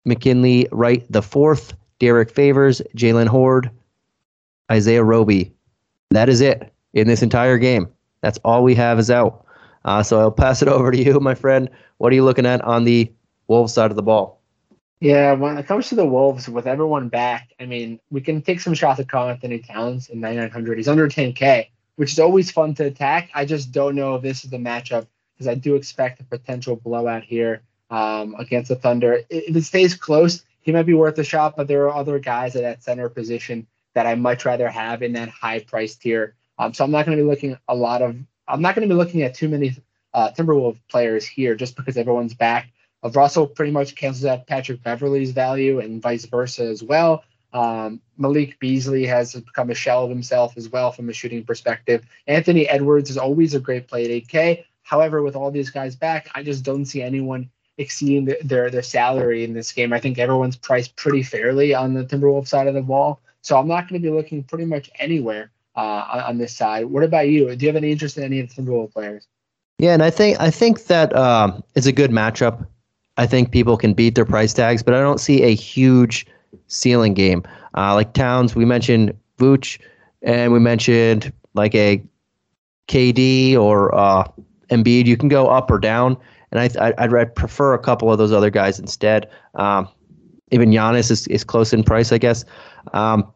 McKinley 0.05 0.69
Wright 0.71 1.05
the 1.11 1.23
fourth, 1.23 1.75
Derrick 1.99 2.31
Favors, 2.31 2.83
Jaylen 2.97 3.27
Hoard, 3.27 3.71
Isaiah 4.71 5.03
Roby. 5.03 5.53
That 6.11 6.29
is 6.29 6.41
it 6.41 6.73
in 6.93 7.09
this 7.09 7.23
entire 7.23 7.59
game. 7.59 7.89
That's 8.21 8.39
all 8.45 8.63
we 8.63 8.75
have 8.75 8.99
is 8.99 9.11
out. 9.11 9.45
Uh, 9.85 10.03
so 10.03 10.21
I'll 10.21 10.31
pass 10.31 10.63
it 10.63 10.69
over 10.77 10.91
to 10.91 10.99
you, 10.99 11.19
my 11.21 11.35
friend. 11.35 11.69
What 11.99 12.13
are 12.13 12.17
you 12.17 12.25
looking 12.25 12.47
at 12.47 12.61
on 12.63 12.85
the 12.85 13.11
Wolves 13.49 13.75
side 13.75 13.91
of 13.91 13.97
the 13.97 14.03
ball? 14.03 14.41
Yeah, 15.05 15.35
when 15.35 15.59
it 15.59 15.67
comes 15.67 15.91
to 15.91 15.97
the 15.97 16.07
Wolves, 16.07 16.49
with 16.49 16.67
everyone 16.67 17.11
back, 17.11 17.53
I 17.61 17.67
mean, 17.67 18.01
we 18.11 18.23
can 18.23 18.41
take 18.41 18.59
some 18.59 18.73
shots 18.73 19.01
at 19.01 19.07
Karl-Anthony 19.07 19.59
Towns 19.59 20.09
in 20.09 20.19
9,900. 20.19 20.79
He's 20.79 20.89
under 20.89 21.07
10K, 21.09 21.69
which 21.97 22.13
is 22.13 22.19
always 22.19 22.51
fun 22.51 22.73
to 22.77 22.87
attack. 22.87 23.29
I 23.35 23.45
just 23.45 23.71
don't 23.71 23.97
know 23.97 24.15
if 24.15 24.23
this 24.23 24.45
is 24.45 24.51
the 24.51 24.57
matchup 24.57 25.07
because 25.35 25.47
I 25.47 25.57
do 25.57 25.75
expect 25.75 26.23
a 26.23 26.25
potential 26.25 26.77
blowout 26.77 27.23
here 27.23 27.61
um, 27.91 28.35
against 28.39 28.71
the 28.71 28.77
Thunder. 28.77 29.21
If 29.29 29.55
it 29.55 29.65
stays 29.65 29.95
close, 29.95 30.43
he 30.63 30.73
might 30.73 30.87
be 30.87 30.95
worth 30.95 31.19
a 31.19 31.25
shot, 31.25 31.55
but 31.55 31.69
there 31.69 31.85
are 31.85 31.95
other 31.95 32.19
guys 32.19 32.57
at 32.57 32.63
that 32.63 32.83
center 32.83 33.11
position 33.11 33.67
that 33.93 34.07
I 34.07 34.15
much 34.15 34.47
rather 34.47 34.71
have 34.71 35.03
in 35.03 35.13
that 35.13 35.29
high 35.29 35.59
price 35.59 35.97
tier. 35.97 36.35
Um, 36.59 36.73
so 36.73 36.83
I'm 36.83 36.91
not 36.91 37.05
going 37.05 37.19
to 37.19 37.23
be 37.23 37.29
looking 37.29 37.59
a 37.69 37.75
lot 37.75 38.01
of. 38.01 38.17
I'm 38.49 38.63
not 38.63 38.75
going 38.75 38.89
to 38.89 38.95
be 38.95 38.99
looking 38.99 39.21
at 39.21 39.35
too 39.35 39.51
many 39.51 39.77
uh, 40.15 40.31
Timberwolves 40.31 40.81
players 40.89 41.27
here 41.27 41.55
just 41.57 41.77
because 41.77 41.99
everyone's 41.99 42.33
back. 42.33 42.71
Uh, 43.05 43.11
Russell 43.11 43.47
pretty 43.47 43.71
much 43.71 43.95
cancels 43.95 44.25
out 44.25 44.47
Patrick 44.47 44.83
Beverley's 44.83 45.33
value 45.33 45.81
and 45.81 46.03
vice 46.03 46.25
versa 46.25 46.65
as 46.65 46.83
well. 46.83 47.25
Um, 47.53 48.01
Malik 48.19 48.59
Beasley 48.59 49.07
has 49.07 49.35
become 49.35 49.71
a 49.71 49.75
shell 49.75 50.05
of 50.05 50.11
himself 50.11 50.57
as 50.57 50.69
well 50.69 50.91
from 50.91 51.09
a 51.09 51.13
shooting 51.13 51.45
perspective. 51.45 52.05
Anthony 52.27 52.69
Edwards 52.69 53.11
is 53.11 53.19
always 53.19 53.55
a 53.55 53.61
great 53.61 53.87
play 53.87 54.05
at 54.05 54.11
8K. 54.29 54.65
However, 54.83 55.23
with 55.23 55.37
all 55.37 55.51
these 55.51 55.71
guys 55.71 55.95
back, 55.95 56.29
I 56.35 56.43
just 56.43 56.65
don't 56.65 56.85
see 56.85 57.01
anyone 57.01 57.49
exceeding 57.79 58.25
the, 58.25 58.39
their 58.43 58.71
their 58.71 58.83
salary 58.83 59.45
in 59.45 59.53
this 59.53 59.73
game. 59.73 59.93
I 59.93 60.01
think 60.01 60.19
everyone's 60.19 60.57
priced 60.57 60.97
pretty 60.97 61.23
fairly 61.23 61.75
on 61.75 61.95
the 61.95 62.05
Timberwolves 62.05 62.49
side 62.49 62.67
of 62.67 62.75
the 62.75 62.83
ball. 62.83 63.21
So 63.43 63.59
I'm 63.59 63.69
not 63.69 63.89
going 63.89 64.01
to 64.01 64.09
be 64.09 64.15
looking 64.15 64.43
pretty 64.43 64.65
much 64.65 64.91
anywhere 64.99 65.51
uh, 65.77 66.07
on, 66.13 66.21
on, 66.21 66.39
this 66.39 66.57
side. 66.57 66.87
What 66.87 67.03
about 67.03 67.29
you? 67.29 67.55
Do 67.55 67.65
you 67.65 67.69
have 67.69 67.77
any 67.77 67.93
interest 67.93 68.17
in 68.17 68.25
any 68.25 68.41
of 68.41 68.55
the 68.55 68.63
Timberwolves 68.63 68.93
players? 68.93 69.27
Yeah, 69.79 69.93
and 69.93 70.03
I 70.03 70.11
think 70.11 70.41
I 70.41 70.51
think 70.51 70.85
that 70.85 71.15
um, 71.17 71.63
it's 71.75 71.87
a 71.87 71.93
good 71.93 72.11
matchup. 72.11 72.67
I 73.17 73.27
think 73.27 73.53
people 73.53 73.77
can 73.77 73.95
beat 73.95 74.15
their 74.15 74.25
price 74.25 74.53
tags, 74.53 74.83
but 74.83 74.95
I 74.95 75.01
don't 75.01 75.21
see 75.21 75.43
a 75.43 75.55
huge 75.55 76.27
ceiling 76.67 77.15
game. 77.15 77.43
Uh, 77.77 77.95
like 77.95 78.13
Towns, 78.13 78.55
we 78.55 78.65
mentioned 78.65 79.17
Vooch, 79.39 79.79
and 80.23 80.53
we 80.53 80.59
mentioned 80.59 81.33
like 81.55 81.75
a 81.75 82.03
KD 82.89 83.57
or 83.57 83.95
uh, 83.95 84.27
Embiid. 84.71 85.07
You 85.07 85.17
can 85.17 85.29
go 85.29 85.49
up 85.49 85.71
or 85.71 85.79
down 85.79 86.17
and 86.55 86.61
I, 86.61 86.95
I'd, 86.99 87.13
I'd 87.13 87.35
prefer 87.35 87.75
a 87.75 87.79
couple 87.79 88.11
of 88.11 88.19
those 88.19 88.33
other 88.33 88.49
guys 88.49 88.79
instead. 88.79 89.29
Um, 89.57 89.89
even 90.53 90.71
Giannis 90.71 91.11
is, 91.11 91.27
is 91.27 91.43
close 91.43 91.73
in 91.73 91.83
price, 91.83 92.13
I 92.13 92.19
guess. 92.19 92.45
Um, 92.93 93.27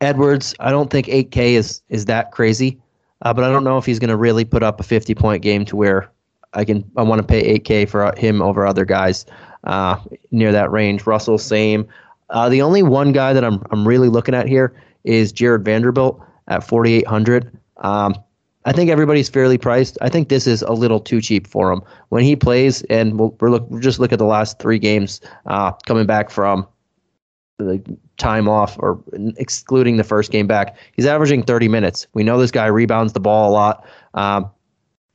Edwards, 0.00 0.54
I 0.60 0.70
don't 0.70 0.90
think 0.90 1.06
8K 1.06 1.54
is 1.54 1.82
is 1.88 2.04
that 2.04 2.30
crazy, 2.30 2.80
uh, 3.22 3.32
but 3.32 3.44
I 3.44 3.50
don't 3.50 3.64
know 3.64 3.78
if 3.78 3.86
he's 3.86 3.98
going 3.98 4.10
to 4.10 4.16
really 4.16 4.44
put 4.44 4.62
up 4.62 4.78
a 4.78 4.82
50 4.82 5.14
point 5.14 5.42
game 5.42 5.64
to 5.64 5.76
where 5.76 6.10
I 6.56 6.64
can 6.64 6.90
I 6.96 7.02
want 7.02 7.20
to 7.20 7.26
pay 7.26 7.58
8K 7.58 7.88
for 7.88 8.12
him 8.16 8.42
over 8.42 8.66
other 8.66 8.84
guys 8.84 9.26
uh, 9.64 9.98
near 10.30 10.52
that 10.52 10.70
range. 10.70 11.06
Russell, 11.06 11.38
same. 11.38 11.86
Uh, 12.30 12.48
the 12.48 12.62
only 12.62 12.82
one 12.82 13.12
guy 13.12 13.32
that 13.32 13.44
I'm 13.44 13.62
I'm 13.70 13.86
really 13.86 14.08
looking 14.08 14.34
at 14.34 14.48
here 14.48 14.74
is 15.04 15.30
Jared 15.30 15.64
Vanderbilt 15.64 16.20
at 16.48 16.64
4,800. 16.64 17.56
Um, 17.78 18.14
I 18.64 18.72
think 18.72 18.90
everybody's 18.90 19.28
fairly 19.28 19.58
priced. 19.58 19.96
I 20.00 20.08
think 20.08 20.28
this 20.28 20.46
is 20.46 20.62
a 20.62 20.72
little 20.72 20.98
too 20.98 21.20
cheap 21.20 21.46
for 21.46 21.72
him 21.72 21.82
when 22.08 22.24
he 22.24 22.34
plays. 22.34 22.82
And 22.84 23.18
we'll, 23.18 23.36
we're 23.40 23.50
look 23.50 23.70
we'll 23.70 23.80
just 23.80 24.00
look 24.00 24.12
at 24.12 24.18
the 24.18 24.26
last 24.26 24.58
three 24.58 24.80
games 24.80 25.20
uh, 25.46 25.70
coming 25.86 26.06
back 26.06 26.30
from 26.30 26.66
the 27.58 27.82
time 28.16 28.48
off 28.48 28.76
or 28.80 29.00
excluding 29.36 29.96
the 29.96 30.04
first 30.04 30.32
game 30.32 30.46
back. 30.46 30.76
He's 30.92 31.06
averaging 31.06 31.44
30 31.44 31.68
minutes. 31.68 32.06
We 32.12 32.24
know 32.24 32.38
this 32.38 32.50
guy 32.50 32.66
rebounds 32.66 33.12
the 33.12 33.20
ball 33.20 33.50
a 33.50 33.52
lot. 33.52 33.86
Um, 34.14 34.50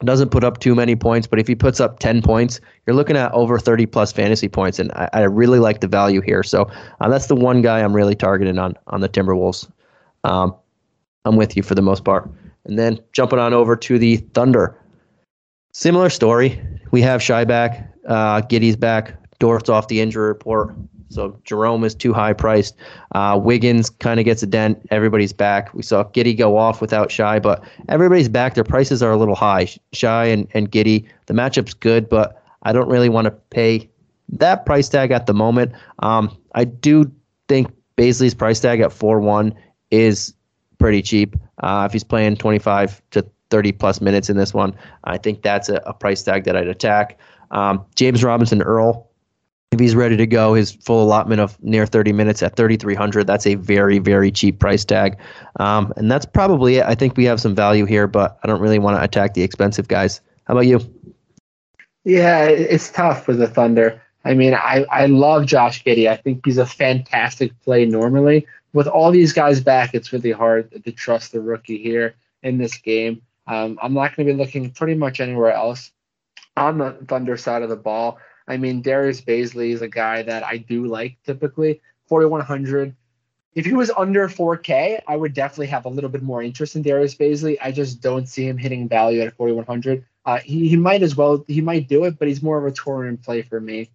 doesn't 0.06 0.30
put 0.30 0.44
up 0.44 0.60
too 0.60 0.76
many 0.76 0.96
points, 0.96 1.28
but 1.28 1.40
if 1.40 1.48
he 1.48 1.56
puts 1.56 1.80
up 1.80 2.00
10 2.00 2.22
points, 2.22 2.60
you're 2.86 2.96
looking 2.96 3.18
at 3.18 3.32
over 3.34 3.60
30 3.60 3.86
plus 3.86 4.12
fantasy 4.12 4.48
points, 4.48 4.80
and 4.80 4.92
I, 4.94 5.10
I 5.14 5.22
really 5.22 5.60
like 5.60 5.82
the 5.82 5.88
value 5.88 6.22
here. 6.22 6.44
So 6.44 6.70
uh, 7.00 7.10
that's 7.10 7.28
the 7.28 7.36
one 7.36 7.62
guy 7.62 7.82
I'm 7.82 7.94
really 7.94 8.16
targeting 8.16 8.58
on 8.58 8.76
on 8.88 9.02
the 9.02 9.10
Timberwolves. 9.10 9.70
Um, 10.24 10.56
I'm 11.26 11.36
with 11.36 11.56
you 11.56 11.64
for 11.64 11.76
the 11.76 11.82
most 11.82 12.04
part. 12.04 12.30
And 12.66 12.78
then 12.78 13.00
jumping 13.14 13.40
on 13.40 13.54
over 13.54 13.76
to 13.76 13.98
the 13.98 14.18
Thunder. 14.18 14.78
Similar 15.74 16.10
story. 16.10 16.62
We 16.92 17.02
have 17.02 17.22
Shai 17.22 17.46
back, 17.46 17.92
uh, 18.08 18.42
Giddey's 18.42 18.76
back, 18.76 19.16
Dort's 19.40 19.70
off 19.70 19.88
the 19.88 20.02
injury 20.02 20.28
report. 20.28 20.76
So 21.12 21.40
Jerome 21.44 21.84
is 21.84 21.94
too 21.94 22.14
high 22.14 22.34
priced. 22.34 22.76
Uh, 23.14 23.40
Wiggins 23.42 23.90
kind 23.90 24.20
of 24.20 24.26
gets 24.26 24.42
a 24.44 24.48
dent. 24.48 24.88
Everybody's 24.92 25.34
back. 25.34 25.74
We 25.74 25.84
saw 25.84 26.04
Giddey 26.06 26.38
go 26.38 26.58
off 26.58 26.82
without 26.82 27.12
Shai, 27.12 27.40
but 27.40 27.64
everybody's 27.90 28.30
back. 28.30 28.56
Their 28.56 28.64
prices 28.64 29.04
are 29.04 29.12
a 29.12 29.18
little 29.18 29.36
high. 29.36 29.68
Shai 29.94 30.26
and, 30.26 30.48
and 30.54 30.72
Giddey, 30.72 31.06
the 31.28 31.34
matchup's 31.34 31.74
good, 31.74 32.10
but 32.10 32.42
I 32.64 32.74
don't 32.74 32.90
really 32.90 33.10
want 33.10 33.26
to 33.26 33.32
pay 33.32 33.90
that 34.30 34.66
price 34.66 34.88
tag 34.88 35.12
at 35.12 35.26
the 35.26 35.34
moment. 35.34 35.74
Um, 36.00 36.36
I 36.56 36.64
do 36.64 37.12
think 37.48 37.72
Bazley's 37.98 38.34
price 38.34 38.60
tag 38.60 38.80
at 38.80 38.94
4 38.94 39.20
1 39.20 39.54
is 39.92 40.34
pretty 40.80 41.02
cheap. 41.02 41.36
Uh, 41.62 41.84
if 41.88 41.94
he's 41.94 42.04
playing 42.04 42.38
25 42.38 43.02
to 43.12 43.26
30 43.50 43.74
plus 43.74 44.02
minutes 44.02 44.30
in 44.30 44.38
this 44.38 44.54
one, 44.54 44.74
I 45.04 45.18
think 45.18 45.42
that's 45.42 45.70
a, 45.70 45.76
a 45.86 45.94
price 45.94 46.24
tag 46.24 46.46
that 46.46 46.56
I'd 46.56 46.68
attack. 46.68 47.20
Um, 47.52 47.86
James 47.96 48.24
Robinson 48.24 48.62
Earl, 48.62 49.11
if 49.72 49.80
he's 49.80 49.96
ready 49.96 50.18
to 50.18 50.28
go, 50.28 50.54
his 50.54 50.72
full 50.72 51.04
allotment 51.04 51.40
of 51.40 51.62
near 51.64 51.86
30 51.86 52.12
minutes 52.14 52.44
at 52.44 52.56
3,300, 52.56 53.26
that's 53.26 53.48
a 53.48 53.56
very, 53.56 54.00
very 54.00 54.32
cheap 54.32 54.60
price 54.60 54.84
tag. 54.84 55.18
Um, 55.60 55.94
and 55.96 56.12
that's 56.12 56.26
probably 56.26 56.78
it. 56.78 56.86
I 56.86 56.96
think 56.96 57.16
we 57.16 57.26
have 57.26 57.40
some 57.40 57.56
value 57.56 57.86
here, 57.86 58.08
but 58.08 58.38
I 58.44 58.48
don't 58.48 58.60
really 58.60 58.80
want 58.80 58.98
to 58.98 59.04
attack 59.04 59.34
the 59.34 59.44
expensive 59.44 59.88
guys. 59.88 60.20
How 60.46 60.54
about 60.54 60.68
you? 60.68 60.80
Yeah, 62.04 62.46
it's 62.46 62.92
tough 62.92 63.24
for 63.24 63.34
the 63.34 63.48
Thunder. 63.48 64.02
I 64.26 64.34
mean, 64.34 64.54
I, 64.54 64.86
I 64.92 65.06
love 65.06 65.46
Josh 65.46 65.84
Giddey. 65.84 66.10
I 66.10 66.18
think 66.18 66.46
he's 66.46 66.58
a 66.58 66.66
fantastic 66.66 67.58
play 67.62 67.86
normally, 67.86 68.46
with 68.74 68.88
all 68.88 69.12
these 69.12 69.34
guys 69.34 69.60
back, 69.60 69.94
it's 69.94 70.14
really 70.14 70.32
hard 70.32 70.84
to 70.84 70.92
trust 70.92 71.32
the 71.32 71.42
rookie 71.42 71.78
here 71.78 72.16
in 72.44 72.58
this 72.58 72.78
game. 72.78 73.22
Um, 73.48 73.78
I'm 73.82 73.94
not 73.94 74.16
going 74.16 74.28
to 74.28 74.34
be 74.34 74.40
looking 74.40 74.72
pretty 74.72 74.96
much 74.96 75.20
anywhere 75.20 75.52
else 75.52 75.92
on 76.56 76.78
the 76.78 76.92
Thunder 77.08 77.38
side 77.38 77.64
of 77.64 77.70
the 77.70 77.76
ball. 77.76 78.20
I 78.48 78.58
mean, 78.58 78.82
Darius 78.82 79.22
Bazley 79.22 79.72
is 79.72 79.82
a 79.82 79.88
guy 79.88 80.24
that 80.24 80.44
I 80.44 80.58
do 80.58 80.88
like 80.88 81.18
typically. 81.26 81.82
4,100. 82.08 82.96
If 83.54 83.66
he 83.66 83.74
was 83.74 83.92
under 83.92 84.28
4K, 84.28 85.02
I 85.08 85.16
would 85.16 85.34
definitely 85.34 85.68
have 85.68 85.86
a 85.86 85.90
little 85.90 86.10
bit 86.10 86.24
more 86.24 86.42
interest 86.42 86.76
in 86.76 86.82
Darius 86.82 87.16
Bazley. 87.16 87.58
I 87.62 87.72
just 87.72 88.02
don't 88.02 88.28
see 88.28 88.48
him 88.48 88.58
hitting 88.58 88.88
value 88.88 89.22
at 89.22 89.36
4,100. 89.36 90.06
Uh, 90.26 90.40
he, 90.40 90.70
he 90.70 90.76
might 90.76 91.04
as 91.04 91.16
well, 91.16 91.44
he 91.48 91.62
might 91.62 91.88
do 91.88 92.06
it, 92.06 92.20
but 92.20 92.28
he's 92.28 92.42
more 92.42 92.58
of 92.58 92.66
a 92.66 92.76
tournament 92.76 93.24
play 93.24 93.42
for 93.42 93.60
me. 93.60 93.90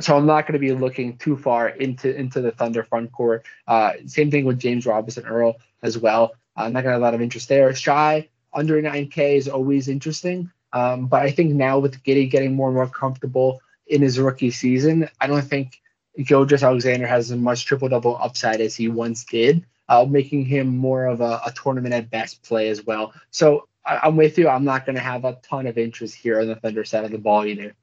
So 0.00 0.16
I'm 0.16 0.26
not 0.26 0.46
going 0.46 0.54
to 0.54 0.58
be 0.58 0.72
looking 0.72 1.16
too 1.18 1.36
far 1.36 1.68
into 1.68 2.14
into 2.14 2.40
the 2.40 2.50
Thunder 2.50 2.82
front 2.82 3.12
court. 3.12 3.46
Uh, 3.66 3.92
same 4.06 4.30
thing 4.30 4.44
with 4.44 4.58
James 4.58 4.86
Robinson 4.86 5.24
Earl 5.24 5.54
as 5.82 5.96
well. 5.96 6.34
I'm 6.56 6.72
not 6.72 6.82
going 6.82 6.90
to 6.90 6.92
have 6.94 7.00
a 7.00 7.04
lot 7.04 7.14
of 7.14 7.22
interest 7.22 7.48
there. 7.48 7.72
Shai 7.74 8.28
under 8.52 8.80
9K 8.80 9.36
is 9.36 9.48
always 9.48 9.88
interesting, 9.88 10.50
um, 10.72 11.06
but 11.06 11.22
I 11.22 11.30
think 11.30 11.52
now 11.52 11.78
with 11.78 12.02
Giddey 12.02 12.28
getting 12.28 12.54
more 12.54 12.68
and 12.68 12.76
more 12.76 12.88
comfortable 12.88 13.60
in 13.86 14.02
his 14.02 14.18
rookie 14.18 14.50
season, 14.50 15.08
I 15.20 15.26
don't 15.26 15.42
think 15.42 15.80
Gilgeous-Alexander 16.22 17.06
has 17.06 17.30
as 17.30 17.38
much 17.38 17.66
triple 17.66 17.88
double 17.88 18.16
upside 18.20 18.60
as 18.60 18.74
he 18.74 18.88
once 18.88 19.24
did, 19.24 19.64
uh, 19.88 20.04
making 20.08 20.44
him 20.46 20.76
more 20.76 21.06
of 21.06 21.20
a, 21.20 21.40
a, 21.46 21.52
tournament 21.54 21.94
at 21.94 22.10
best 22.10 22.42
play 22.42 22.68
as 22.68 22.84
well. 22.84 23.12
So 23.30 23.68
I, 23.84 24.06
am 24.06 24.16
with 24.16 24.38
you. 24.38 24.48
I'm 24.48 24.64
not 24.64 24.86
going 24.86 24.96
to 24.96 25.02
have 25.02 25.24
a 25.24 25.38
ton 25.42 25.66
of 25.66 25.76
interest 25.76 26.14
here 26.14 26.40
on 26.40 26.46
the 26.46 26.54
Thunder 26.56 26.84
side 26.84 27.04
of 27.04 27.10
the 27.10 27.18
ball 27.18 27.44
either. 27.44 27.74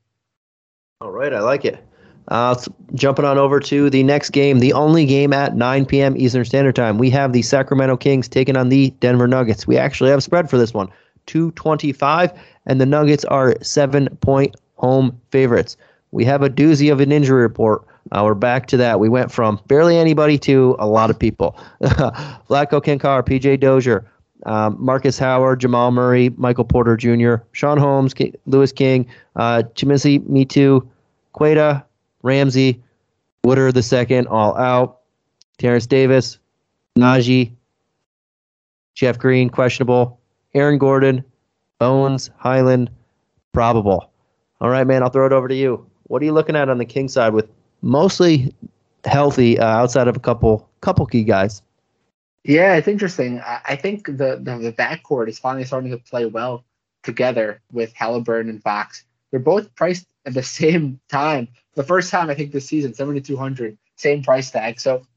All 1.01 1.11
right, 1.11 1.33
I 1.33 1.39
like 1.39 1.65
it. 1.65 1.83
Uh, 2.27 2.55
jumping 2.93 3.25
on 3.25 3.37
over 3.37 3.59
to 3.59 3.89
the 3.89 4.03
next 4.03 4.29
game, 4.29 4.59
the 4.59 4.73
only 4.73 5.05
game 5.05 5.33
at 5.33 5.55
9 5.55 5.85
p.m. 5.85 6.15
Eastern 6.15 6.45
Standard 6.45 6.75
Time. 6.75 6.97
We 6.97 7.09
have 7.09 7.33
the 7.33 7.41
Sacramento 7.41 7.97
Kings 7.97 8.27
taking 8.27 8.55
on 8.55 8.69
the 8.69 8.91
Denver 8.99 9.27
Nuggets. 9.27 9.67
We 9.67 9.77
actually 9.77 10.11
have 10.11 10.23
spread 10.23 10.49
for 10.49 10.57
this 10.57 10.73
one, 10.73 10.87
225, 11.25 12.31
and 12.67 12.79
the 12.79 12.85
Nuggets 12.85 13.25
are 13.25 13.55
seven 13.61 14.07
point 14.21 14.55
home 14.75 15.19
favorites. 15.31 15.77
We 16.11 16.25
have 16.25 16.41
a 16.41 16.49
doozy 16.49 16.91
of 16.91 16.99
an 16.99 17.11
injury 17.11 17.41
report. 17.41 17.85
Uh, 18.11 18.23
we're 18.25 18.33
back 18.33 18.67
to 18.67 18.77
that. 18.77 18.99
We 18.99 19.09
went 19.09 19.31
from 19.31 19.59
barely 19.67 19.97
anybody 19.97 20.37
to 20.39 20.75
a 20.79 20.87
lot 20.87 21.09
of 21.09 21.17
people. 21.17 21.57
Vlatko 21.81 22.81
Cancar, 22.83 23.23
PJ 23.23 23.59
Dozier, 23.59 24.05
um, 24.45 24.75
Marcus 24.79 25.17
Howard, 25.19 25.59
Jamal 25.61 25.91
Murray, 25.91 26.29
Michael 26.37 26.65
Porter 26.65 26.97
Jr., 26.97 27.35
Sean 27.53 27.77
Holmes, 27.77 28.13
K- 28.13 28.33
Louis 28.45 28.71
King, 28.71 29.07
uh, 29.35 29.63
Chimezie 29.75 30.19
Metu, 30.27 30.85
Queta, 31.33 31.85
Ramsey, 32.23 32.81
Woodard 33.43 33.73
the 33.75 33.83
second, 33.83 34.27
all 34.27 34.57
out. 34.57 34.99
Terence 35.57 35.85
Davis, 35.85 36.39
Nnaji, 36.97 37.51
Jeff 38.95 39.17
Green, 39.19 39.49
questionable. 39.49 40.19
Aaron 40.55 40.79
Gordon, 40.79 41.23
Bones, 41.79 42.29
Hyland, 42.37 42.89
probable. 43.53 44.11
All 44.59 44.69
right, 44.69 44.85
man, 44.85 45.03
I'll 45.03 45.09
throw 45.09 45.25
it 45.27 45.33
over 45.33 45.47
to 45.47 45.55
you. 45.55 45.85
What 46.11 46.21
are 46.21 46.25
you 46.25 46.33
looking 46.33 46.57
at 46.57 46.67
on 46.67 46.77
the 46.77 46.83
King 46.83 47.07
side 47.07 47.33
with 47.33 47.47
mostly 47.81 48.53
healthy 49.05 49.57
uh, 49.57 49.65
outside 49.65 50.09
of 50.09 50.17
a 50.17 50.19
couple 50.19 50.69
couple 50.81 51.05
key 51.05 51.23
guys? 51.23 51.61
Yeah, 52.43 52.75
it's 52.75 52.89
interesting. 52.89 53.39
I, 53.39 53.77
think 53.77 54.07
the, 54.07 54.37
the 54.41 54.57
the 54.57 54.73
backcourt 54.73 55.29
is 55.29 55.39
finally 55.39 55.63
starting 55.63 55.89
to 55.91 55.97
play 55.97 56.25
well 56.25 56.65
together 57.03 57.61
with 57.71 57.93
Halliburton 57.93 58.49
and 58.49 58.61
Fox. 58.61 59.05
They're 59.29 59.39
both 59.39 59.73
priced 59.75 60.05
at 60.25 60.33
the 60.33 60.43
same 60.59 60.99
time. 61.07 61.47
The 61.75 61.83
first 61.83 62.11
time 62.11 62.29
I 62.29 62.35
think 62.35 62.51
this 62.51 62.65
season, 62.65 62.93
seventy 62.93 63.21
two 63.21 63.37
hundred, 63.37 63.77
same 63.95 64.21
price 64.21 64.51
tag. 64.51 64.81
So 64.81 65.07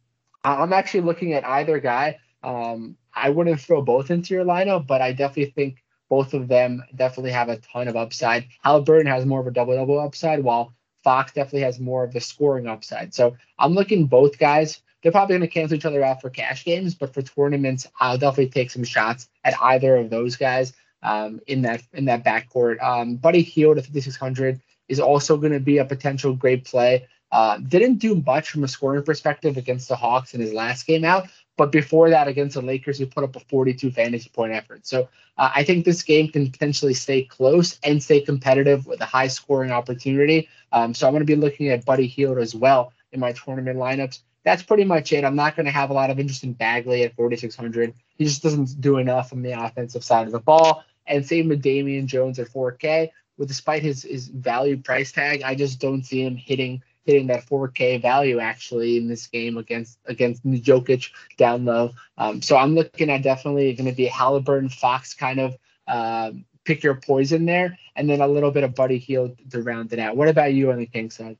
I'm 0.45 0.73
actually 0.73 1.01
looking 1.01 1.33
at 1.33 1.45
either 1.45 1.81
guy. 1.81 2.21
Um, 2.45 2.97
I 3.13 3.31
wouldn't 3.31 3.61
throw 3.61 3.83
both 3.83 4.13
into 4.13 4.33
your 4.33 4.45
lineup, 4.45 4.87
but 4.87 5.03
I 5.03 5.11
definitely 5.11 5.51
think 5.57 5.83
both 6.09 6.35
of 6.35 6.47
them 6.47 6.85
definitely 6.95 7.33
have 7.33 7.49
a 7.49 7.57
ton 7.57 7.89
of 7.89 7.97
upside. 7.97 8.47
Halliburton 8.63 9.09
has 9.09 9.27
more 9.27 9.41
of 9.41 9.49
a 9.49 9.51
double 9.51 9.75
double 9.75 9.99
upside, 9.99 10.45
while 10.45 10.73
Fox 11.05 11.33
definitely 11.33 11.61
has 11.61 11.79
more 11.79 12.03
of 12.03 12.13
the 12.13 12.21
scoring 12.21 12.67
upside. 12.67 13.15
So 13.15 13.37
I'm 13.59 13.75
looking 13.75 14.07
both 14.07 14.39
guys 14.39 14.81
they're 15.05 15.13
probably 15.13 15.35
going 15.37 15.49
to 15.49 15.53
cancel 15.53 15.77
each 15.77 15.85
other 15.85 16.03
out 16.03 16.23
for 16.23 16.31
cash 16.31 16.65
games, 16.65 16.95
but 16.95 17.13
for 17.13 17.21
tournaments, 17.21 17.87
I'll 18.01 18.17
definitely 18.17 18.49
take 18.49 18.71
some 18.71 18.85
shots 18.85 19.29
at 19.45 19.55
either 19.61 19.97
of 19.97 20.09
those 20.09 20.35
guys 20.35 20.73
um, 21.03 21.41
in 21.47 21.61
that 21.63 21.83
in 21.93 22.07
that 22.07 22.25
backcourt. 22.25 22.83
Um, 22.83 23.17
Buddy 23.17 23.43
Hield 23.43 23.77
at 23.77 23.85
5600 23.85 24.63
is 24.89 25.01
also 25.01 25.37
going 25.37 25.53
to 25.53 25.61
be 25.61 25.77
a 25.77 25.85
potential 25.85 26.35
great 26.35 26.65
play. 26.65 27.07
Uh, 27.31 27.59
didn't 27.59 27.97
do 27.97 28.23
much 28.25 28.49
from 28.49 28.65
a 28.65 28.69
scoring 28.69 29.03
perspective 29.03 29.59
against 29.59 29.89
the 29.89 29.97
Hawks 29.97 30.33
in 30.33 30.41
his 30.41 30.55
last 30.55 30.87
game 30.87 31.05
out, 31.05 31.29
but 31.57 31.71
before 31.71 32.11
that 32.11 32.29
against 32.29 32.55
the 32.55 32.63
Lakers, 32.63 32.99
he 32.99 33.07
put 33.07 33.25
up 33.25 33.37
a 33.37 33.41
42 33.41 33.91
fantasy 33.91 34.31
point 34.31 34.53
effort. 34.53 34.87
So 34.87 35.09
uh, 35.39 35.51
I 35.55 35.65
think 35.65 35.85
this 35.85 36.03
game 36.03 36.29
can 36.29 36.51
potentially 36.51 36.95
stay 36.95 37.23
close 37.23 37.79
and 37.85 38.03
stay 38.03 38.21
competitive 38.21 38.87
with 38.87 39.01
a 39.01 39.07
high 39.07 39.29
scoring 39.29 39.71
opportunity. 39.71 40.49
Um, 40.73 40.95
so 40.95 41.07
I'm 41.07 41.13
going 41.13 41.21
to 41.21 41.27
be 41.27 41.37
looking 41.37 41.69
at 41.69 41.85
Buddy 41.85 42.07
Hield 42.07 42.39
as 42.39 42.55
well 42.55 42.93
in 43.13 43.21
my 43.21 43.33
tournament 43.33 43.79
lineups 43.79 44.21
that's 44.45 44.63
pretty 44.63 44.85
much 44.85 45.13
it. 45.13 45.25
I'm 45.25 45.35
not 45.35 45.57
going 45.57 45.67
to 45.67 45.73
have 45.73 45.91
a 45.91 45.95
lot 45.95 46.11
of 46.11 46.21
interest 46.21 46.45
in 46.45 46.53
Bagley 46.53 47.03
at 47.03 47.17
4,600. 47.17 47.95
He 48.17 48.25
just 48.25 48.43
doesn't 48.43 48.81
do 48.81 48.99
enough 48.99 49.33
on 49.33 49.43
the 49.43 49.53
offensive 49.53 50.05
side 50.05 50.27
of 50.27 50.33
the 50.33 50.39
ball. 50.39 50.85
And 51.07 51.27
same 51.27 51.49
with 51.49 51.63
Damian 51.63 52.07
Jones 52.07 52.39
at 52.39 52.49
4K. 52.49 53.11
With 53.37 53.49
despite 53.49 53.83
his 53.83 54.05
his 54.05 54.29
value 54.29 54.77
price 54.77 55.11
tag, 55.11 55.43
I 55.43 55.57
just 55.57 55.81
don't 55.81 56.05
see 56.05 56.23
him 56.25 56.37
hitting 56.37 56.83
hitting 57.05 57.27
that 57.29 57.47
4K 57.47 58.01
value 58.01 58.39
actually 58.39 58.97
in 58.97 59.09
this 59.09 59.27
game 59.27 59.57
against 59.57 59.99
against 60.07 60.45
Jokic 60.45 61.11
down 61.37 61.65
low. 61.65 61.93
Um, 62.19 62.43
so 62.43 62.57
I'm 62.57 62.75
looking 62.75 63.11
at 63.11 63.23
definitely 63.23 63.73
going 63.75 63.89
to 63.89 63.97
be 63.97 64.07
Halliburton 64.07 64.71
Fox 64.71 65.15
kind 65.15 65.41
of 65.41 65.57
uh, 65.87 66.33
pick 66.65 66.83
your 66.83 66.95
poison 66.95 67.45
there, 67.45 67.79
and 67.97 68.09
then 68.09 68.21
a 68.21 68.27
little 68.27 68.51
bit 68.51 68.65
of 68.65 68.75
Buddy 68.75 68.99
Hield 68.99 69.37
to 69.51 69.63
round 69.63 69.93
it 69.93 69.99
out. 69.99 70.17
What 70.17 70.29
about 70.29 70.55
you 70.55 70.71
on 70.71 70.79
the 70.79 70.87
King 70.87 71.11
side? 71.11 71.37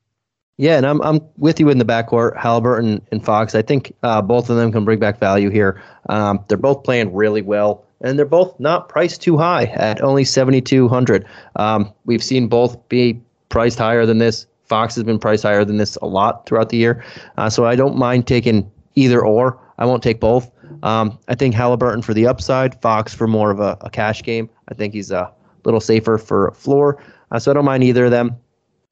Yeah, 0.57 0.77
and 0.77 0.87
I'm 0.87 1.03
I'm 1.03 1.21
with 1.37 1.59
you 1.59 1.69
in 1.69 1.79
the 1.79 1.85
backcourt, 1.85 2.37
Halliburton 2.37 2.89
and, 2.89 3.03
and 3.11 3.25
Fox. 3.25 3.55
I 3.55 3.63
think 3.63 3.95
uh, 4.03 4.23
both 4.23 4.51
of 4.51 4.57
them 4.57 4.71
can 4.71 4.85
bring 4.85 5.01
back 5.01 5.19
value 5.19 5.51
here. 5.51 5.83
Um, 6.09 6.45
they're 6.47 6.57
both 6.57 6.85
playing 6.85 7.13
really 7.13 7.43
well, 7.43 7.85
and 8.03 8.17
they're 8.17 8.27
both 8.27 8.59
not 8.61 8.89
priced 8.89 9.21
too 9.21 9.37
high 9.37 9.65
at 9.65 10.01
only 10.01 10.25
7,200. 10.25 11.27
Um, 11.57 11.93
we've 12.05 12.23
seen 12.23 12.47
both 12.47 12.89
be 12.89 13.21
priced 13.49 13.79
higher 13.79 14.07
than 14.07 14.19
this. 14.19 14.47
Fox 14.65 14.95
has 14.95 15.05
been 15.05 15.19
priced 15.19 15.43
higher 15.43 15.65
than 15.65 15.77
this 15.77 15.97
a 15.97 16.07
lot 16.07 16.47
throughout 16.47 16.71
the 16.71 16.77
year, 16.77 17.05
uh, 17.37 17.51
so 17.51 17.67
I 17.67 17.77
don't 17.77 17.97
mind 17.97 18.27
taking 18.27 18.71
either 18.95 19.25
or. 19.25 19.59
I 19.79 19.87
won't 19.87 20.03
take 20.03 20.21
both. 20.21 20.51
Um, 20.83 21.19
I 21.29 21.35
think 21.35 21.55
Halliburton 21.55 22.03
for 22.03 22.15
the 22.15 22.27
upside, 22.27 22.81
Fox 22.81 23.13
for 23.13 23.27
more 23.27 23.51
of 23.51 23.61
a, 23.61 23.77
a 23.81 23.91
cash 23.91 24.23
game. 24.23 24.49
I 24.69 24.75
think 24.75 24.95
he's 24.95 25.11
a 25.11 25.31
little 25.65 25.81
safer 25.81 26.19
for 26.19 26.53
floor, 26.53 27.03
uh, 27.31 27.39
so 27.39 27.51
I 27.51 27.55
don't 27.55 27.65
mind 27.65 27.85
either 27.85 28.07
of 28.07 28.11
them. 28.11 28.37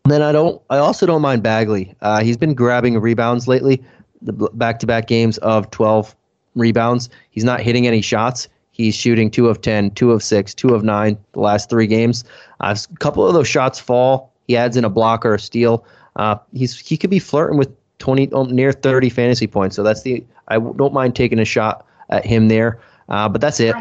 And 0.05 0.13
then 0.13 0.23
I 0.23 0.33
don't. 0.33 0.61
I 0.71 0.79
also 0.79 1.07
don't 1.07 1.23
mind 1.23 1.43
Bagley. 1.43 1.95
Uh, 2.01 2.23
he's 2.23 2.37
been 2.37 2.55
grabbing 2.55 2.99
rebounds 2.99 3.47
lately. 3.47 3.83
The 4.21 4.33
back-to-back 4.33 5.07
games 5.07 5.39
of 5.39 5.71
12 5.71 6.15
rebounds. 6.55 7.09
He's 7.31 7.45
not 7.45 7.61
hitting 7.61 7.87
any 7.87 8.01
shots. 8.01 8.49
He's 8.73 8.95
shooting 8.95 9.31
two 9.31 9.49
of 9.49 9.61
10, 9.61 9.93
two 9.93 10.13
of 10.13 10.23
six, 10.23 10.55
two 10.55 10.75
of 10.75 10.83
nine 10.83 11.19
the 11.33 11.41
last 11.41 11.69
three 11.69 11.87
games. 11.87 12.25
Uh, 12.61 12.75
a 12.91 12.97
couple 12.99 13.27
of 13.27 13.35
those 13.35 13.49
shots 13.49 13.79
fall. 13.79 14.32
He 14.47 14.57
adds 14.57 14.77
in 14.77 14.85
a 14.85 14.91
block 14.91 15.25
or 15.25 15.35
a 15.35 15.39
steal. 15.39 15.85
Uh, 16.17 16.37
he's 16.53 16.79
he 16.79 16.97
could 16.97 17.11
be 17.11 17.19
flirting 17.19 17.59
with 17.59 17.71
20 17.99 18.33
um, 18.33 18.51
near 18.55 18.73
30 18.73 19.09
fantasy 19.09 19.47
points. 19.47 19.77
So 19.77 19.83
that's 19.83 20.03
the. 20.03 20.25
I 20.49 20.59
don't 20.59 20.93
mind 20.93 21.15
taking 21.15 21.39
a 21.39 21.45
shot 21.45 21.87
at 22.11 22.27
him 22.27 22.49
there. 22.49 22.81
Uh, 23.09 23.29
but 23.29 23.41
that's 23.41 23.61
it. 23.61 23.75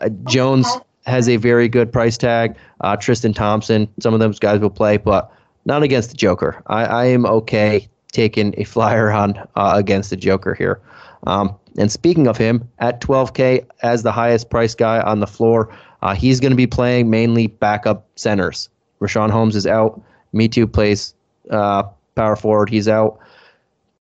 Uh, 0.00 0.08
Jones 0.24 0.66
has 1.06 1.28
a 1.28 1.36
very 1.36 1.68
good 1.68 1.92
price 1.92 2.16
tag. 2.16 2.56
Uh, 2.80 2.96
Tristan 2.96 3.32
Thompson. 3.32 3.88
Some 4.00 4.14
of 4.14 4.20
those 4.20 4.38
guys 4.38 4.60
will 4.60 4.70
play, 4.70 4.96
but 4.96 5.32
not 5.64 5.82
against 5.82 6.10
the 6.10 6.16
Joker. 6.16 6.62
I, 6.66 6.84
I 6.84 7.04
am 7.06 7.26
okay 7.26 7.88
taking 8.12 8.54
a 8.56 8.64
flyer 8.64 9.10
on 9.10 9.36
uh, 9.56 9.72
against 9.76 10.10
the 10.10 10.16
Joker 10.16 10.54
here. 10.54 10.80
Um, 11.26 11.54
and 11.78 11.90
speaking 11.90 12.26
of 12.26 12.36
him, 12.36 12.68
at 12.78 13.00
12K 13.00 13.66
as 13.82 14.02
the 14.02 14.12
highest 14.12 14.48
price 14.48 14.74
guy 14.74 15.00
on 15.00 15.20
the 15.20 15.26
floor, 15.26 15.76
uh, 16.02 16.14
he's 16.14 16.40
going 16.40 16.52
to 16.52 16.56
be 16.56 16.66
playing 16.66 17.10
mainly 17.10 17.48
backup 17.48 18.06
centers. 18.16 18.68
Richaun 19.00 19.30
Holmes 19.30 19.56
is 19.56 19.66
out. 19.66 20.00
Metu 20.34 20.70
plays 20.70 21.14
uh, 21.50 21.84
power 22.14 22.36
forward. 22.36 22.68
He's 22.68 22.88
out. 22.88 23.18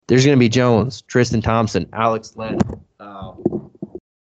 There's 0.07 0.25
going 0.25 0.37
to 0.37 0.39
be 0.39 0.49
Jones, 0.49 1.01
Tristan 1.01 1.41
Thompson, 1.41 1.89
Alex 1.93 2.35
Len. 2.35 2.59
Uh, 2.99 3.33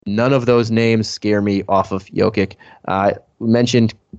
none 0.05 0.33
of 0.33 0.45
those 0.45 0.69
names 0.69 1.09
scare 1.09 1.41
me 1.41 1.63
off 1.67 1.91
of 1.91 2.05
Jokic. 2.05 2.55
Uh, 2.87 3.13
we 3.39 3.49
mentioned 3.49 3.93
a 4.13 4.17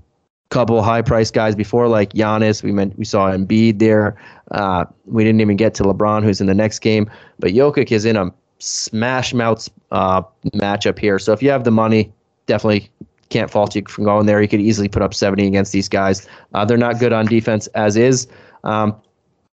couple 0.51 0.82
high 0.82 1.03
price 1.03 1.30
guys 1.30 1.55
before, 1.55 1.88
like 1.88 2.12
Giannis. 2.12 2.62
We 2.62 2.72
meant 2.72 2.99
we 2.99 3.05
saw 3.05 3.30
Embiid 3.30 3.78
there. 3.78 4.16
Uh, 4.51 4.84
we 5.07 5.22
didn't 5.22 5.40
even 5.40 5.57
get 5.57 5.74
to 5.74 5.84
LeBron, 5.84 6.24
who's 6.24 6.40
in 6.40 6.47
the 6.47 6.55
next 6.55 6.80
game. 6.80 7.11
But 7.38 7.53
Jokic 7.53 7.92
is 7.92 8.05
in 8.05 8.16
a 8.16 8.32
smash 8.59 9.32
mouth 9.32 9.68
uh, 9.92 10.22
matchup 10.55 10.99
here. 10.99 11.18
So 11.18 11.32
if 11.32 11.42
you 11.42 11.51
have 11.51 11.64
the 11.64 11.70
money, 11.70 12.12
definitely 12.47 12.90
can't 13.35 13.51
fault 13.51 13.74
you 13.74 13.82
from 13.89 14.05
going 14.05 14.26
there. 14.26 14.41
You 14.41 14.49
could 14.49 14.61
easily 14.61 14.89
put 14.89 15.03
up 15.03 15.12
70 15.12 15.47
against 15.47 15.72
these 15.72 15.89
guys. 15.89 16.26
Uh, 16.55 16.64
they're 16.64 16.78
not 16.78 17.01
good 17.01 17.12
on 17.12 17.26
defense 17.26 17.66
as 17.68 17.97
is. 17.97 18.28
Um, 18.62 18.95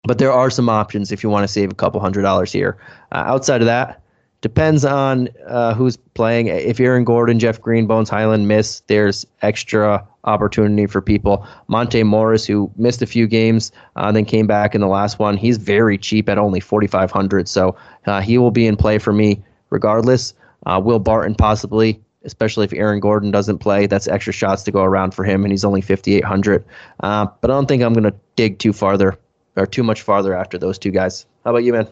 but 0.05 0.18
there 0.18 0.33
are 0.33 0.51
some 0.51 0.68
options 0.68 1.12
if 1.12 1.22
you 1.22 1.31
want 1.31 1.45
to 1.45 1.49
save 1.49 1.70
a 1.70 1.74
couple 1.74 2.01
hundred 2.01 2.22
dollars 2.22 2.53
here. 2.53 2.76
Uh, 3.12 3.22
outside 3.26 3.61
of 3.61 3.66
that, 3.66 4.03
depends 4.41 4.85
on 4.85 5.29
uh, 5.47 5.74
who's 5.74 5.97
playing. 5.97 6.49
If 6.49 6.81
Aaron 6.81 7.05
Gordon, 7.05 7.39
Jeff 7.39 7.61
Green, 7.61 7.87
Bones 7.87 8.09
Hyland 8.09 8.49
miss, 8.49 8.81
there's 8.89 9.24
extra 9.43 10.07
opportunity 10.24 10.87
for 10.87 11.01
people. 11.01 11.47
Monte 11.68 12.03
Morris, 12.03 12.47
who 12.47 12.70
missed 12.76 13.03
a 13.03 13.07
few 13.07 13.26
games, 13.26 13.70
uh, 13.97 14.11
then 14.11 14.24
came 14.24 14.47
back 14.47 14.74
in 14.74 14.81
the 14.81 14.89
last 14.89 15.18
one. 15.18 15.37
He's 15.37 15.57
very 15.57 15.99
cheap 15.99 16.29
at 16.29 16.39
only 16.39 16.61
4,500, 16.61 17.49
so 17.49 17.76
uh, 18.07 18.20
he 18.20 18.39
will 18.39 18.51
be 18.51 18.66
in 18.66 18.76
play 18.76 18.99
for 18.99 19.12
me 19.12 19.43
regardless. 19.70 20.35
Uh, 20.66 20.81
Will 20.83 20.99
Barton 20.99 21.35
possibly, 21.35 22.01
especially 22.24 22.64
if 22.64 22.72
Aaron 22.72 23.00
Gordon 23.00 23.30
doesn't 23.30 23.58
play. 23.58 23.86
That's 23.86 24.08
extra 24.08 24.32
shots 24.32 24.62
to 24.64 24.70
go 24.70 24.82
around 24.82 25.14
for 25.14 25.24
him, 25.24 25.44
and 25.44 25.52
he's 25.52 25.64
only 25.64 25.80
5,800. 25.80 26.64
Uh, 27.00 27.26
but 27.40 27.50
I 27.50 27.54
don't 27.54 27.66
think 27.66 27.82
I'm 27.82 27.92
going 27.92 28.04
to 28.04 28.14
dig 28.36 28.58
too 28.58 28.72
farther 28.72 29.18
or 29.56 29.66
too 29.66 29.82
much 29.82 30.02
farther 30.02 30.34
after 30.34 30.58
those 30.58 30.78
two 30.78 30.90
guys. 30.90 31.26
How 31.44 31.50
about 31.50 31.64
you, 31.64 31.72
man? 31.72 31.88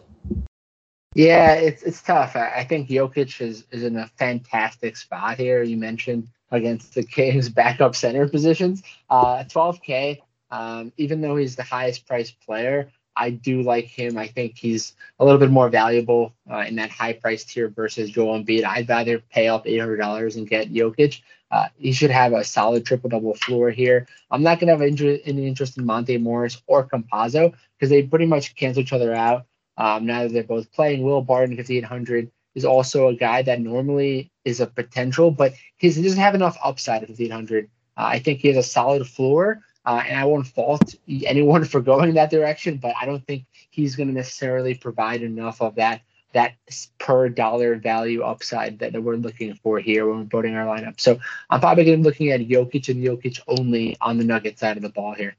Yeah, 1.15 1.53
it's 1.53 1.81
it's 1.83 2.01
tough. 2.01 2.35
I, 2.35 2.51
I 2.57 2.63
think 2.63 2.89
Jokic 2.89 3.41
is 3.41 3.65
is 3.71 3.83
in 3.83 3.95
a 3.95 4.07
fantastic 4.19 4.97
spot 4.97 5.37
here. 5.37 5.63
You 5.63 5.77
mentioned 5.77 6.27
against 6.51 6.93
the 6.93 7.03
Kings 7.03 7.49
backup 7.61 7.95
center 7.95 8.27
positions. 8.27 8.83
Uh, 9.09 9.43
12K, 9.45 10.19
um, 10.51 10.91
even 10.97 11.21
though 11.21 11.35
he's 11.35 11.55
the 11.55 11.63
highest 11.63 12.05
priced 12.05 12.39
player, 12.41 12.91
I 13.17 13.31
do 13.31 13.61
like 13.63 13.85
him. 13.85 14.17
I 14.17 14.27
think 14.27 14.57
he's 14.57 14.93
a 15.19 15.25
little 15.25 15.39
bit 15.39 15.49
more 15.49 15.69
valuable 15.69 16.33
uh, 16.49 16.65
in 16.67 16.75
that 16.75 16.91
high 16.91 17.13
price 17.13 17.43
tier 17.43 17.67
versus 17.67 18.09
Joel 18.11 18.43
Embiid. 18.43 18.63
I'd 18.63 18.87
rather 18.87 19.19
pay 19.19 19.47
up 19.47 19.65
$800 19.65 20.35
and 20.35 20.47
get 20.47 20.71
Jokic. 20.71 21.21
Uh, 21.49 21.67
he 21.77 21.93
should 21.93 22.11
have 22.11 22.33
a 22.33 22.43
solid 22.43 22.85
triple 22.85 23.09
double 23.09 23.33
floor 23.35 23.71
here. 23.71 24.07
I'm 24.29 24.43
not 24.43 24.59
going 24.59 24.67
to 24.67 24.73
have 24.73 25.21
any 25.25 25.47
interest 25.47 25.77
in 25.77 25.85
Monte 25.85 26.17
Morris 26.17 26.61
or 26.67 26.87
Campazzo 26.87 27.53
because 27.77 27.89
they 27.89 28.03
pretty 28.03 28.25
much 28.25 28.55
cancel 28.55 28.83
each 28.83 28.93
other 28.93 29.13
out. 29.13 29.45
Um, 29.77 30.05
now 30.05 30.23
that 30.23 30.33
they're 30.33 30.43
both 30.43 30.71
playing, 30.71 31.03
Will 31.03 31.21
Barton 31.21 31.55
5800 31.55 32.31
is 32.55 32.65
also 32.65 33.07
a 33.07 33.15
guy 33.15 33.43
that 33.43 33.61
normally 33.61 34.31
is 34.43 34.59
a 34.59 34.67
potential, 34.67 35.31
but 35.31 35.53
he 35.77 35.89
doesn't 35.89 36.19
have 36.19 36.35
enough 36.35 36.57
upside 36.63 37.03
at 37.03 37.09
5800. 37.09 37.65
Uh, 37.65 37.67
I 37.95 38.19
think 38.19 38.39
he 38.39 38.47
has 38.49 38.57
a 38.57 38.67
solid 38.67 39.07
floor, 39.07 39.61
uh, 39.87 40.03
and 40.05 40.19
I 40.19 40.25
won't 40.25 40.45
fault 40.45 40.93
anyone 41.07 41.63
for 41.65 41.79
going 41.79 42.13
that 42.15 42.29
direction, 42.29 42.77
but 42.77 42.93
I 42.99 43.05
don't 43.05 43.25
think 43.25 43.45
he's 43.71 43.95
going 43.95 44.09
to 44.09 44.13
necessarily 44.13 44.75
provide 44.75 45.23
enough 45.23 45.61
of 45.61 45.75
that 45.75 46.01
that 46.33 46.55
per 46.99 47.29
dollar 47.29 47.77
value 47.77 48.21
upside 48.21 48.77
that 48.79 48.91
that 48.91 49.01
we're 49.01 49.15
looking 49.15 49.55
for 49.55 49.79
here 49.79 50.05
when 50.07 50.19
we're 50.19 50.23
building 50.25 50.55
our 50.55 50.65
lineup. 50.65 50.99
So 50.99 51.17
I'm 51.49 51.61
probably 51.61 51.85
going 51.85 51.97
to 51.97 52.03
be 52.03 52.09
looking 52.09 52.31
at 52.31 52.41
Jokic 52.41 52.89
and 52.89 53.01
Jokic 53.01 53.39
only 53.47 53.95
on 54.01 54.17
the 54.17 54.25
Nugget 54.25 54.59
side 54.59 54.75
of 54.75 54.83
the 54.83 54.89
ball 54.89 55.15
here. 55.15 55.35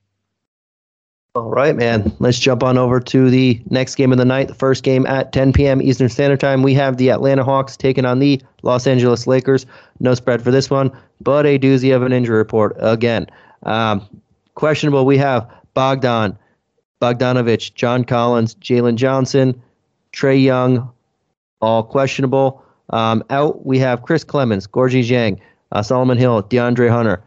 All 1.35 1.51
right, 1.51 1.77
man. 1.77 2.11
Let's 2.19 2.39
jump 2.39 2.63
on 2.63 2.79
over 2.79 3.01
to 3.01 3.31
the 3.31 3.63
next 3.69 3.97
game 3.97 4.13
of 4.13 4.19
the 4.19 4.25
night. 4.25 4.49
The 4.49 4.55
first 4.55 4.83
game 4.83 5.07
at 5.07 5.31
10 5.33 5.53
p.m. 5.53 5.83
Eastern 5.83 6.09
Standard 6.09 6.41
Time. 6.41 6.63
We 6.63 6.73
have 6.75 6.97
the 6.97 7.11
Atlanta 7.11 7.45
Hawks 7.45 7.77
taking 7.77 8.07
on 8.07 8.19
the 8.19 8.41
Los 8.63 8.87
Angeles 8.87 9.27
Lakers. 9.27 9.67
No 10.01 10.15
spread 10.15 10.43
for 10.43 10.51
this 10.51 10.71
one, 10.71 10.91
but 11.21 11.45
a 11.45 11.59
doozy 11.59 11.95
of 11.95 12.03
an 12.03 12.13
injury 12.13 12.39
report 12.39 12.75
again. 12.79 13.27
Um, 13.65 14.09
questionable. 14.59 15.07
We 15.07 15.17
have 15.19 15.49
Bogdan, 15.75 16.37
Bogdanovich, 17.01 17.75
John 17.75 18.05
Collins, 18.05 18.57
Jalen 18.57 18.97
Johnson, 18.97 19.63
Trae 20.13 20.43
Young, 20.43 20.91
all 21.61 21.85
questionable. 21.85 22.65
Um, 22.91 23.23
out, 23.31 23.65
we 23.65 23.79
have 23.79 24.03
Chris 24.03 24.25
Clemons, 24.25 24.69
Gorgui 24.69 25.09
Dieng, 25.09 25.39
uh, 25.71 25.83
Solomon 25.83 26.19
Hill, 26.19 26.43
DeAndre 26.43 26.91
Hunter, 26.91 27.23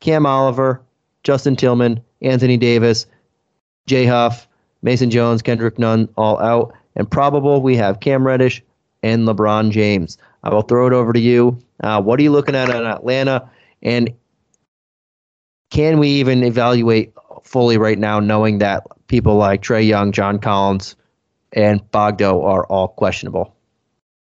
Cam 0.00 0.26
Oliver, 0.26 0.82
Justin 1.22 1.54
Tillman, 1.54 2.02
Anthony 2.20 2.56
Davis, 2.56 3.06
Jay 3.86 4.04
Huff, 4.04 4.48
Mason 4.82 5.08
Jones, 5.08 5.40
Kendrick 5.40 5.78
Nunn, 5.78 6.08
all 6.16 6.40
out. 6.40 6.74
And 6.96 7.08
probable, 7.08 7.62
we 7.62 7.76
have 7.76 8.00
Cam 8.00 8.26
Reddish 8.26 8.60
and 9.04 9.28
LeBron 9.28 9.70
James. 9.70 10.18
I 10.42 10.52
will 10.52 10.62
throw 10.62 10.88
it 10.88 10.92
over 10.92 11.12
to 11.12 11.20
you. 11.20 11.58
Uh, 11.80 12.02
what 12.02 12.18
are 12.18 12.22
you 12.24 12.32
looking 12.32 12.56
at 12.56 12.70
in 12.70 12.84
Atlanta? 12.84 13.48
And 13.82 14.12
can 15.72 15.98
we 15.98 16.08
even 16.08 16.44
evaluate 16.44 17.14
fully 17.44 17.78
right 17.78 17.98
now, 17.98 18.20
knowing 18.20 18.58
that 18.58 18.86
people 19.06 19.36
like 19.36 19.62
Trae 19.62 19.86
Young, 19.86 20.12
John 20.12 20.38
Collins, 20.38 20.96
and 21.54 21.80
Bogdo 21.90 22.44
are 22.44 22.66
all 22.66 22.88
questionable? 22.88 23.56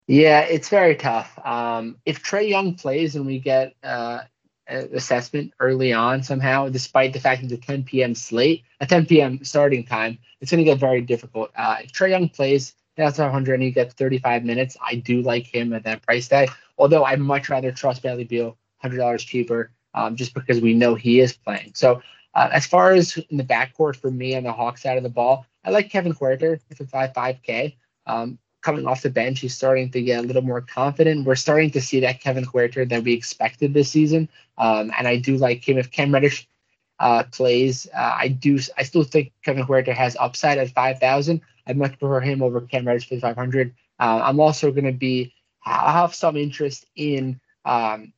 Yeah, 0.08 0.42
it's 0.42 0.70
very 0.70 0.96
tough. 0.96 1.38
Um, 1.46 1.98
if 2.08 2.24
Trae 2.24 2.50
Young 2.50 2.74
plays 2.74 3.16
and 3.16 3.28
we 3.28 3.38
get 3.38 3.76
uh, 3.84 4.22
assessment 4.68 5.54
early 5.60 5.94
on 5.94 6.24
somehow, 6.24 6.70
despite 6.70 7.14
the 7.14 7.20
fact 7.20 7.44
that 7.44 7.50
the 7.50 7.58
10 7.58 7.84
p.m. 7.84 8.16
slate, 8.16 8.64
a 8.82 8.88
10 8.88 9.06
p.m. 9.06 9.44
starting 9.44 9.86
time, 9.86 10.18
it's 10.42 10.50
going 10.50 10.66
to 10.66 10.70
get 10.70 10.80
very 10.80 11.02
difficult. 11.02 11.52
Uh, 11.56 11.78
if 11.84 11.92
Trae 11.92 12.10
Young 12.10 12.30
plays, 12.30 12.74
that's 12.96 13.20
100 13.20 13.54
and 13.54 13.62
he 13.62 13.70
gets 13.70 13.94
35 13.94 14.44
minutes. 14.44 14.76
I 14.84 14.96
do 14.96 15.22
like 15.22 15.46
him 15.46 15.72
at 15.74 15.84
that 15.84 16.02
price 16.02 16.28
tag, 16.28 16.50
although 16.80 17.04
I'd 17.04 17.20
much 17.20 17.48
rather 17.48 17.72
trust 17.72 18.02
Bradley 18.02 18.24
Beal, 18.24 18.58
$100 18.84 19.20
cheaper, 19.20 19.72
um, 19.98 20.16
just 20.16 20.34
because 20.34 20.62
we 20.62 20.74
know 20.74 20.94
he 20.94 21.20
is 21.20 21.34
playing. 21.34 21.72
So 21.74 22.02
uh, 22.36 22.50
as 22.54 22.68
far 22.68 22.94
as 22.94 23.18
in 23.30 23.38
the 23.38 23.44
backcourt 23.44 23.96
for 23.96 24.12
me 24.12 24.36
on 24.36 24.44
the 24.44 24.54
Hawks 24.54 24.84
side 24.84 24.98
of 24.98 25.04
the 25.04 25.10
ball, 25.10 25.46
I 25.66 25.72
like 25.72 25.90
Kevin 25.90 26.14
Huerter 26.14 26.60
at 26.70 26.90
5 26.90 27.14
5K. 27.14 27.76
Um, 28.06 28.38
coming 28.62 28.86
off 28.86 29.02
the 29.02 29.10
bench, 29.10 29.40
he's 29.40 29.56
starting 29.56 29.90
to 29.92 30.02
get 30.02 30.24
a 30.24 30.28
little 30.28 30.44
more 30.44 30.62
confident. 30.62 31.26
We're 31.26 31.36
starting 31.36 31.72
to 31.72 31.82
see 31.82 32.00
that 32.02 32.22
Kevin 32.22 32.46
Huerter 32.46 32.88
that 32.88 33.04
we 33.04 33.14
expected 33.14 33.74
this 33.74 33.90
season. 33.90 34.30
Um, 34.58 34.92
and 34.98 35.08
I 35.08 35.18
do 35.18 35.36
like 35.38 35.68
him. 35.68 35.80
If 35.80 35.90
Cam 35.90 36.14
Reddish 36.14 36.48
uh, 37.00 37.24
plays, 37.32 37.88
uh, 37.96 38.16
I 38.18 38.28
do. 38.28 38.60
I 38.78 38.84
still 38.84 39.04
think 39.04 39.34
Kevin 39.44 39.66
Huerter 39.66 39.94
has 39.94 40.16
upside 40.20 40.60
at 40.60 40.70
5,000. 40.70 41.42
I'd 41.66 41.78
much 41.78 41.98
prefer 41.98 42.22
him 42.22 42.44
over 42.44 42.62
Cam 42.62 42.86
Reddish 42.86 43.10
for 43.10 43.20
500. 43.20 43.74
Uh, 44.00 44.22
I'm 44.24 44.40
also 44.40 44.72
going 44.72 44.86
to 44.86 44.92
be 44.92 45.34
I 45.66 45.92
have 45.92 46.16
some 46.16 46.38
interest 46.38 46.86
in 46.96 47.42
um, 47.66 48.14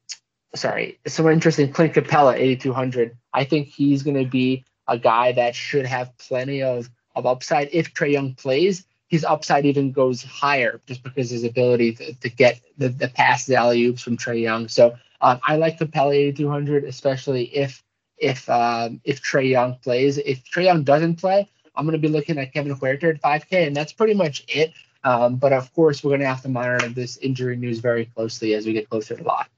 sorry, 0.56 1.00
some 1.08 1.28
interest 1.28 1.60
in 1.60 1.72
Clint 1.72 1.94
Capela, 1.94 2.34
8,200. 2.36 3.18
I 3.34 3.44
think 3.44 3.68
he's 3.68 4.04
going 4.04 4.24
to 4.24 4.30
be 4.30 4.66
a 4.88 4.98
guy 4.98 5.32
that 5.34 5.56
should 5.56 5.86
have 5.86 6.18
plenty 6.18 6.64
of 6.64 6.90
of 7.16 7.26
upside 7.26 7.70
if 7.74 7.94
Trae 7.94 8.12
Young 8.12 8.36
plays 8.36 8.86
his 9.10 9.26
upside 9.26 9.66
even 9.66 9.92
goes 9.92 10.24
higher 10.24 10.80
just 10.86 11.04
because 11.04 11.32
his 11.32 11.44
ability 11.44 11.94
to, 11.94 12.14
to 12.14 12.30
get 12.30 12.62
the, 12.78 12.90
the 12.90 13.10
pass 13.10 13.50
alley 13.50 13.84
oops 13.86 14.04
from 14.04 14.16
Trae 14.16 14.42
Young. 14.42 14.68
So 14.68 14.96
um, 15.22 15.40
I 15.44 15.58
like 15.58 15.80
Capela 15.80 16.16
8200, 16.16 16.86
especially 16.86 17.44
if 17.56 17.84
if 18.18 18.48
um, 18.50 19.02
if 19.04 19.22
Trae 19.22 19.50
Young 19.50 19.76
plays. 19.76 20.18
If 20.20 20.44
Trae 20.46 20.66
Young 20.66 20.84
doesn't 20.84 21.16
play, 21.16 21.50
I'm 21.76 21.86
going 21.86 22.00
to 22.00 22.08
be 22.08 22.14
looking 22.14 22.38
at 22.38 22.54
Kevin 22.54 22.76
Huerter 22.76 23.16
at 23.16 23.22
5K, 23.22 23.68
and 23.68 23.76
that's 23.76 23.94
pretty 23.94 24.14
much 24.14 24.46
it. 24.48 24.74
Um, 25.04 25.38
but 25.38 25.54
of 25.54 25.74
course, 25.74 26.04
we're 26.04 26.12
going 26.12 26.22
to 26.22 26.28
have 26.28 26.44
to 26.44 26.50
monitor 26.50 26.90
this 26.90 27.18
injury 27.18 27.56
news 27.56 27.80
very 27.80 28.06
closely 28.06 28.54
as 28.54 28.66
we 28.66 28.74
get 28.74 28.90
closer 28.90 29.16
to 29.16 29.24
the 29.24 29.28
lock. 29.28 29.50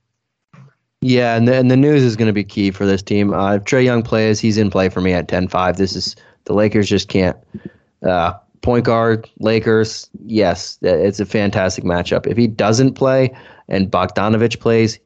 Yeah, 1.01 1.35
and 1.35 1.47
the, 1.47 1.55
and 1.55 1.71
the 1.71 1.77
news 1.77 2.03
is 2.03 2.15
going 2.15 2.27
to 2.27 2.33
be 2.33 2.43
key 2.43 2.69
for 2.69 2.85
this 2.85 3.01
team. 3.01 3.33
Uh, 3.33 3.55
if 3.55 3.63
Trae 3.63 3.83
Young 3.83 4.03
plays, 4.03 4.39
he's 4.39 4.57
in 4.57 4.69
play 4.69 4.87
for 4.87 5.01
me 5.01 5.13
at 5.13 5.27
10-5. 5.27 5.77
This 5.77 5.95
is 5.95 6.15
the 6.45 6.53
Lakers 6.53 6.87
just 6.87 7.09
can't 7.09 7.37
uh, 8.03 8.33
point 8.61 8.85
guard, 8.85 9.29
Lakers, 9.39 10.09
yes, 10.25 10.77
it's 10.81 11.19
a 11.19 11.25
fantastic 11.25 11.83
matchup. 11.83 12.27
If 12.27 12.37
he 12.37 12.47
doesn't 12.47 12.93
play 12.93 13.35
and 13.67 13.89
Bogdanovich 13.89 14.59
plays, 14.59 14.99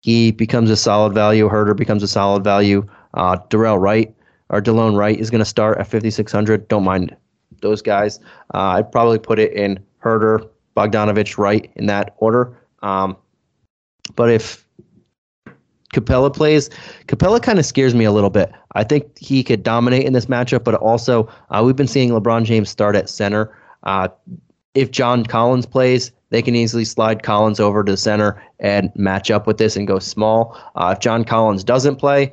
he 0.00 0.30
becomes 0.30 0.70
a 0.70 0.76
solid 0.76 1.14
value. 1.14 1.48
Huerter 1.48 1.76
becomes 1.76 2.02
a 2.02 2.08
solid 2.08 2.44
value. 2.44 2.86
Uh, 3.14 3.36
Dorell 3.48 3.80
Wright 3.80 4.14
or 4.50 4.60
Delon 4.60 4.96
Wright 4.96 5.18
is 5.18 5.30
going 5.30 5.40
to 5.40 5.44
start 5.44 5.78
at 5.78 5.86
5,600. 5.86 6.68
Don't 6.68 6.84
mind 6.84 7.16
those 7.60 7.82
guys. 7.82 8.20
Uh, 8.54 8.76
I'd 8.76 8.92
probably 8.92 9.18
put 9.18 9.38
it 9.38 9.52
in 9.52 9.80
Huerter, 10.02 10.48
Bogdanovich, 10.76 11.38
Wright 11.38 11.70
in 11.74 11.86
that 11.86 12.14
order. 12.18 12.56
Um, 12.82 13.16
but 14.14 14.30
if 14.30 14.66
Capela 15.94 16.32
plays, 16.32 16.68
Capela 17.06 17.42
kind 17.42 17.58
of 17.58 17.64
scares 17.64 17.94
me 17.94 18.04
a 18.04 18.12
little 18.12 18.30
bit. 18.30 18.52
I 18.72 18.84
think 18.84 19.16
he 19.18 19.42
could 19.42 19.62
dominate 19.62 20.04
in 20.04 20.12
this 20.12 20.26
matchup, 20.26 20.64
but 20.64 20.74
also 20.74 21.28
uh, 21.50 21.62
we've 21.64 21.76
been 21.76 21.88
seeing 21.88 22.10
LeBron 22.10 22.44
James 22.44 22.68
start 22.68 22.94
at 22.94 23.08
center. 23.08 23.56
Uh, 23.84 24.08
if 24.74 24.90
John 24.90 25.24
Collins 25.24 25.66
plays, 25.66 26.12
they 26.30 26.42
can 26.42 26.54
easily 26.54 26.84
slide 26.84 27.22
Collins 27.22 27.58
over 27.58 27.82
to 27.82 27.92
the 27.92 27.96
center 27.96 28.42
and 28.60 28.92
match 28.94 29.30
up 29.30 29.46
with 29.46 29.56
this 29.56 29.76
and 29.76 29.86
go 29.86 29.98
small. 29.98 30.58
Uh, 30.74 30.92
if 30.94 31.00
John 31.00 31.24
Collins 31.24 31.64
doesn't 31.64 31.96
play, 31.96 32.32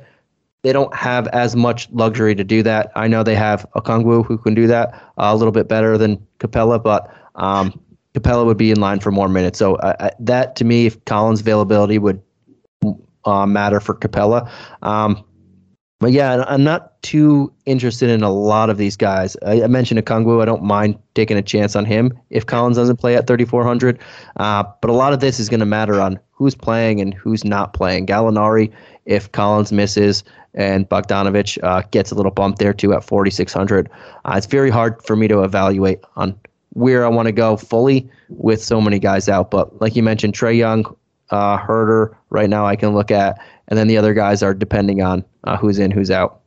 they 0.62 0.72
don't 0.72 0.94
have 0.94 1.26
as 1.28 1.56
much 1.56 1.88
luxury 1.92 2.34
to 2.34 2.44
do 2.44 2.62
that. 2.62 2.92
I 2.94 3.08
know 3.08 3.22
they 3.22 3.36
have 3.36 3.66
Okongwu 3.74 4.26
who 4.26 4.36
can 4.36 4.54
do 4.54 4.66
that 4.66 4.94
uh, 5.16 5.30
a 5.32 5.36
little 5.36 5.52
bit 5.52 5.68
better 5.68 5.96
than 5.96 6.18
Capela, 6.40 6.82
but 6.82 7.10
um, 7.36 7.80
Capela 8.14 8.44
would 8.44 8.56
be 8.56 8.70
in 8.70 8.80
line 8.80 9.00
for 9.00 9.10
more 9.10 9.28
minutes. 9.28 9.58
So 9.58 9.76
uh, 9.76 10.10
that 10.20 10.56
to 10.56 10.64
me, 10.64 10.86
if 10.86 11.02
Collins' 11.04 11.40
availability 11.40 11.98
would 11.98 12.20
uh, 13.26 13.46
matter 13.46 13.80
for 13.80 13.94
Capela. 13.94 14.50
Um, 14.82 15.22
but 15.98 16.12
yeah, 16.12 16.44
I'm 16.46 16.62
not 16.62 17.00
too 17.02 17.52
interested 17.64 18.10
in 18.10 18.22
a 18.22 18.30
lot 18.30 18.68
of 18.68 18.76
these 18.76 18.96
guys. 18.96 19.34
I, 19.46 19.62
I 19.62 19.66
mentioned 19.66 20.04
Okongwu. 20.04 20.42
I 20.42 20.44
don't 20.44 20.62
mind 20.62 20.98
taking 21.14 21.38
a 21.38 21.42
chance 21.42 21.74
on 21.74 21.86
him 21.86 22.12
if 22.28 22.44
Collins 22.44 22.76
doesn't 22.76 22.98
play 22.98 23.16
at 23.16 23.26
3,400. 23.26 23.98
Uh, 24.36 24.64
but 24.82 24.90
a 24.90 24.92
lot 24.92 25.14
of 25.14 25.20
this 25.20 25.40
is 25.40 25.48
going 25.48 25.60
to 25.60 25.66
matter 25.66 26.00
on 26.00 26.18
who's 26.32 26.54
playing 26.54 27.00
and 27.00 27.14
who's 27.14 27.44
not 27.44 27.72
playing. 27.72 28.06
Gallinari, 28.06 28.70
if 29.06 29.32
Collins 29.32 29.72
misses, 29.72 30.22
and 30.52 30.88
Bogdanovich 30.88 31.62
uh, 31.62 31.82
gets 31.90 32.10
a 32.10 32.14
little 32.14 32.32
bump 32.32 32.58
there 32.58 32.74
too 32.74 32.92
at 32.92 33.04
4,600. 33.04 33.88
Uh, 34.24 34.34
it's 34.36 34.46
very 34.46 34.70
hard 34.70 35.02
for 35.02 35.16
me 35.16 35.28
to 35.28 35.42
evaluate 35.42 36.00
on 36.16 36.38
where 36.70 37.06
I 37.06 37.08
want 37.08 37.26
to 37.26 37.32
go 37.32 37.56
fully 37.56 38.08
with 38.28 38.62
so 38.62 38.80
many 38.80 38.98
guys 38.98 39.28
out. 39.28 39.50
But 39.50 39.80
like 39.80 39.96
you 39.96 40.02
mentioned, 40.02 40.34
Trae 40.34 40.56
Young, 40.56 40.84
uh, 41.30 41.58
Huerter 41.58 42.14
right 42.30 42.48
now 42.48 42.66
I 42.66 42.76
can 42.76 42.94
look 42.94 43.10
at, 43.10 43.38
and 43.68 43.78
then 43.78 43.88
the 43.88 43.96
other 43.96 44.14
guys 44.14 44.42
are 44.42 44.54
depending 44.54 45.02
on 45.02 45.24
uh, 45.44 45.56
who's 45.56 45.78
in, 45.78 45.90
who's 45.90 46.10
out. 46.10 46.40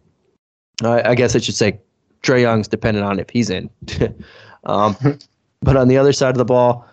I, 0.83 1.11
I 1.11 1.15
guess 1.15 1.35
I 1.35 1.39
should 1.39 1.55
say 1.55 1.79
Trae 2.23 2.41
Young's 2.41 2.67
dependent 2.67 3.05
on 3.05 3.19
if 3.19 3.29
he's 3.29 3.49
in. 3.49 3.69
um, 4.63 4.95
but 5.61 5.77
on 5.77 5.87
the 5.87 5.97
other 5.97 6.13
side 6.13 6.31
of 6.31 6.37
the 6.37 6.45
ball, 6.45 6.85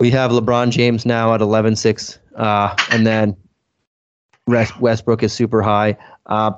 we 0.00 0.10
have 0.10 0.30
LeBron 0.30 0.70
James 0.70 1.04
now 1.04 1.34
at 1.34 1.40
11-6, 1.40 2.18
uh, 2.36 2.74
and 2.90 3.06
then 3.06 3.36
Westbrook 4.46 5.22
is 5.22 5.32
super 5.32 5.60
high. 5.60 5.96
Uh, 6.26 6.52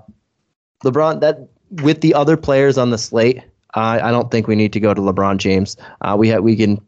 LeBron, 0.84 1.20
that 1.20 1.48
with 1.82 2.00
the 2.02 2.14
other 2.14 2.36
players 2.36 2.76
on 2.76 2.90
the 2.90 2.98
slate, 2.98 3.42
I 3.74 4.10
don't 4.10 4.30
think 4.30 4.48
we 4.48 4.56
need 4.56 4.72
to 4.72 4.80
go 4.80 4.94
to 4.94 5.00
LeBron 5.00 5.38
James. 5.38 5.76
Uh, 6.00 6.16
we 6.18 6.28
have 6.28 6.42
we 6.42 6.56
can 6.56 6.80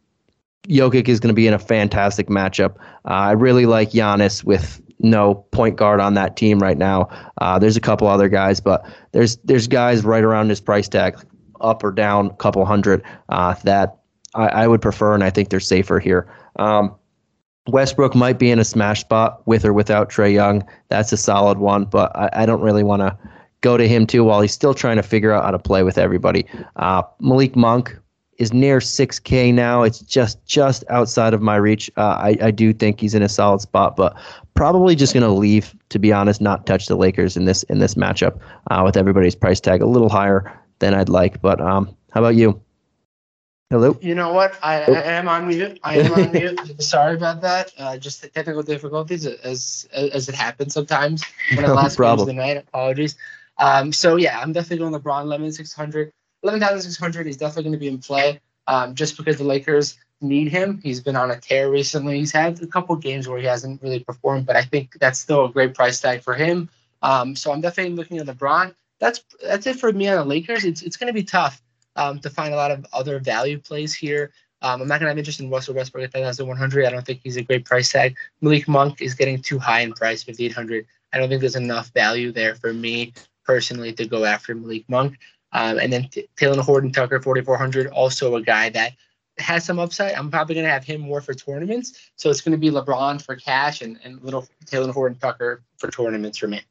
Jokic 0.68 1.08
is 1.08 1.20
going 1.20 1.28
to 1.28 1.34
be 1.34 1.46
in 1.46 1.54
a 1.54 1.58
fantastic 1.58 2.28
matchup. 2.28 2.76
Uh, 3.04 3.30
I 3.30 3.32
really 3.32 3.66
like 3.66 3.90
Giannis 3.90 4.44
with 4.44 4.80
no 5.00 5.34
point 5.34 5.76
guard 5.76 6.00
on 6.00 6.14
that 6.14 6.36
team 6.36 6.60
right 6.60 6.78
now. 6.78 7.08
Uh, 7.38 7.58
there's 7.58 7.76
a 7.76 7.80
couple 7.80 8.06
other 8.06 8.28
guys, 8.28 8.60
but 8.60 8.84
there's 9.12 9.36
there's 9.38 9.66
guys 9.66 10.04
right 10.04 10.22
around 10.22 10.48
his 10.48 10.60
price 10.60 10.88
tag, 10.88 11.18
up 11.60 11.82
or 11.82 11.90
down 11.90 12.26
a 12.26 12.34
couple 12.34 12.64
hundred 12.64 13.02
uh, 13.28 13.54
that 13.64 13.98
I, 14.34 14.46
I, 14.48 14.66
would 14.66 14.80
prefer, 14.80 15.14
and 15.14 15.24
I 15.24 15.30
think 15.30 15.48
they're 15.48 15.60
safer 15.60 15.98
here. 15.98 16.32
Um, 16.56 16.94
Westbrook 17.68 18.14
might 18.14 18.38
be 18.38 18.50
in 18.50 18.58
a 18.58 18.64
smash 18.64 19.00
spot 19.00 19.46
with 19.46 19.64
or 19.64 19.72
without 19.72 20.10
Trae 20.10 20.32
Young. 20.32 20.66
That's 20.88 21.12
a 21.12 21.16
solid 21.16 21.58
one, 21.58 21.84
but 21.84 22.14
I, 22.16 22.30
I 22.32 22.46
don't 22.46 22.60
really 22.60 22.82
want 22.82 23.02
to 23.02 23.16
go 23.60 23.76
to 23.76 23.86
him 23.86 24.06
too 24.06 24.24
while 24.24 24.40
he's 24.40 24.52
still 24.52 24.74
trying 24.74 24.96
to 24.96 25.02
figure 25.02 25.32
out 25.32 25.44
how 25.44 25.52
to 25.52 25.58
play 25.58 25.82
with 25.82 25.98
everybody. 25.98 26.46
Uh, 26.76 27.02
Malik 27.20 27.54
Monk 27.54 27.96
is 28.38 28.52
near 28.52 28.78
6K 28.78 29.52
now. 29.52 29.82
It's 29.82 30.00
just 30.00 30.44
just 30.46 30.84
outside 30.88 31.34
of 31.34 31.42
my 31.42 31.56
reach. 31.56 31.90
Uh, 31.96 32.16
I, 32.18 32.36
I 32.40 32.50
do 32.50 32.72
think 32.72 33.00
he's 33.00 33.14
in 33.14 33.22
a 33.22 33.28
solid 33.28 33.60
spot, 33.60 33.96
but 33.96 34.16
probably 34.54 34.94
just 34.94 35.14
going 35.14 35.22
to 35.22 35.30
leave. 35.30 35.74
To 35.90 35.98
be 35.98 36.12
honest, 36.12 36.40
not 36.40 36.66
touch 36.66 36.86
the 36.86 36.96
Lakers 36.96 37.36
in 37.36 37.44
this 37.44 37.62
in 37.64 37.78
this 37.78 37.94
matchup 37.94 38.40
uh, 38.70 38.82
with 38.84 38.96
everybody's 38.96 39.34
price 39.34 39.60
tag 39.60 39.82
a 39.82 39.86
little 39.86 40.08
higher 40.08 40.58
than 40.78 40.94
I'd 40.94 41.08
like. 41.08 41.40
But 41.42 41.60
um, 41.60 41.94
how 42.10 42.20
about 42.20 42.34
you? 42.34 42.60
Hello. 43.70 43.96
You 44.02 44.14
know 44.14 44.34
what? 44.34 44.58
I, 44.62 44.82
I 44.82 45.02
am 45.02 45.28
on 45.28 45.48
mute. 45.48 45.80
I 45.82 45.98
am 45.98 46.12
on 46.12 46.32
mute. 46.32 46.60
Sorry 46.82 47.14
about 47.14 47.40
that. 47.40 47.72
Uh, 47.78 47.96
just 47.96 48.20
the 48.20 48.28
technical 48.28 48.62
difficulties 48.62 49.24
as 49.24 49.88
as 49.94 50.28
it 50.28 50.34
happens 50.34 50.74
sometimes 50.74 51.24
when 51.54 51.64
I 51.64 51.68
last 51.72 51.96
problem. 51.96 52.26
the 52.26 52.34
night. 52.34 52.58
Apologies. 52.58 53.16
Um, 53.58 53.92
so 53.92 54.16
yeah, 54.16 54.40
I'm 54.40 54.52
definitely 54.52 54.78
going 54.78 54.92
LeBron 54.92 55.22
11,600. 55.22 56.12
11,600 56.43 57.26
is 57.26 57.36
definitely 57.36 57.64
going 57.64 57.72
to 57.72 57.78
be 57.78 57.88
in 57.88 57.99
play 57.99 58.40
um, 58.66 58.95
just 58.95 59.16
because 59.16 59.38
the 59.38 59.45
Lakers 59.45 59.99
need 60.20 60.49
him. 60.49 60.80
He's 60.82 61.01
been 61.01 61.16
on 61.16 61.30
a 61.30 61.38
tear 61.38 61.70
recently. 61.70 62.18
He's 62.18 62.32
had 62.32 62.61
a 62.62 62.66
couple 62.66 62.95
games 62.97 63.28
where 63.28 63.38
he 63.38 63.47
hasn't 63.47 63.82
really 63.82 64.01
performed, 64.01 64.47
but 64.47 64.57
I 64.57 64.62
think 64.62 64.99
that's 65.01 65.18
still 65.18 65.47
a 65.47 65.53
great 65.53 65.74
price 65.74 66.01
tag 66.01 66.22
for 66.22 66.34
him. 66.34 66.68
Um, 67.03 67.34
so 67.34 67.53
I'm 67.53 67.61
definitely 67.61 67.95
looking 67.95 68.18
at 68.18 68.26
LeBron. 68.26 68.74
That's 69.01 69.24
that's 69.43 69.66
it 69.66 69.80
for 69.80 69.93
me 69.93 70.09
on 70.09 70.16
the 70.16 70.24
Lakers. 70.24 70.64
It's 70.64 70.82
it's 70.82 70.97
going 70.97 71.09
to 71.09 71.12
be 71.12 71.24
tough 71.24 71.61
um, 71.97 72.20
to 72.20 72.30
find 72.30 72.55
a 72.55 72.57
lot 72.57 72.70
of 72.70 72.86
other 72.93 73.18
value 73.18 73.59
plays 73.59 73.93
here. 73.93 74.32
Um, 74.62 74.80
I'm 74.80 74.86
not 74.86 75.01
going 75.01 75.07
to 75.07 75.11
have 75.11 75.18
interest 75.18 75.40
in 75.40 75.51
Russell 75.51 75.74
Westbrook 75.74 76.05
at 76.05 76.12
10,100. 76.12 76.86
I 76.86 76.90
don't 76.90 77.05
think 77.05 77.20
he's 77.24 77.36
a 77.36 77.43
great 77.43 77.64
price 77.64 77.90
tag. 77.90 78.16
Malik 78.40 78.68
Monk 78.68 79.03
is 79.03 79.14
getting 79.14 79.43
too 79.43 79.59
high 79.59 79.80
in 79.80 79.93
price, 79.93 80.22
5,800. 80.22 80.86
I 81.12 81.18
don't 81.18 81.28
think 81.28 81.40
there's 81.40 81.57
enough 81.57 81.90
value 81.93 82.30
there 82.30 82.55
for 82.55 82.72
me 82.72 83.12
personally 83.45 83.93
to 83.95 84.07
go 84.07 84.24
after 84.24 84.55
Malik 84.55 84.84
Monk. 84.88 85.18
Um, 85.53 85.78
and 85.78 85.92
then 85.92 86.09
T- 86.09 86.28
Talen 86.36 86.59
Horton 86.61 86.92
Tucker, 86.92 87.20
4,400, 87.20 87.88
also 87.88 88.36
a 88.36 88.42
guy 88.42 88.70
that 88.70 88.92
has 89.38 89.64
some 89.64 89.78
upside. 89.78 90.14
I'm 90.14 90.30
probably 90.30 90.55
going 90.55 90.66
to 90.66 90.72
have 90.72 90.84
him 90.84 91.00
more 91.00 91.20
for 91.20 91.34
tournaments. 91.34 92.11
So 92.16 92.30
it's 92.30 92.40
going 92.40 92.53
to 92.53 92.59
be 92.59 92.70
LeBron 92.70 93.22
for 93.22 93.36
cash 93.36 93.82
and, 93.82 93.98
and 94.05 94.22
little 94.22 94.46
Talen 94.66 94.92
Horton 94.92 95.18
Tucker 95.18 95.62
for 95.78 95.90
tournaments 95.90 96.38
for 96.38 96.48
me. 96.48 96.62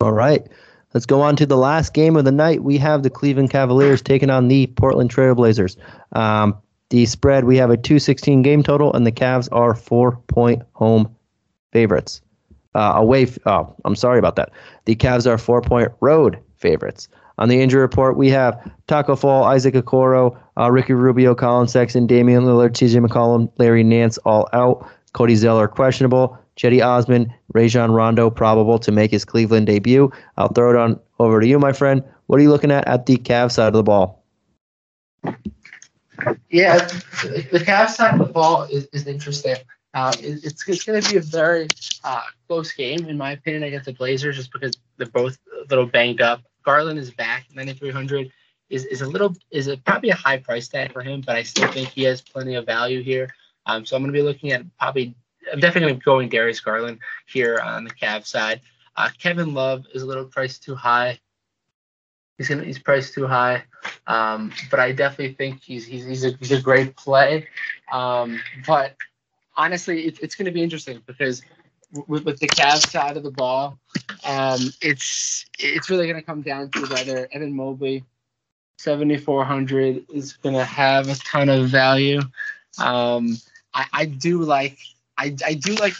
All 0.00 0.12
right. 0.12 0.46
Let's 0.94 1.06
go 1.06 1.20
on 1.20 1.36
to 1.36 1.46
the 1.46 1.56
last 1.56 1.94
game 1.94 2.16
of 2.16 2.24
the 2.24 2.32
night. 2.32 2.62
We 2.62 2.78
have 2.78 3.02
the 3.02 3.10
Cleveland 3.10 3.50
Cavaliers 3.50 4.00
taking 4.00 4.30
on 4.30 4.48
the 4.48 4.66
Portland 4.68 5.10
Trailblazers. 5.10 5.76
Um, 6.12 6.56
the 6.90 7.04
spread, 7.06 7.44
we 7.44 7.56
have 7.56 7.70
a 7.70 7.76
216 7.76 8.42
game 8.42 8.62
total, 8.62 8.92
and 8.94 9.06
the 9.06 9.12
Cavs 9.12 9.48
are 9.52 9.74
four 9.74 10.16
point 10.28 10.62
home 10.72 11.14
favorites. 11.72 12.22
Uh, 12.74 12.92
away, 12.96 13.24
f- 13.24 13.38
oh, 13.46 13.74
I'm 13.84 13.96
sorry 13.96 14.18
about 14.18 14.36
that. 14.36 14.52
The 14.84 14.94
Cavs 14.94 15.26
are 15.26 15.38
four 15.38 15.60
point 15.60 15.90
road 16.00 16.38
favorites. 16.56 17.08
On 17.38 17.48
the 17.48 17.60
injury 17.60 17.82
report, 17.82 18.16
we 18.16 18.30
have 18.30 18.58
Taco 18.86 19.14
Fall, 19.14 19.44
Isaac 19.44 19.74
Okoro, 19.74 20.38
uh, 20.58 20.70
Ricky 20.70 20.94
Rubio, 20.94 21.34
Collin 21.34 21.68
Sexton, 21.68 22.06
Damian 22.06 22.44
Lillard, 22.44 22.72
CJ 22.72 23.06
McCollum, 23.06 23.50
Larry 23.58 23.82
Nance 23.82 24.16
all 24.18 24.48
out. 24.52 24.88
Cody 25.12 25.34
Zeller 25.34 25.68
questionable. 25.68 26.38
Cedi 26.56 26.84
Osman, 26.84 27.32
Rajon 27.52 27.90
Rondo 27.90 28.30
probable 28.30 28.78
to 28.78 28.90
make 28.90 29.10
his 29.10 29.24
Cleveland 29.26 29.66
debut. 29.66 30.10
I'll 30.38 30.48
throw 30.48 30.70
it 30.70 30.76
on 30.76 30.98
over 31.18 31.40
to 31.40 31.46
you, 31.46 31.58
my 31.58 31.72
friend. 31.72 32.02
What 32.26 32.38
are 32.38 32.42
you 32.42 32.50
looking 32.50 32.70
at 32.70 32.86
at 32.88 33.04
the 33.06 33.16
Cavs 33.18 33.52
side 33.52 33.68
of 33.68 33.72
the 33.74 33.82
ball? 33.82 34.22
Yeah, 36.48 36.78
the 37.52 37.62
Cavs 37.64 37.90
side 37.90 38.14
of 38.18 38.26
the 38.26 38.32
ball 38.32 38.62
is, 38.64 38.86
is 38.92 39.06
interesting. 39.06 39.56
Uh, 39.94 40.12
it- 40.20 40.44
it's 40.44 40.66
it's 40.68 40.84
going 40.84 41.00
to 41.00 41.10
be 41.10 41.16
a 41.16 41.20
very 41.22 41.68
uh, 42.04 42.22
close 42.48 42.72
game, 42.72 43.06
in 43.06 43.16
my 43.18 43.32
opinion, 43.32 43.62
against 43.64 43.86
the 43.86 43.92
Blazers, 43.92 44.36
just 44.36 44.52
because 44.52 44.74
they're 44.96 45.06
both 45.08 45.38
a 45.54 45.68
little 45.68 45.86
banged 45.86 46.20
up. 46.22 46.40
Garland 46.66 46.98
is 46.98 47.12
back, 47.12 47.46
9,300 47.54 48.30
is, 48.68 48.84
is 48.86 49.00
a 49.00 49.08
little 49.08 49.34
is 49.52 49.68
a, 49.68 49.76
probably 49.76 50.10
a 50.10 50.14
high 50.14 50.36
price 50.36 50.66
tag 50.66 50.92
for 50.92 51.00
him, 51.00 51.22
but 51.24 51.36
I 51.36 51.44
still 51.44 51.70
think 51.70 51.88
he 51.90 52.02
has 52.02 52.20
plenty 52.20 52.56
of 52.56 52.66
value 52.66 53.02
here. 53.02 53.32
Um, 53.64 53.86
so 53.86 53.96
I'm 53.96 54.02
going 54.02 54.12
to 54.12 54.18
be 54.18 54.22
looking 54.22 54.50
at 54.52 54.64
probably 54.76 55.14
I'm 55.52 55.60
definitely 55.60 55.94
going 55.94 56.28
Darius 56.28 56.60
Garland 56.60 56.98
here 57.26 57.60
on 57.62 57.84
the 57.84 57.90
Cavs 57.90 58.26
side. 58.26 58.60
Uh, 58.96 59.08
Kevin 59.22 59.54
Love 59.54 59.84
is 59.94 60.02
a 60.02 60.06
little 60.06 60.24
priced 60.24 60.64
too 60.64 60.74
high. 60.74 61.20
He's 62.36 62.48
gonna 62.48 62.64
he's 62.64 62.80
priced 62.80 63.14
too 63.14 63.28
high. 63.28 63.62
Um, 64.08 64.52
but 64.70 64.80
I 64.80 64.90
definitely 64.90 65.34
think 65.34 65.62
he's 65.62 65.86
he's 65.86 66.04
he's 66.04 66.24
a, 66.24 66.30
he's 66.32 66.52
a 66.52 66.60
great 66.60 66.96
play. 66.96 67.46
Um, 67.92 68.40
but 68.66 68.96
honestly, 69.56 70.06
it, 70.06 70.18
it's 70.20 70.34
going 70.34 70.46
to 70.46 70.52
be 70.52 70.62
interesting 70.62 71.00
because 71.06 71.42
with, 71.92 72.24
with 72.24 72.38
the 72.38 72.48
Cavs 72.48 72.90
side 72.90 73.16
of 73.16 73.22
the 73.22 73.30
ball, 73.30 73.78
um, 74.24 74.60
it's 74.82 75.46
it's 75.58 75.90
really 75.90 76.06
going 76.06 76.20
to 76.20 76.26
come 76.26 76.42
down 76.42 76.70
to 76.70 76.86
whether 76.86 77.28
Evan 77.32 77.54
Mobley, 77.54 78.04
seventy 78.78 79.16
four 79.16 79.44
hundred, 79.44 80.04
is 80.12 80.34
going 80.34 80.54
to 80.54 80.64
have 80.64 81.08
a 81.08 81.14
ton 81.14 81.48
of 81.48 81.68
value. 81.68 82.20
Um, 82.78 83.36
I, 83.74 83.86
I 83.92 84.04
do 84.06 84.42
like 84.42 84.78
I, 85.18 85.34
I 85.46 85.54
do 85.54 85.74
like 85.74 85.94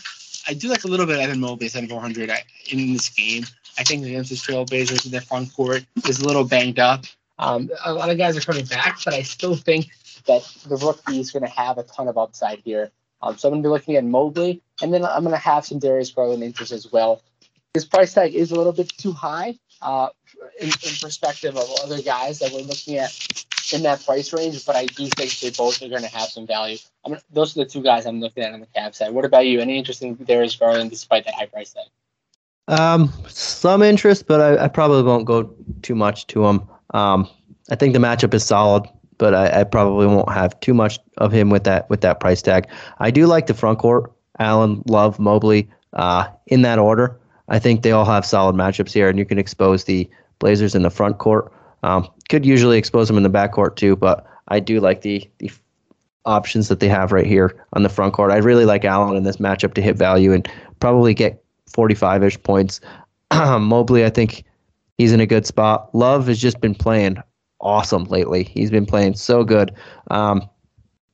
I 0.48 0.54
do 0.54 0.68
like 0.68 0.84
a 0.84 0.88
little 0.88 1.06
bit 1.06 1.16
of 1.16 1.22
Evan 1.22 1.40
Mobley 1.40 1.68
seventy 1.68 1.90
four 1.90 2.00
hundred 2.00 2.30
in 2.70 2.92
this 2.92 3.08
game. 3.08 3.44
I 3.78 3.84
think 3.84 4.06
against 4.06 4.30
the 4.30 4.36
Trailblazers, 4.36 5.04
in 5.04 5.12
their 5.12 5.20
front 5.20 5.52
court 5.54 5.84
is 6.08 6.20
a 6.20 6.26
little 6.26 6.44
banged 6.44 6.78
up. 6.78 7.04
Um, 7.38 7.70
a 7.84 7.92
lot 7.92 8.08
of 8.08 8.16
guys 8.16 8.36
are 8.36 8.40
coming 8.40 8.64
back, 8.64 8.98
but 9.04 9.12
I 9.12 9.20
still 9.22 9.54
think 9.54 9.90
that 10.26 10.42
the 10.66 10.76
rookie 10.76 11.20
is 11.20 11.30
going 11.30 11.42
to 11.42 11.48
have 11.48 11.76
a 11.76 11.82
ton 11.82 12.08
of 12.08 12.16
upside 12.16 12.60
here. 12.60 12.90
Um, 13.20 13.36
so 13.36 13.48
I'm 13.48 13.52
going 13.52 13.62
to 13.62 13.68
be 13.68 13.70
looking 13.70 13.96
at 13.96 14.04
Mobley, 14.04 14.62
and 14.82 14.92
then 14.92 15.04
I'm 15.04 15.22
going 15.22 15.34
to 15.34 15.40
have 15.40 15.64
some 15.64 15.78
Darius 15.78 16.10
Garland 16.10 16.42
interest 16.42 16.72
as 16.72 16.90
well. 16.90 17.22
His 17.74 17.84
price 17.84 18.14
tag 18.14 18.34
is 18.34 18.50
a 18.50 18.54
little 18.54 18.72
bit 18.72 18.88
too 18.88 19.12
high 19.12 19.58
uh, 19.82 20.08
in, 20.60 20.68
in 20.68 20.94
perspective 21.00 21.56
of 21.56 21.68
other 21.84 22.00
guys 22.00 22.38
that 22.38 22.52
we're 22.52 22.62
looking 22.62 22.96
at 22.96 23.14
in 23.72 23.82
that 23.82 24.04
price 24.04 24.32
range, 24.32 24.64
but 24.64 24.76
I 24.76 24.86
do 24.86 25.06
think 25.08 25.38
they 25.40 25.50
both 25.50 25.82
are 25.82 25.88
going 25.88 26.02
to 26.02 26.08
have 26.08 26.28
some 26.28 26.46
value. 26.46 26.78
I 27.04 27.18
those 27.32 27.56
are 27.56 27.64
the 27.64 27.70
two 27.70 27.82
guys 27.82 28.06
I'm 28.06 28.20
looking 28.20 28.42
at 28.44 28.52
on 28.52 28.60
the 28.60 28.66
cap 28.66 28.94
side. 28.94 29.12
What 29.12 29.24
about 29.24 29.46
you? 29.46 29.60
Any 29.60 29.78
interest 29.78 30.02
in 30.02 30.14
Darius 30.14 30.56
Garland 30.56 30.90
despite 30.90 31.24
that 31.24 31.34
high 31.34 31.46
price 31.46 31.72
tag? 31.72 31.84
Um, 32.68 33.12
some 33.28 33.82
interest, 33.82 34.26
but 34.26 34.40
I, 34.40 34.64
I 34.64 34.68
probably 34.68 35.02
won't 35.02 35.24
go 35.24 35.54
too 35.82 35.94
much 35.94 36.26
to 36.28 36.46
him. 36.46 36.68
Um, 36.94 37.28
I 37.70 37.76
think 37.76 37.92
the 37.92 37.98
matchup 37.98 38.34
is 38.34 38.44
solid, 38.44 38.88
but 39.18 39.34
I, 39.34 39.60
I 39.60 39.64
probably 39.64 40.06
won't 40.06 40.30
have 40.32 40.58
too 40.60 40.74
much 40.74 40.98
of 41.18 41.32
him 41.32 41.50
with 41.50 41.64
that 41.64 41.88
with 41.90 42.00
that 42.02 42.20
price 42.20 42.42
tag. 42.42 42.68
I 42.98 43.10
do 43.10 43.26
like 43.26 43.46
the 43.46 43.54
front 43.54 43.78
court: 43.78 44.12
Allen, 44.38 44.82
Love, 44.86 45.18
Mobley, 45.18 45.68
uh, 45.92 46.26
in 46.46 46.62
that 46.62 46.78
order. 46.78 47.18
I 47.48 47.58
think 47.58 47.82
they 47.82 47.92
all 47.92 48.04
have 48.04 48.26
solid 48.26 48.56
matchups 48.56 48.92
here, 48.92 49.08
and 49.08 49.18
you 49.18 49.24
can 49.24 49.38
expose 49.38 49.84
the 49.84 50.08
Blazers 50.38 50.74
in 50.74 50.82
the 50.82 50.90
front 50.90 51.18
court. 51.18 51.52
Um, 51.82 52.08
could 52.28 52.44
usually 52.44 52.78
expose 52.78 53.08
them 53.08 53.16
in 53.16 53.22
the 53.22 53.28
back 53.28 53.52
court 53.52 53.76
too, 53.76 53.96
but 53.96 54.26
I 54.48 54.60
do 54.60 54.80
like 54.80 55.02
the 55.02 55.28
the 55.38 55.50
options 56.24 56.68
that 56.68 56.80
they 56.80 56.88
have 56.88 57.12
right 57.12 57.26
here 57.26 57.64
on 57.72 57.82
the 57.84 57.88
front 57.88 58.12
court. 58.12 58.32
I 58.32 58.38
really 58.38 58.64
like 58.64 58.84
Allen 58.84 59.16
in 59.16 59.22
this 59.22 59.36
matchup 59.36 59.74
to 59.74 59.82
hit 59.82 59.96
value 59.96 60.32
and 60.32 60.50
probably 60.80 61.14
get 61.14 61.42
45 61.72 62.24
ish 62.24 62.42
points. 62.42 62.80
Mobley, 63.32 64.04
I 64.04 64.10
think 64.10 64.44
he's 64.98 65.12
in 65.12 65.20
a 65.20 65.26
good 65.26 65.46
spot. 65.46 65.94
Love 65.94 66.26
has 66.26 66.38
just 66.38 66.60
been 66.60 66.74
playing 66.74 67.18
awesome 67.60 68.04
lately. 68.04 68.44
He's 68.44 68.70
been 68.70 68.86
playing 68.86 69.14
so 69.14 69.44
good. 69.44 69.72
Um, 70.10 70.48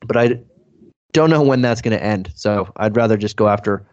but 0.05 0.17
I 0.17 0.39
don't 1.13 1.29
know 1.29 1.41
when 1.41 1.61
that's 1.61 1.81
going 1.81 1.97
to 1.97 2.03
end. 2.03 2.31
So 2.35 2.71
I'd 2.77 2.95
rather 2.95 3.17
just 3.17 3.37
go 3.37 3.47
after 3.47 3.85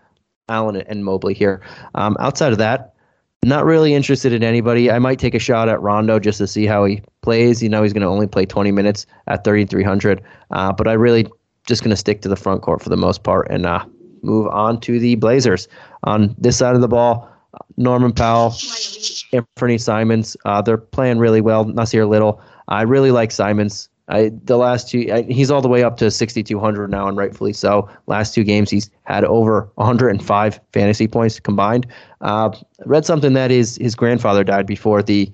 Allen 0.48 0.76
and 0.76 1.04
Mobley 1.04 1.34
here. 1.34 1.62
Um, 1.94 2.16
outside 2.18 2.52
of 2.52 2.58
that, 2.58 2.94
not 3.44 3.64
really 3.64 3.94
interested 3.94 4.32
in 4.32 4.42
anybody. 4.42 4.90
I 4.90 4.98
might 4.98 5.18
take 5.18 5.34
a 5.34 5.38
shot 5.38 5.68
at 5.68 5.80
Rondo 5.80 6.18
just 6.18 6.38
to 6.38 6.46
see 6.46 6.66
how 6.66 6.84
he 6.84 7.02
plays. 7.22 7.62
You 7.62 7.68
know, 7.68 7.82
he's 7.82 7.92
going 7.92 8.02
to 8.02 8.08
only 8.08 8.26
play 8.26 8.44
20 8.44 8.70
minutes 8.72 9.06
at 9.28 9.44
3,300. 9.44 10.22
Uh, 10.50 10.72
but 10.72 10.88
I 10.88 10.92
really 10.92 11.26
just 11.66 11.82
going 11.82 11.90
to 11.90 11.96
stick 11.96 12.20
to 12.22 12.28
the 12.28 12.36
front 12.36 12.62
court 12.62 12.82
for 12.82 12.88
the 12.88 12.96
most 12.96 13.22
part 13.22 13.48
and 13.50 13.64
uh, 13.64 13.84
move 14.22 14.48
on 14.48 14.80
to 14.80 14.98
the 14.98 15.14
Blazers. 15.14 15.68
On 16.04 16.34
this 16.38 16.58
side 16.58 16.74
of 16.74 16.80
the 16.80 16.88
ball, 16.88 17.30
Norman 17.76 18.12
Powell, 18.12 18.54
Anthony 19.32 19.78
Simons, 19.78 20.36
uh, 20.44 20.60
they're 20.62 20.78
playing 20.78 21.18
really 21.18 21.40
well. 21.40 21.64
Nassir 21.64 22.08
Little, 22.08 22.40
I 22.68 22.82
really 22.82 23.10
like 23.10 23.30
Simons. 23.30 23.88
I, 24.10 24.32
the 24.44 24.56
last 24.56 24.90
two, 24.90 25.08
I, 25.12 25.22
he's 25.22 25.50
all 25.50 25.62
the 25.62 25.68
way 25.68 25.84
up 25.84 25.96
to 25.98 26.10
6,200 26.10 26.90
now, 26.90 27.06
and 27.06 27.16
rightfully 27.16 27.52
so. 27.52 27.88
Last 28.06 28.34
two 28.34 28.42
games, 28.42 28.68
he's 28.68 28.90
had 29.04 29.24
over 29.24 29.70
105 29.76 30.60
fantasy 30.72 31.06
points 31.06 31.38
combined. 31.38 31.86
Uh, 32.20 32.50
read 32.84 33.06
something 33.06 33.32
that 33.34 33.50
his 33.50 33.76
his 33.76 33.94
grandfather 33.94 34.42
died 34.42 34.66
before 34.66 35.02
the 35.02 35.32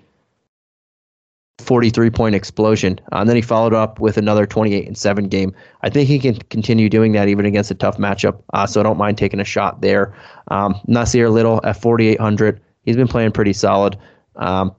43 1.59 2.11
point 2.11 2.35
explosion, 2.35 3.01
uh, 3.13 3.17
and 3.17 3.29
then 3.29 3.37
he 3.37 3.43
followed 3.43 3.73
up 3.73 3.99
with 3.99 4.19
another 4.19 4.47
28 4.47 4.87
and 4.87 4.97
seven 4.97 5.29
game. 5.29 5.55
I 5.83 5.89
think 5.89 6.07
he 6.07 6.19
can 6.19 6.37
continue 6.51 6.91
doing 6.91 7.13
that 7.13 7.29
even 7.29 7.47
against 7.47 7.71
a 7.71 7.75
tough 7.75 7.97
matchup. 7.97 8.43
Uh, 8.53 8.67
so 8.67 8.81
I 8.81 8.83
don't 8.83 8.99
mind 8.99 9.17
taking 9.17 9.41
a 9.41 9.45
shot 9.45 9.81
there. 9.81 10.15
Um, 10.49 10.79
Nassir 10.87 11.33
Little 11.33 11.61
at 11.65 11.81
4,800, 11.81 12.61
he's 12.83 12.97
been 12.97 13.09
playing 13.09 13.33
pretty 13.33 13.55
solid. 13.55 13.97
Um, 14.37 14.75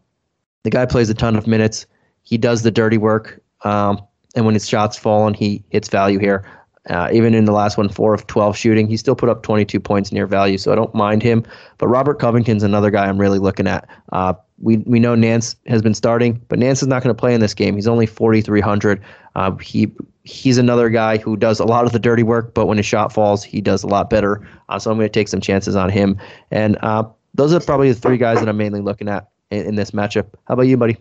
the 0.63 0.69
guy 0.69 0.85
plays 0.85 1.09
a 1.09 1.15
ton 1.15 1.35
of 1.35 1.47
minutes. 1.47 1.87
He 2.21 2.37
does 2.37 2.61
the 2.61 2.71
dirty 2.71 2.97
work. 2.97 3.41
Um, 3.63 4.01
and 4.35 4.45
when 4.45 4.53
his 4.53 4.67
shots 4.67 4.97
fall 4.97 5.27
and 5.27 5.35
he 5.35 5.63
hits 5.69 5.89
value 5.89 6.19
here, 6.19 6.43
Uh, 6.89 7.09
even 7.11 7.33
in 7.33 7.43
the 7.43 7.51
last 7.51 7.77
one, 7.77 7.89
four 7.89 8.13
of 8.13 8.25
12 8.27 8.55
shooting, 8.55 8.87
he 8.87 8.95
still 8.95 9.13
put 9.15 9.27
up 9.27 9.43
22 9.43 9.77
points 9.77 10.13
near 10.13 10.25
value, 10.25 10.57
so 10.57 10.71
I 10.71 10.75
don't 10.75 10.95
mind 10.95 11.21
him. 11.21 11.43
But 11.79 11.89
Robert 11.89 12.17
Covington's 12.17 12.63
another 12.63 12.89
guy 12.91 13.07
I'm 13.07 13.17
really 13.19 13.39
looking 13.39 13.67
at. 13.67 13.85
Uh, 14.13 14.33
we 14.61 14.77
we 14.77 14.97
know 14.97 15.13
Nance 15.13 15.57
has 15.65 15.81
been 15.81 15.93
starting, 15.93 16.41
but 16.47 16.59
Nance 16.59 16.81
is 16.81 16.87
not 16.87 17.03
going 17.03 17.13
to 17.13 17.19
play 17.19 17.33
in 17.33 17.41
this 17.41 17.53
game. 17.53 17.75
He's 17.75 17.89
only 17.89 18.05
4,300. 18.05 19.01
Uh, 19.35 19.51
he 19.57 19.91
he's 20.23 20.57
another 20.57 20.89
guy 20.89 21.17
who 21.17 21.35
does 21.35 21.59
a 21.59 21.65
lot 21.65 21.85
of 21.85 21.91
the 21.91 21.99
dirty 21.99 22.23
work, 22.23 22.53
but 22.53 22.67
when 22.67 22.77
his 22.77 22.85
shot 22.85 23.11
falls, 23.11 23.43
he 23.43 23.59
does 23.59 23.83
a 23.83 23.87
lot 23.87 24.09
better. 24.09 24.47
Uh, 24.69 24.79
so 24.79 24.89
I'm 24.89 24.97
going 24.97 25.09
to 25.09 25.19
take 25.19 25.27
some 25.27 25.41
chances 25.41 25.75
on 25.75 25.89
him. 25.89 26.17
And 26.51 26.77
uh, 26.83 27.03
those 27.33 27.53
are 27.53 27.59
probably 27.59 27.91
the 27.91 27.99
three 27.99 28.17
guys 28.17 28.39
that 28.39 28.47
I'm 28.47 28.57
mainly 28.57 28.79
looking 28.81 29.09
at 29.09 29.27
in, 29.51 29.65
in 29.65 29.75
this 29.75 29.91
matchup. 29.91 30.27
How 30.47 30.53
about 30.53 30.67
you, 30.67 30.77
buddy? 30.77 30.95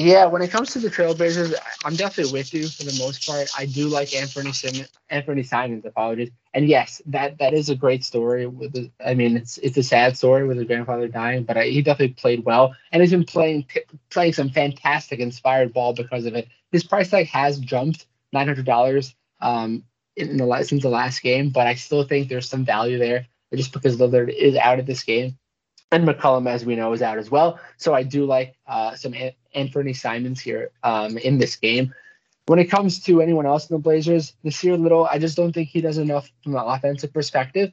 Yeah, 0.00 0.24
when 0.24 0.40
it 0.40 0.50
comes 0.50 0.72
to 0.72 0.78
the 0.78 0.88
Trailblazers, 0.88 1.54
I'm 1.84 1.94
definitely 1.94 2.32
with 2.32 2.54
you 2.54 2.68
for 2.68 2.84
the 2.84 2.96
most 2.98 3.26
part. 3.26 3.50
I 3.58 3.66
do 3.66 3.86
like 3.86 4.14
Anthony 4.14 4.50
Sim- 4.50 4.86
Anthony 5.10 5.42
Simons. 5.42 5.84
Apologies, 5.84 6.30
and 6.54 6.66
yes, 6.66 7.02
that 7.04 7.36
that 7.36 7.52
is 7.52 7.68
a 7.68 7.74
great 7.74 8.02
story. 8.02 8.46
With 8.46 8.72
the, 8.72 8.90
I 9.04 9.12
mean, 9.12 9.36
it's 9.36 9.58
it's 9.58 9.76
a 9.76 9.82
sad 9.82 10.16
story 10.16 10.46
with 10.48 10.56
his 10.56 10.66
grandfather 10.66 11.06
dying, 11.06 11.44
but 11.44 11.58
I, 11.58 11.64
he 11.64 11.82
definitely 11.82 12.14
played 12.14 12.46
well 12.46 12.74
and 12.92 13.02
he's 13.02 13.10
been 13.10 13.24
playing 13.24 13.66
playing 14.08 14.32
some 14.32 14.48
fantastic 14.48 15.20
inspired 15.20 15.74
ball 15.74 15.92
because 15.92 16.24
of 16.24 16.34
it. 16.34 16.48
His 16.72 16.82
price 16.82 17.10
tag 17.10 17.26
has 17.28 17.58
jumped 17.58 18.06
nine 18.32 18.46
hundred 18.46 18.64
dollars 18.64 19.14
um, 19.42 19.84
in 20.16 20.38
the 20.38 20.62
since 20.62 20.80
the 20.82 20.88
last 20.88 21.20
game, 21.20 21.50
but 21.50 21.66
I 21.66 21.74
still 21.74 22.04
think 22.04 22.30
there's 22.30 22.48
some 22.48 22.64
value 22.64 22.96
there 22.96 23.26
just 23.54 23.74
because 23.74 23.98
Lillard 23.98 24.32
is 24.34 24.56
out 24.56 24.78
of 24.78 24.86
this 24.86 25.02
game 25.02 25.36
and 25.92 26.08
McCollum, 26.08 26.48
as 26.48 26.64
we 26.64 26.76
know, 26.76 26.92
is 26.94 27.02
out 27.02 27.18
as 27.18 27.30
well. 27.30 27.60
So 27.76 27.94
I 27.94 28.02
do 28.02 28.24
like 28.24 28.56
uh, 28.66 28.94
some 28.94 29.12
Anthony 29.54 29.92
Simons 29.92 30.40
here 30.40 30.70
um, 30.82 31.18
in 31.18 31.38
this 31.38 31.56
game. 31.56 31.94
When 32.46 32.58
it 32.58 32.70
comes 32.70 33.00
to 33.04 33.20
anyone 33.20 33.46
else 33.46 33.68
in 33.70 33.76
the 33.76 33.82
Blazers, 33.82 34.32
Nassir 34.44 34.80
Little, 34.80 35.06
I 35.06 35.18
just 35.18 35.36
don't 35.36 35.52
think 35.52 35.68
he 35.68 35.80
does 35.80 35.98
enough 35.98 36.30
from 36.42 36.56
an 36.56 36.64
offensive 36.64 37.12
perspective 37.12 37.72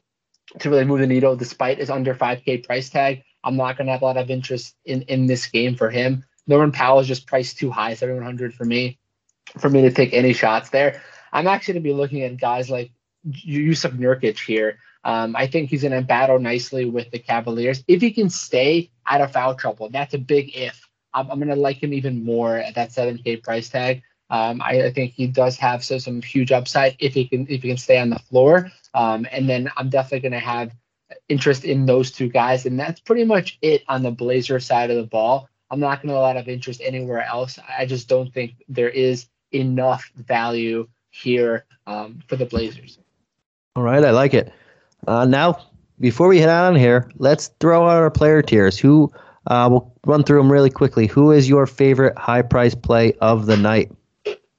to 0.60 0.70
really 0.70 0.86
move 0.86 1.00
the 1.00 1.08
needle, 1.08 1.36
despite 1.36 1.80
his 1.80 1.90
under 1.90 2.14
5K 2.14 2.66
price 2.66 2.90
tag. 2.90 3.24
I'm 3.44 3.56
not 3.56 3.78
going 3.78 3.88
to 3.88 3.94
have 3.94 4.02
a 4.02 4.06
lot 4.06 4.18
of 4.18 4.30
interest 4.30 4.76
in, 4.86 5.02
in 5.04 5.26
this 5.26 5.46
game 5.48 5.76
for 5.76 5.90
him. 5.90 6.24
Norman 6.48 6.72
Powell 6.72 7.00
is 7.00 7.08
just 7.08 7.28
priced 7.28 7.58
too 7.58 7.70
high, 7.70 7.94
7,100 7.94 8.54
for 8.54 8.66
me, 8.66 8.98
for 9.58 9.70
me 9.70 9.82
to 9.82 9.92
take 9.92 10.14
any 10.14 10.34
shots 10.34 10.70
there. 10.70 11.02
I'm 11.34 11.48
actually 11.48 11.76
going 11.76 11.84
to 11.84 11.90
be 11.90 11.94
looking 11.94 12.22
at 12.24 12.38
guys 12.38 12.70
like 12.70 12.92
Jusuf 13.30 13.98
Nurkic 13.98 14.40
here. 14.40 14.80
Um, 15.04 15.36
I 15.36 15.48
think 15.48 15.70
he's 15.70 15.82
going 15.82 15.94
to 15.94 16.02
battle 16.02 16.40
nicely 16.40 16.86
with 16.86 17.12
the 17.12 17.20
Cavaliers. 17.20 17.84
If 17.88 18.02
he 18.02 18.12
can 18.12 18.30
stay 18.30 18.92
out 19.06 19.22
of 19.22 19.32
foul 19.32 19.56
trouble, 19.56 19.90
that's 19.90 20.14
a 20.14 20.18
big 20.18 20.56
if. 20.56 20.87
I'm, 21.18 21.32
I'm 21.32 21.40
going 21.40 21.50
to 21.50 21.56
like 21.56 21.82
him 21.82 21.94
even 21.94 22.24
more 22.24 22.58
at 22.58 22.76
that 22.76 22.92
7K 22.92 23.44
price 23.44 23.70
tag. 23.70 24.04
Um, 24.30 24.62
I, 24.62 24.84
I, 24.84 24.92
think 24.92 25.14
he 25.14 25.26
does 25.28 25.58
have 25.58 25.86
so, 25.86 25.98
some 25.98 26.22
huge 26.22 26.52
upside 26.52 26.98
if 27.00 27.14
he 27.14 27.26
can 27.26 27.48
if 27.50 27.64
he 27.64 27.70
can 27.70 27.78
stay 27.78 27.98
on 27.98 28.10
the 28.10 28.20
floor. 28.20 28.70
Um, 28.94 29.26
and 29.32 29.48
then 29.50 29.72
I'm 29.78 29.90
definitely 29.90 30.30
going 30.30 30.42
to 30.42 30.46
have 30.46 30.74
interest 31.30 31.64
in 31.64 31.86
those 31.86 32.12
two 32.12 32.28
guys, 32.28 32.66
and 32.66 32.78
that's 32.78 33.00
pretty 33.00 33.24
much 33.24 33.58
it 33.62 33.84
on 33.88 34.04
the 34.04 34.12
Blazer 34.12 34.60
side 34.60 34.92
of 34.92 34.98
the 34.98 35.08
ball. 35.08 35.48
I'm 35.72 35.80
not 35.80 36.02
going 36.02 36.10
to 36.10 36.18
a 36.18 36.20
lot 36.20 36.36
of 36.36 36.50
interest 36.50 36.82
anywhere 36.84 37.22
else. 37.22 37.58
I 37.78 37.86
just 37.86 38.10
don't 38.10 38.34
think 38.34 38.56
there 38.68 38.90
is 38.90 39.28
enough 39.54 40.12
value 40.16 40.88
here 41.10 41.66
um, 41.86 42.20
for 42.28 42.36
the 42.36 42.46
Blazers. 42.46 43.00
All 43.76 43.84
right, 43.84 44.04
I 44.04 44.12
like 44.12 44.34
it. 44.34 44.52
Uh, 45.08 45.26
now, 45.26 45.58
before 46.00 46.28
we 46.28 46.40
head 46.40 46.50
on 46.50 46.76
here, 46.76 47.10
let's 47.18 47.48
throw 47.60 47.88
out 47.88 47.98
our 47.98 48.12
player 48.12 48.42
tiers. 48.42 48.78
Who 48.78 49.12
uh, 49.48 49.68
we'll 49.70 49.94
run 50.06 50.24
through 50.24 50.40
them 50.40 50.52
really 50.52 50.70
quickly. 50.70 51.08
Who 51.08 51.32
is 51.32 51.48
your 51.50 51.66
favorite 51.66 52.18
high 52.18 52.42
price 52.42 52.76
play 52.76 53.14
of 53.22 53.46
the 53.46 53.58
night? 53.58 53.92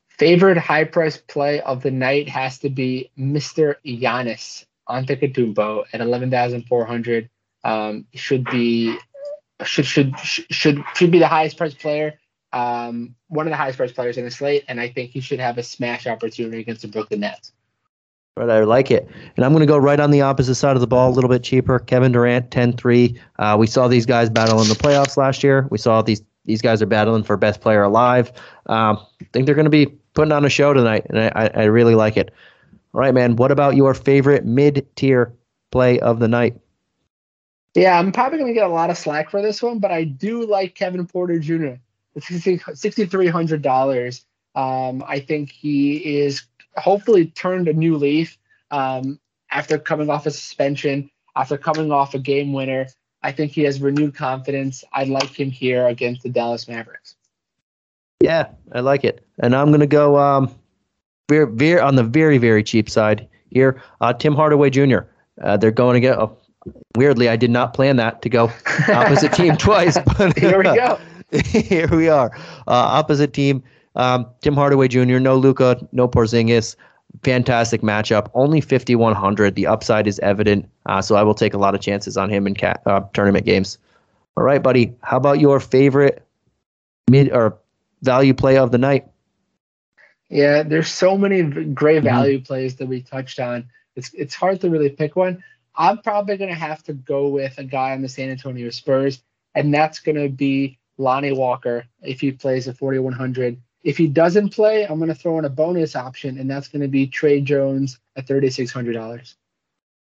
Favorite 0.08 0.58
high 0.58 0.84
price 0.84 1.16
play 1.16 1.60
of 1.60 1.82
the 1.82 1.90
night 1.90 2.28
has 2.28 2.58
to 2.58 2.70
be 2.70 3.10
Mr. 3.18 3.76
Giannis 3.86 4.64
Antetokounmpo 4.88 5.84
at 5.92 6.00
eleven 6.00 6.30
thousand 6.30 6.66
four 6.66 6.84
hundred. 6.84 7.28
Um, 7.64 8.06
should 8.14 8.44
be 8.44 8.96
should 9.64 9.86
should 9.86 10.18
should 10.18 10.82
should 10.94 11.10
be 11.10 11.18
the 11.18 11.28
highest 11.28 11.56
price 11.56 11.74
player. 11.74 12.18
Um, 12.52 13.14
one 13.28 13.46
of 13.46 13.50
the 13.50 13.56
highest 13.56 13.76
price 13.76 13.92
players 13.92 14.16
in 14.16 14.24
the 14.24 14.30
slate, 14.30 14.64
and 14.68 14.80
I 14.80 14.88
think 14.88 15.10
he 15.10 15.20
should 15.20 15.38
have 15.38 15.58
a 15.58 15.62
smash 15.62 16.06
opportunity 16.06 16.60
against 16.60 16.82
the 16.82 16.88
Brooklyn 16.88 17.20
Nets. 17.20 17.52
Right, 18.38 18.50
I 18.50 18.62
like 18.62 18.92
it. 18.92 19.08
And 19.36 19.44
I'm 19.44 19.50
going 19.50 19.62
to 19.62 19.66
go 19.66 19.76
right 19.76 19.98
on 19.98 20.12
the 20.12 20.20
opposite 20.20 20.54
side 20.54 20.76
of 20.76 20.80
the 20.80 20.86
ball, 20.86 21.10
a 21.10 21.14
little 21.14 21.28
bit 21.28 21.42
cheaper. 21.42 21.80
Kevin 21.80 22.12
Durant, 22.12 22.50
10-3. 22.50 23.18
Uh, 23.36 23.56
we 23.58 23.66
saw 23.66 23.88
these 23.88 24.06
guys 24.06 24.30
battle 24.30 24.62
in 24.62 24.68
the 24.68 24.76
playoffs 24.76 25.16
last 25.16 25.42
year. 25.42 25.66
We 25.72 25.78
saw 25.78 26.02
these 26.02 26.22
these 26.44 26.62
guys 26.62 26.80
are 26.80 26.86
battling 26.86 27.24
for 27.24 27.36
best 27.36 27.60
player 27.60 27.82
alive. 27.82 28.30
Um, 28.66 29.04
I 29.20 29.26
think 29.32 29.44
they're 29.44 29.56
going 29.56 29.66
to 29.66 29.70
be 29.70 29.86
putting 30.14 30.30
on 30.32 30.44
a 30.46 30.48
show 30.48 30.72
tonight, 30.72 31.04
and 31.10 31.18
I, 31.18 31.50
I 31.52 31.64
really 31.64 31.96
like 31.96 32.16
it. 32.16 32.32
All 32.94 33.00
right, 33.00 33.12
man. 33.12 33.34
What 33.36 33.50
about 33.50 33.76
your 33.76 33.92
favorite 33.92 34.46
mid-tier 34.46 35.34
play 35.72 35.98
of 36.00 36.20
the 36.20 36.28
night? 36.28 36.58
Yeah, 37.74 37.98
I'm 37.98 38.12
probably 38.12 38.38
going 38.38 38.50
to 38.50 38.54
get 38.54 38.64
a 38.64 38.72
lot 38.72 38.88
of 38.88 38.96
slack 38.96 39.28
for 39.30 39.42
this 39.42 39.62
one, 39.62 39.78
but 39.78 39.90
I 39.90 40.04
do 40.04 40.46
like 40.46 40.74
Kevin 40.74 41.06
Porter 41.06 41.38
Jr. 41.38 41.74
$6,300. 42.16 44.24
Um, 44.54 45.04
I 45.06 45.20
think 45.20 45.50
he 45.50 46.18
is 46.18 46.46
hopefully 46.78 47.26
turned 47.26 47.68
a 47.68 47.72
new 47.72 47.96
leaf 47.96 48.38
um, 48.70 49.18
after 49.50 49.78
coming 49.78 50.10
off 50.10 50.26
a 50.26 50.30
suspension, 50.30 51.10
after 51.36 51.56
coming 51.56 51.92
off 51.92 52.14
a 52.14 52.18
game 52.18 52.52
winner. 52.52 52.86
I 53.22 53.32
think 53.32 53.52
he 53.52 53.62
has 53.62 53.80
renewed 53.80 54.14
confidence. 54.14 54.84
I 54.92 55.04
like 55.04 55.38
him 55.38 55.50
here 55.50 55.86
against 55.86 56.22
the 56.22 56.28
Dallas 56.28 56.68
Mavericks. 56.68 57.16
Yeah, 58.20 58.48
I 58.72 58.80
like 58.80 59.04
it. 59.04 59.24
And 59.40 59.54
I'm 59.54 59.68
going 59.68 59.80
to 59.80 59.86
go 59.86 60.18
um, 60.18 60.54
very, 61.28 61.46
very 61.46 61.80
on 61.80 61.96
the 61.96 62.04
very, 62.04 62.38
very 62.38 62.62
cheap 62.62 62.88
side 62.88 63.28
here. 63.50 63.82
Uh, 64.00 64.12
Tim 64.12 64.34
Hardaway 64.34 64.70
Jr. 64.70 65.00
Uh, 65.42 65.56
they're 65.56 65.70
going 65.70 65.94
to 65.94 66.00
get. 66.00 66.18
Oh, 66.18 66.36
weirdly, 66.96 67.28
I 67.28 67.36
did 67.36 67.50
not 67.50 67.74
plan 67.74 67.96
that 67.96 68.22
to 68.22 68.28
go 68.28 68.50
opposite 68.88 69.32
team 69.34 69.56
twice, 69.56 69.98
but 70.16 70.36
here 70.38 70.58
we 70.58 70.64
go. 70.64 70.98
here 71.52 71.88
we 71.88 72.08
are. 72.08 72.30
Uh, 72.66 72.72
opposite 72.98 73.32
team. 73.32 73.62
Um, 73.98 74.26
Tim 74.40 74.54
Hardaway 74.54 74.88
Jr., 74.88 75.18
no 75.18 75.36
Luka, 75.36 75.76
no 75.92 76.08
Porzingis. 76.08 76.76
Fantastic 77.24 77.82
matchup. 77.82 78.30
Only 78.34 78.60
5,100. 78.60 79.54
The 79.54 79.66
upside 79.66 80.06
is 80.06 80.18
evident. 80.20 80.68
Uh, 80.86 81.02
so 81.02 81.16
I 81.16 81.22
will 81.22 81.34
take 81.34 81.52
a 81.52 81.58
lot 81.58 81.74
of 81.74 81.80
chances 81.80 82.16
on 82.16 82.30
him 82.30 82.46
in 82.46 82.54
ca- 82.54 82.76
uh, 82.86 83.00
tournament 83.12 83.44
games. 83.44 83.78
All 84.36 84.44
right, 84.44 84.62
buddy. 84.62 84.94
How 85.02 85.16
about 85.16 85.40
your 85.40 85.58
favorite 85.58 86.24
mid 87.10 87.32
or 87.32 87.58
value 88.02 88.34
play 88.34 88.56
of 88.56 88.70
the 88.70 88.78
night? 88.78 89.06
Yeah, 90.28 90.62
there's 90.62 90.88
so 90.88 91.16
many 91.16 91.42
great 91.42 91.98
mm-hmm. 91.98 92.06
value 92.06 92.36
mm-hmm. 92.38 92.44
plays 92.44 92.76
that 92.76 92.86
we 92.86 93.02
touched 93.02 93.40
on. 93.40 93.66
It's 93.96 94.12
it's 94.14 94.34
hard 94.34 94.60
to 94.60 94.70
really 94.70 94.90
pick 94.90 95.16
one. 95.16 95.42
I'm 95.74 95.98
probably 95.98 96.36
gonna 96.36 96.54
have 96.54 96.82
to 96.84 96.92
go 96.92 97.28
with 97.28 97.58
a 97.58 97.64
guy 97.64 97.92
on 97.92 98.02
the 98.02 98.08
San 98.08 98.30
Antonio 98.30 98.70
Spurs, 98.70 99.22
and 99.54 99.72
that's 99.72 99.98
gonna 99.98 100.28
be 100.28 100.78
Lonnie 100.98 101.32
Walker 101.32 101.84
if 102.02 102.20
he 102.20 102.30
plays 102.30 102.68
at 102.68 102.76
4100. 102.76 103.60
If 103.88 103.96
he 103.96 104.06
doesn't 104.06 104.50
play, 104.50 104.84
I'm 104.84 104.98
going 104.98 105.08
to 105.08 105.14
throw 105.14 105.38
in 105.38 105.46
a 105.46 105.48
bonus 105.48 105.96
option, 105.96 106.36
and 106.36 106.50
that's 106.50 106.68
going 106.68 106.82
to 106.82 106.88
be 106.88 107.06
Tre 107.06 107.40
Jones 107.40 107.98
at 108.16 108.26
thirty 108.26 108.50
six 108.50 108.70
hundred 108.70 108.92
dollars. 108.92 109.34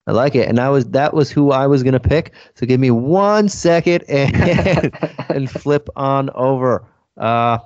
I 0.06 0.12
like 0.12 0.34
it, 0.34 0.46
and 0.46 0.60
I 0.60 0.68
was 0.68 0.84
that 0.90 1.14
was 1.14 1.30
who 1.30 1.52
I 1.52 1.66
was 1.66 1.82
going 1.82 1.94
to 1.94 2.00
pick. 2.00 2.34
So 2.54 2.66
give 2.66 2.78
me 2.78 2.90
one 2.90 3.48
second 3.48 4.04
and 4.10 4.92
and 5.30 5.50
flip 5.50 5.88
on 5.96 6.28
over 6.34 6.84
uh, 7.16 7.60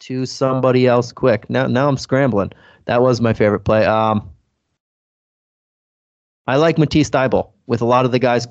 to 0.00 0.26
somebody 0.26 0.88
else 0.88 1.12
quick. 1.12 1.48
Now 1.48 1.68
now 1.68 1.88
I'm 1.88 1.98
scrambling. 1.98 2.50
That 2.86 3.00
was 3.00 3.20
my 3.20 3.32
favorite 3.32 3.60
play. 3.60 3.84
Um, 3.84 4.28
I 6.48 6.56
like 6.56 6.78
Matisse 6.78 7.10
Thybulle 7.10 7.52
with 7.68 7.80
a 7.80 7.86
lot 7.86 8.04
of 8.04 8.10
the 8.10 8.18
guys 8.18 8.48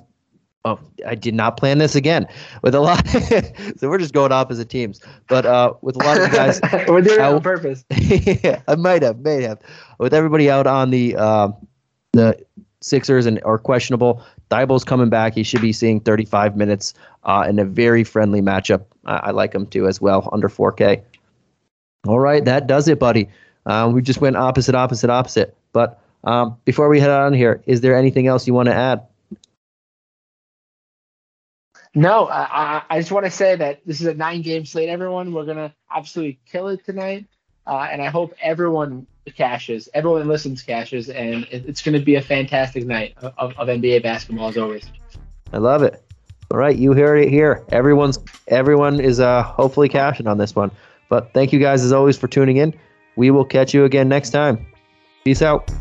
Oh, 0.63 0.79
I 1.07 1.15
did 1.15 1.33
not 1.33 1.57
plan 1.57 1.79
this 1.79 1.95
again. 1.95 2.27
With 2.61 2.75
a 2.75 2.79
lot, 2.79 3.07
so 3.77 3.89
we're 3.89 3.97
just 3.97 4.13
going 4.13 4.31
opposite 4.31 4.69
teams. 4.69 5.01
But 5.27 5.45
uh, 5.45 5.73
with 5.81 5.95
a 5.95 5.99
lot 6.05 6.21
of 6.21 6.31
guys, 6.31 6.61
we're 6.87 7.01
doing 7.01 7.19
it 7.19 7.21
on 7.21 7.41
purpose. 7.41 7.83
yeah, 7.89 8.61
I 8.67 8.75
might 8.75 9.01
have, 9.01 9.19
may 9.19 9.41
have. 9.41 9.59
With 9.97 10.13
everybody 10.13 10.51
out 10.51 10.67
on 10.67 10.91
the 10.91 11.15
uh, 11.15 11.49
the 12.13 12.37
Sixers 12.81 13.25
and 13.25 13.41
are 13.43 13.57
questionable, 13.57 14.23
Thybulle's 14.51 14.83
coming 14.83 15.09
back. 15.09 15.33
He 15.33 15.43
should 15.43 15.61
be 15.61 15.73
seeing 15.73 15.99
35 15.99 16.55
minutes 16.55 16.93
uh, 17.23 17.45
in 17.49 17.57
a 17.57 17.65
very 17.65 18.03
friendly 18.03 18.41
matchup. 18.41 18.85
I, 19.05 19.15
I 19.15 19.31
like 19.31 19.53
him 19.53 19.65
too 19.65 19.87
as 19.87 19.99
well, 19.99 20.29
under 20.31 20.49
4K. 20.49 21.01
All 22.07 22.19
right, 22.19 22.43
that 22.45 22.67
does 22.67 22.87
it, 22.87 22.99
buddy. 22.99 23.29
Um, 23.65 23.93
we 23.93 24.01
just 24.01 24.21
went 24.21 24.35
opposite, 24.35 24.75
opposite, 24.75 25.09
opposite. 25.09 25.55
But 25.73 25.99
um, 26.23 26.57
before 26.65 26.89
we 26.89 26.99
head 26.99 27.09
on 27.09 27.33
here, 27.33 27.63
is 27.65 27.81
there 27.81 27.95
anything 27.95 28.27
else 28.27 28.45
you 28.45 28.53
want 28.53 28.67
to 28.67 28.75
add? 28.75 29.01
No, 31.93 32.29
I, 32.29 32.83
I 32.89 32.99
just 32.99 33.11
want 33.11 33.25
to 33.25 33.31
say 33.31 33.55
that 33.55 33.81
this 33.85 33.99
is 33.99 34.07
a 34.07 34.13
nine 34.13 34.41
game 34.41 34.65
slate, 34.65 34.89
everyone. 34.89 35.33
We're 35.33 35.45
going 35.45 35.57
to 35.57 35.73
absolutely 35.93 36.39
kill 36.49 36.69
it 36.69 36.85
tonight. 36.85 37.25
Uh, 37.67 37.87
and 37.91 38.01
I 38.01 38.07
hope 38.07 38.33
everyone 38.41 39.05
cashes, 39.35 39.87
everyone 39.93 40.27
listens 40.27 40.63
cashes, 40.63 41.09
and 41.09 41.43
it, 41.51 41.65
it's 41.67 41.81
going 41.81 41.97
to 41.97 42.03
be 42.03 42.15
a 42.15 42.21
fantastic 42.21 42.85
night 42.85 43.15
of, 43.21 43.53
of 43.57 43.67
NBA 43.67 44.03
basketball 44.03 44.47
as 44.47 44.57
always. 44.57 44.85
I 45.53 45.57
love 45.57 45.83
it. 45.83 46.01
All 46.49 46.57
right, 46.57 46.75
you 46.75 46.93
heard 46.93 47.17
it 47.17 47.29
here. 47.29 47.63
Everyone's 47.71 48.19
everyone 48.47 48.99
is 48.99 49.19
uh, 49.19 49.43
hopefully 49.43 49.87
cashing 49.89 50.27
on 50.27 50.37
this 50.37 50.55
one. 50.55 50.71
But 51.07 51.33
thank 51.33 51.53
you 51.53 51.59
guys 51.59 51.83
as 51.83 51.93
always 51.93 52.17
for 52.17 52.27
tuning 52.27 52.57
in. 52.57 52.73
we 53.15 53.31
will 53.31 53.45
catch 53.45 53.73
you 53.73 53.85
again 53.85 54.09
next 54.09 54.31
time. 54.31 54.65
Peace 55.23 55.41
out. 55.41 55.71